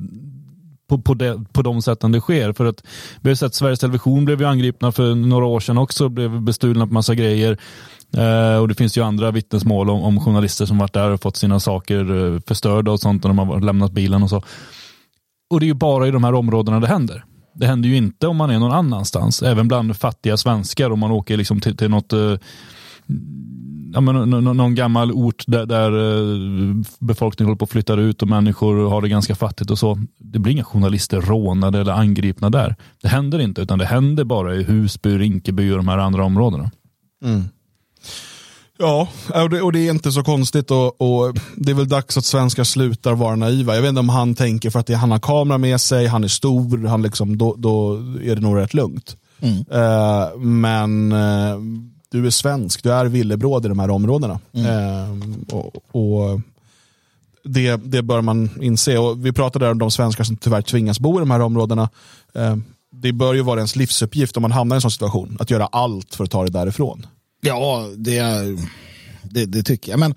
på, 0.89 0.99
på, 0.99 1.15
de, 1.15 1.45
på 1.45 1.63
de 1.63 1.83
sätten 1.83 2.13
det 2.13 2.21
sker. 2.21 2.53
För 2.53 2.65
att 2.65 2.85
vi 3.21 3.31
har 3.31 3.35
sett 3.35 3.55
Sveriges 3.55 3.79
Television 3.79 4.25
blev 4.25 4.41
ju 4.41 4.47
angripna 4.47 4.93
för 4.93 5.15
några 5.15 5.47
år 5.47 5.61
sedan 5.61 5.79
också, 5.79 6.09
blev 6.09 6.41
bestulna 6.41 6.87
på 6.87 6.93
massa 6.93 7.15
grejer. 7.15 7.59
Eh, 8.17 8.57
och 8.57 8.69
det 8.69 8.75
finns 8.75 8.97
ju 8.97 9.05
andra 9.05 9.31
vittnesmål 9.31 9.91
om, 9.91 10.03
om 10.03 10.21
journalister 10.21 10.67
som 10.67 10.79
varit 10.79 10.93
där 10.93 11.11
och 11.11 11.23
fått 11.23 11.37
sina 11.37 11.61
saker 11.61 12.35
eh, 12.35 12.41
förstörda 12.47 12.91
och 12.91 13.01
sånt 13.01 13.25
när 13.25 13.31
de 13.31 13.39
har 13.39 13.61
lämnat 13.61 13.93
bilen 13.93 14.23
och 14.23 14.31
så. 14.31 14.43
Och 15.51 15.61
det 15.61 15.67
är 15.67 15.69
ju 15.69 15.75
bara 15.75 16.09
i 16.09 16.11
de 16.11 16.25
här 16.25 16.35
områdena 16.35 16.81
det 16.81 16.87
händer. 16.87 17.25
Det 17.55 17.67
händer 17.67 17.89
ju 17.89 17.97
inte 17.97 18.27
om 18.27 18.37
man 18.37 18.51
är 18.51 18.59
någon 18.59 18.73
annanstans. 18.73 19.43
Även 19.43 19.69
bland 19.69 19.97
fattiga 19.97 20.37
svenskar 20.37 20.91
om 20.91 20.99
man 20.99 21.11
åker 21.11 21.37
liksom 21.37 21.61
till, 21.61 21.77
till 21.77 21.91
något 21.91 22.13
eh, 22.13 22.37
ja, 23.93 24.01
men, 24.01 24.31
någon 24.31 24.75
gammal 24.75 25.13
ort 25.13 25.45
där, 25.47 25.67
där 25.67 25.93
eh, 25.93 26.77
befolkningen 26.99 27.49
håller 27.49 27.59
på 27.59 27.65
att 27.65 27.71
flytta 27.71 27.95
ut 27.95 28.23
och 28.23 28.29
människor 28.29 28.91
har 28.91 29.03
det 29.03 29.09
ganska 29.09 29.35
fattigt 29.35 29.71
och 29.71 29.79
så. 29.79 29.99
Det 30.19 30.39
blir 30.39 30.53
inga 30.53 30.65
journalister 30.65 31.21
rånade 31.21 31.81
eller 31.81 31.93
angripna 31.93 32.51
där. 32.51 32.77
Det 33.03 33.09
händer 33.09 33.39
inte, 33.39 33.63
utan 33.63 33.79
det 33.79 33.87
händer 33.87 34.25
bara 34.25 34.55
i 34.55 34.63
Husby, 34.63 35.19
Rinkeby 35.19 35.71
och 35.71 35.77
de 35.77 35.89
här 35.89 35.99
andra 35.99 36.25
områdena. 36.25 36.71
Mm. 37.25 37.43
Ja, 38.83 39.09
och 39.35 39.51
det, 39.51 39.63
och 39.63 39.73
det 39.73 39.89
är 39.89 39.91
inte 39.91 40.13
så 40.13 40.23
konstigt 40.23 40.71
och, 40.71 41.01
och 41.01 41.35
det 41.57 41.71
är 41.71 41.75
väl 41.75 41.89
dags 41.89 42.17
att 42.17 42.25
svenskar 42.25 42.65
slutar 42.65 43.15
vara 43.15 43.37
naiva. 43.37 43.75
Jag 43.75 43.83
vet 43.83 43.89
inte 43.89 44.01
om 44.01 44.09
han 44.09 44.35
tänker 44.35 44.71
för 44.71 44.79
att 44.81 44.87
det, 44.87 44.95
han 44.95 45.11
har 45.11 45.19
kamera 45.19 45.59
med 45.59 45.81
sig, 45.81 46.07
han 46.07 46.25
är 46.25 46.29
stor, 46.29 46.87
han 46.87 47.03
liksom, 47.03 47.39
då, 47.39 47.55
då 47.59 47.95
är 48.23 48.35
det 48.35 48.41
nog 48.41 48.57
rätt 48.57 48.75
lugnt. 48.75 49.17
Eh, 49.71 50.39
men 50.39 51.13
eh, 51.13 51.57
du 52.11 52.27
är 52.27 52.31
svensk, 52.31 52.83
du 52.83 52.93
är 52.93 53.05
villebråd 53.05 53.67
i 53.67 53.69
de 53.69 53.79
här 53.79 53.91
områdena. 53.91 54.41
Eh, 54.53 55.57
och, 55.57 55.77
och 55.93 56.41
det, 57.45 57.77
det 57.77 58.03
bör 58.03 58.21
man 58.21 58.51
inse. 58.61 58.99
Och 58.99 59.27
vi 59.27 59.33
pratade 59.33 59.65
där 59.65 59.73
om 59.73 59.79
de 59.79 59.91
svenskar 59.91 60.25
som 60.25 60.37
tyvärr 60.37 60.63
tvingas 60.63 61.01
bo 61.01 61.19
i 61.19 61.21
de 61.21 61.31
här 61.31 61.41
områdena. 61.41 61.89
Det 62.93 63.13
bör 63.13 63.35
ju 63.35 63.43
vara 63.43 63.59
ens 63.59 63.77
livsuppgift 63.77 64.37
om 64.37 64.43
man 64.43 64.53
hamnar 64.53 64.77
i 64.77 64.79
en 64.79 64.81
sån 64.81 64.91
situation, 64.91 65.37
att 65.41 65.51
göra 65.51 65.67
allt 65.67 66.15
för 66.15 66.25
att 66.25 66.31
ta 66.31 66.45
det 66.45 66.51
därifrån. 66.51 67.07
Ja, 67.47 67.89
det, 67.97 68.23
det, 69.23 69.47
det 69.47 69.63
tycker 69.63 69.93
jag. 69.93 70.01
Men 70.01 70.15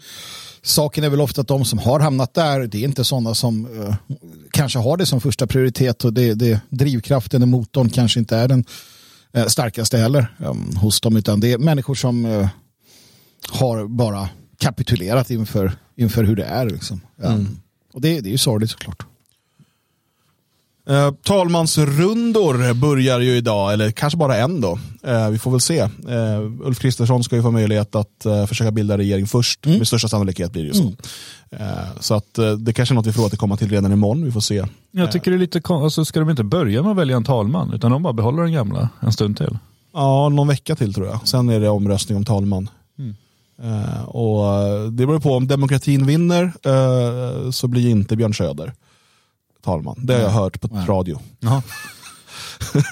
saken 0.61 1.03
är 1.03 1.09
väl 1.09 1.21
ofta 1.21 1.41
att 1.41 1.47
de 1.47 1.65
som 1.65 1.79
har 1.79 1.99
hamnat 1.99 2.33
där, 2.33 2.59
det 2.67 2.77
är 2.77 2.83
inte 2.83 3.03
sådana 3.03 3.35
som 3.35 3.81
eh, 3.81 3.95
kanske 4.51 4.79
har 4.79 4.97
det 4.97 5.05
som 5.05 5.21
första 5.21 5.47
prioritet 5.47 6.05
och 6.05 6.13
det, 6.13 6.33
det, 6.33 6.61
drivkraften 6.69 7.41
och 7.41 7.47
motorn 7.47 7.89
kanske 7.89 8.19
inte 8.19 8.37
är 8.37 8.47
den 8.47 8.65
eh, 9.33 9.45
starkaste 9.45 9.97
heller 9.97 10.35
eh, 10.39 10.53
hos 10.81 11.01
dem, 11.01 11.17
utan 11.17 11.39
det 11.39 11.51
är 11.51 11.57
människor 11.57 11.95
som 11.95 12.25
eh, 12.25 12.47
har 13.49 13.87
bara 13.87 14.29
kapitulerat 14.59 15.29
inför, 15.31 15.71
inför 15.97 16.23
hur 16.23 16.35
det 16.35 16.45
är. 16.45 16.69
Liksom. 16.69 17.01
Eh, 17.23 17.29
Och 17.93 18.01
det, 18.01 18.21
det 18.21 18.29
är 18.29 18.31
ju 18.31 18.37
sorgligt 18.37 18.71
såklart. 18.71 19.05
Eh, 20.87 21.11
talmansrundor 21.23 22.73
börjar 22.73 23.19
ju 23.19 23.37
idag, 23.37 23.73
eller 23.73 23.91
kanske 23.91 24.17
bara 24.17 24.37
en 24.37 24.61
då. 24.61 24.79
Eh, 25.03 25.29
vi 25.29 25.39
får 25.39 25.51
väl 25.51 25.59
se. 25.61 25.79
Eh, 25.79 26.41
Ulf 26.63 26.79
Kristersson 26.79 27.23
ska 27.23 27.35
ju 27.35 27.41
få 27.41 27.51
möjlighet 27.51 27.95
att 27.95 28.25
eh, 28.25 28.45
försöka 28.45 28.71
bilda 28.71 28.97
regering 28.97 29.27
först. 29.27 29.65
Med 29.65 29.87
största 29.87 30.07
sannolikhet 30.07 30.51
blir 30.51 30.61
det 30.63 30.67
ju 30.67 30.73
så. 30.73 30.93
Eh, 31.51 31.67
så 31.99 32.13
att 32.13 32.37
eh, 32.37 32.51
det 32.51 32.73
kanske 32.73 32.93
är 32.93 32.95
något 32.95 33.07
vi 33.07 33.13
får 33.13 33.25
återkomma 33.25 33.57
till 33.57 33.69
redan 33.69 33.91
imorgon. 33.91 34.25
Vi 34.25 34.31
får 34.31 34.39
se. 34.41 34.65
Jag 34.91 35.11
tycker 35.11 35.31
det 35.31 35.37
är 35.37 35.39
lite 35.39 35.61
kon- 35.61 35.83
alltså, 35.83 36.05
ska 36.05 36.19
de 36.19 36.29
inte 36.29 36.43
börja 36.43 36.81
med 36.81 36.91
att 36.91 36.97
välja 36.97 37.15
en 37.15 37.23
talman, 37.23 37.73
utan 37.73 37.91
de 37.91 38.03
bara 38.03 38.13
behåller 38.13 38.43
den 38.43 38.53
gamla 38.53 38.89
en 38.99 39.11
stund 39.11 39.37
till. 39.37 39.57
Ja, 39.93 40.29
någon 40.29 40.47
vecka 40.47 40.75
till 40.75 40.93
tror 40.93 41.07
jag. 41.07 41.19
Sen 41.27 41.49
är 41.49 41.59
det 41.59 41.69
omröstning 41.69 42.17
om 42.17 42.25
talman. 42.25 42.69
Eh, 43.63 44.03
och 44.03 44.43
det 44.91 45.05
beror 45.05 45.19
på 45.19 45.33
om 45.33 45.47
demokratin 45.47 46.05
vinner 46.05 46.53
så 47.51 47.67
blir 47.67 47.89
inte 47.89 48.15
Björn 48.15 48.33
Söder 48.33 48.73
talman. 49.65 49.95
Det 49.97 50.13
har 50.13 50.21
jag 50.21 50.29
hört 50.29 50.61
på 50.61 50.67
radio. 50.87 51.19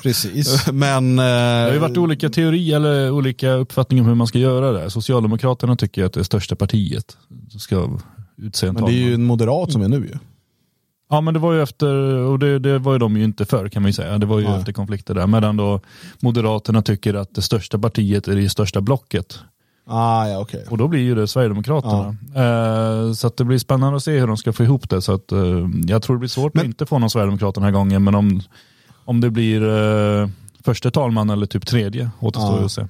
Precis. 0.04 0.68
Men 0.72 1.20
eh, 1.20 1.26
Det 1.26 1.32
har 1.66 1.74
ju 1.74 1.80
varit 1.80 1.98
olika 1.98 2.30
teori 2.30 2.74
eller 2.74 3.12
olika 3.12 3.52
uppfattningar 3.52 4.04
om 4.04 4.08
hur 4.08 4.16
man 4.16 4.28
ska 4.28 4.40
göra 4.40 4.72
det. 4.72 4.90
Socialdemokraterna 4.90 5.76
tycker 5.76 6.04
att 6.06 6.14
det 6.14 6.24
största 6.24 6.56
partiet 6.56 7.18
ska 7.60 8.00
utse 8.38 8.68
en 8.68 8.74
men 8.74 8.84
det 8.84 8.88
talman. 8.88 9.04
är 9.04 9.08
ju 9.08 9.14
en 9.14 9.24
moderat 9.24 9.72
som 9.72 9.82
är 9.82 9.88
nu 9.88 9.98
ju. 9.98 10.18
Ja 11.10 11.22
men 11.22 11.34
det 11.34 11.40
var 11.40 11.54
ju 11.54 11.62
efter, 11.62 11.96
och 12.16 12.40
det, 12.40 12.60
det 12.60 12.80
var 12.80 12.94
ju 12.94 13.00
de 13.00 13.18
ju 13.18 13.24
inte 13.24 13.46
för 13.46 13.70
kan 13.70 13.82
man 13.82 13.90
ju 13.90 13.94
säga. 13.94 14.18
Det 14.18 14.26
var 14.26 14.40
ju 14.40 14.48
Nej. 14.48 14.60
efter 14.60 14.74
konflikter 14.74 15.14
där. 15.14 15.28
Medan 15.28 15.58
då 15.58 15.80
Moderaterna 16.20 16.82
tycker 16.82 17.14
att 17.14 17.36
det 17.36 17.42
största 17.42 17.80
partiet 17.80 18.28
är 18.28 18.36
det 18.36 18.50
största 18.50 18.82
blocket. 18.82 19.40
Ah, 19.86 20.28
ja, 20.28 20.40
okej. 20.40 20.66
Och 20.70 20.78
då 20.78 20.88
blir 20.88 21.00
ju 21.02 21.16
det 21.16 21.28
Sverigedemokraterna. 21.28 22.16
Eh, 22.36 23.14
så 23.14 23.32
det 23.38 23.44
blir 23.44 23.58
spännande 23.58 23.96
att 23.98 24.04
se 24.04 24.20
hur 24.20 24.28
de 24.28 24.38
ska 24.38 24.54
få 24.54 24.64
ihop 24.64 24.90
det. 24.90 25.02
Så 25.02 25.14
att, 25.14 25.32
eh, 25.32 25.40
jag 25.88 26.02
tror 26.02 26.16
det 26.16 26.20
blir 26.20 26.30
svårt 26.30 26.54
Men- 26.54 26.62
att 26.62 26.66
inte 26.66 26.86
få 26.86 27.00
någon 27.00 27.10
Sverigedemokrat 27.10 27.56
den 27.56 27.64
här 27.64 27.72
gången. 27.72 28.04
Men 28.04 28.16
om, 28.16 28.42
om 29.06 29.22
det 29.22 29.30
blir 29.30 29.62
eh, 30.22 30.28
första 30.66 30.92
talman 30.92 31.30
eller 31.30 31.46
typ 31.46 31.66
tredje 31.66 32.10
återstår 32.20 32.60
ju 32.60 32.66
att 32.66 32.72
se. 32.72 32.88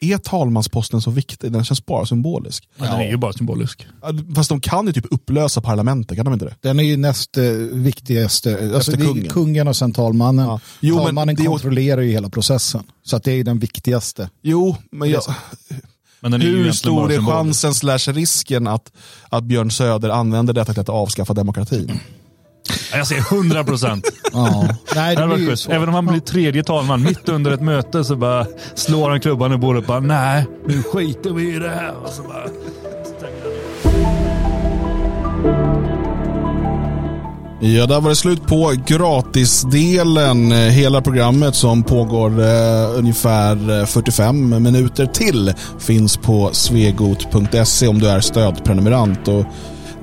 Är 0.00 0.18
talmansposten 0.18 1.00
så 1.00 1.10
viktig? 1.10 1.52
Den 1.52 1.64
känns 1.64 1.86
bara 1.86 2.06
symbolisk. 2.06 2.68
Ja. 2.76 2.84
Den 2.84 3.00
är 3.00 3.08
ju 3.10 3.16
bara 3.16 3.32
symbolisk. 3.32 3.86
Fast 4.34 4.48
de 4.48 4.60
kan 4.60 4.86
ju 4.86 4.92
typ 4.92 5.06
upplösa 5.10 5.60
parlamentet, 5.60 6.16
kan 6.16 6.24
de 6.24 6.34
inte 6.34 6.44
det? 6.44 6.54
Den 6.60 6.80
är 6.80 6.84
ju 6.84 6.96
näst 6.96 7.36
eh, 7.38 7.44
viktigaste. 7.72 8.70
Alltså, 8.74 8.90
det 8.92 9.02
är 9.02 9.06
kungen. 9.06 9.28
kungen 9.28 9.68
och 9.68 9.76
sen 9.76 9.92
talmannen. 9.92 10.46
Ja. 10.46 10.60
Jo, 10.80 10.96
men 10.96 11.04
talmannen 11.04 11.40
är- 11.40 11.44
kontrollerar 11.46 12.00
ju 12.00 12.10
hela 12.10 12.28
processen. 12.30 12.82
Så 13.02 13.16
att 13.16 13.24
det 13.24 13.32
är 13.32 13.36
ju 13.36 13.42
den 13.42 13.58
viktigaste. 13.58 14.30
Jo, 14.42 14.76
men 14.92 15.10
jag, 15.10 15.22
Men 16.20 16.30
den 16.32 16.42
är 16.42 16.46
ju 16.46 16.56
hur 16.64 16.72
stor 16.72 17.12
är 17.12 17.26
chansen 17.26 17.74
slash 17.74 17.98
risken 18.12 18.66
att, 18.66 18.92
att 19.28 19.44
Björn 19.44 19.70
Söder 19.70 20.08
använder 20.08 20.52
detta 20.54 20.72
till 20.72 20.80
att 20.80 20.88
avskaffa 20.88 21.34
demokratin? 21.34 22.00
Ja, 22.92 22.98
Jag 22.98 23.06
säger 23.06 23.34
100 23.34 23.64
procent. 23.64 24.04
Ja. 24.32 24.68
Nej, 24.94 25.16
Det 25.16 25.26
det 25.26 25.36
ju. 25.36 25.56
Även 25.68 25.88
om 25.88 25.94
han 25.94 26.06
blir 26.06 26.20
tredje 26.20 26.62
talman, 26.64 27.02
mitt 27.02 27.28
under 27.28 27.50
ett 27.50 27.60
möte 27.62 28.04
så 28.04 28.16
bara 28.16 28.46
slår 28.74 29.10
han 29.10 29.20
klubban 29.20 29.52
i 29.52 29.56
bordet 29.56 29.82
och 29.82 29.86
bara 29.88 30.00
nej, 30.00 30.46
nu 30.66 30.82
skiter 30.82 31.30
vi 31.30 31.54
i 31.54 31.58
det 31.58 31.68
här. 31.68 31.94
Och 32.04 32.08
så 32.10 32.22
bara... 32.22 32.44
Ja, 37.62 37.86
där 37.86 38.00
var 38.00 38.08
det 38.08 38.16
slut 38.16 38.46
på 38.46 38.74
gratisdelen. 38.86 40.52
Eh, 40.52 40.58
Hela 40.58 41.02
programmet 41.02 41.54
som 41.54 41.82
pågår 41.82 42.40
eh, 42.42 42.98
ungefär 42.98 43.80
eh, 43.80 43.86
45 43.86 44.62
minuter 44.62 45.06
till 45.06 45.52
finns 45.78 46.16
på 46.16 46.50
svegot.se 46.52 47.88
om 47.88 47.98
du 47.98 48.08
är 48.08 48.20
stödprenumerant. 48.20 49.28
Och 49.28 49.44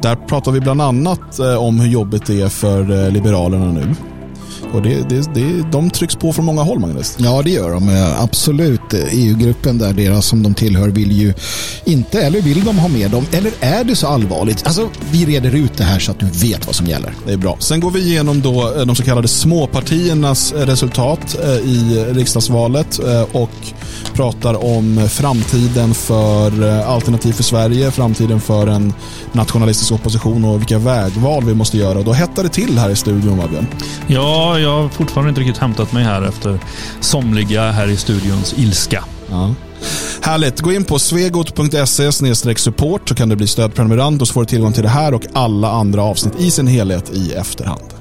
där 0.02 0.16
pratar 0.16 0.52
vi 0.52 0.60
bland 0.60 0.82
annat 0.82 1.40
eh, 1.40 1.64
om 1.64 1.80
hur 1.80 1.88
jobbigt 1.88 2.26
det 2.26 2.42
är 2.42 2.50
för 2.50 2.92
eh, 2.92 3.12
Liberalerna 3.12 3.72
nu. 3.72 3.96
Och 4.74 4.82
det, 4.82 5.10
det, 5.10 5.34
det, 5.34 5.72
de 5.72 5.90
trycks 5.90 6.16
på 6.16 6.34
från 6.34 6.46
många 6.46 6.62
håll, 6.62 6.80
Magnus. 6.80 7.16
Ja, 7.18 7.42
det 7.42 7.50
gör 7.50 7.72
de. 7.72 7.90
Eh, 7.90 8.22
Absolut. 8.22 8.94
Eh, 8.94 9.00
EU-gruppen 9.12 9.78
där 9.78 9.94
deras 9.94 10.26
som 10.26 10.44
de 10.44 10.54
tillhör 10.54 10.90
vill 10.90 11.12
ju 11.12 11.34
inte, 11.86 12.22
eller 12.22 12.42
vill 12.42 12.66
de 12.66 12.78
ha 12.78 12.88
med 12.88 13.12
dem? 13.12 13.26
Eller 13.32 13.52
är 13.60 13.84
det 13.84 13.96
så 13.96 14.08
allvarligt? 14.08 14.68
Alltså, 14.68 14.90
vi 15.12 15.26
reder 15.26 15.56
ut 15.56 15.78
det 15.78 15.84
här 15.84 16.00
så 16.00 16.12
att 16.12 16.20
du 16.20 16.26
vet 16.26 16.66
vad 16.66 16.76
som 16.76 16.88
gäller. 16.88 17.14
Det 17.26 17.34
är 17.34 17.38
bra. 17.38 17.58
Sen 17.60 17.80
går 17.80 17.92
vi 17.92 18.00
igenom 18.00 18.42
då 18.42 18.74
eh, 18.76 18.86
de 18.86 18.96
så 18.96 19.04
kallade 19.04 19.28
småpartiernas 19.28 20.54
resultat 20.54 21.38
i 21.64 22.06
riksdagsvalet 22.10 23.00
och 23.32 23.50
pratar 24.14 24.66
om 24.66 25.10
framtiden 25.10 25.94
för 25.94 26.70
Alternativ 26.82 27.34
för 27.34 27.44
Sverige, 27.44 27.92
framtiden 27.92 28.42
för 28.42 28.68
en 28.68 28.94
nationalistisk 29.32 29.92
opposition 29.92 30.46
och 30.46 30.60
vilka 30.60 30.78
vägval 30.78 31.44
vi 31.44 31.54
måste 31.56 31.78
göra. 31.78 32.02
Då 32.02 32.14
hettar 32.14 32.44
det 32.44 32.50
till 32.50 32.80
här 32.80 32.90
i 32.90 32.96
studion, 32.96 33.38
va, 33.38 33.48
Björn? 33.48 33.68
Ja, 34.58 34.62
jag 34.62 34.82
har 34.82 34.90
fortfarande 34.90 35.30
inte 35.30 35.42
riktigt 35.42 35.58
hämtat 35.58 35.94
mig 35.94 36.04
här 36.04 36.22
efter 36.22 36.60
somliga 37.00 37.72
här 37.72 37.88
i 37.88 37.98
studions 37.98 38.54
ilska. 38.58 39.04
Ja. 39.30 39.54
Härligt. 40.22 40.62
Gå 40.62 40.74
in 40.74 40.84
på 40.84 41.00
svegot.se 41.00 42.12
support 42.58 43.10
så 43.10 43.16
kan 43.16 43.30
du 43.30 43.36
bli 43.36 43.48
stödprenumerant 43.48 44.22
och 44.22 44.28
så 44.28 44.34
får 44.34 44.42
du 44.42 44.46
tillgång 44.46 44.74
till 44.74 44.84
det 44.84 44.90
här 44.90 45.14
och 45.14 45.26
alla 45.34 45.72
andra 45.72 46.02
avsnitt 46.02 46.34
i 46.40 46.52
sin 46.52 46.68
helhet 46.68 47.12
i 47.14 47.34
efterhand. 47.34 47.97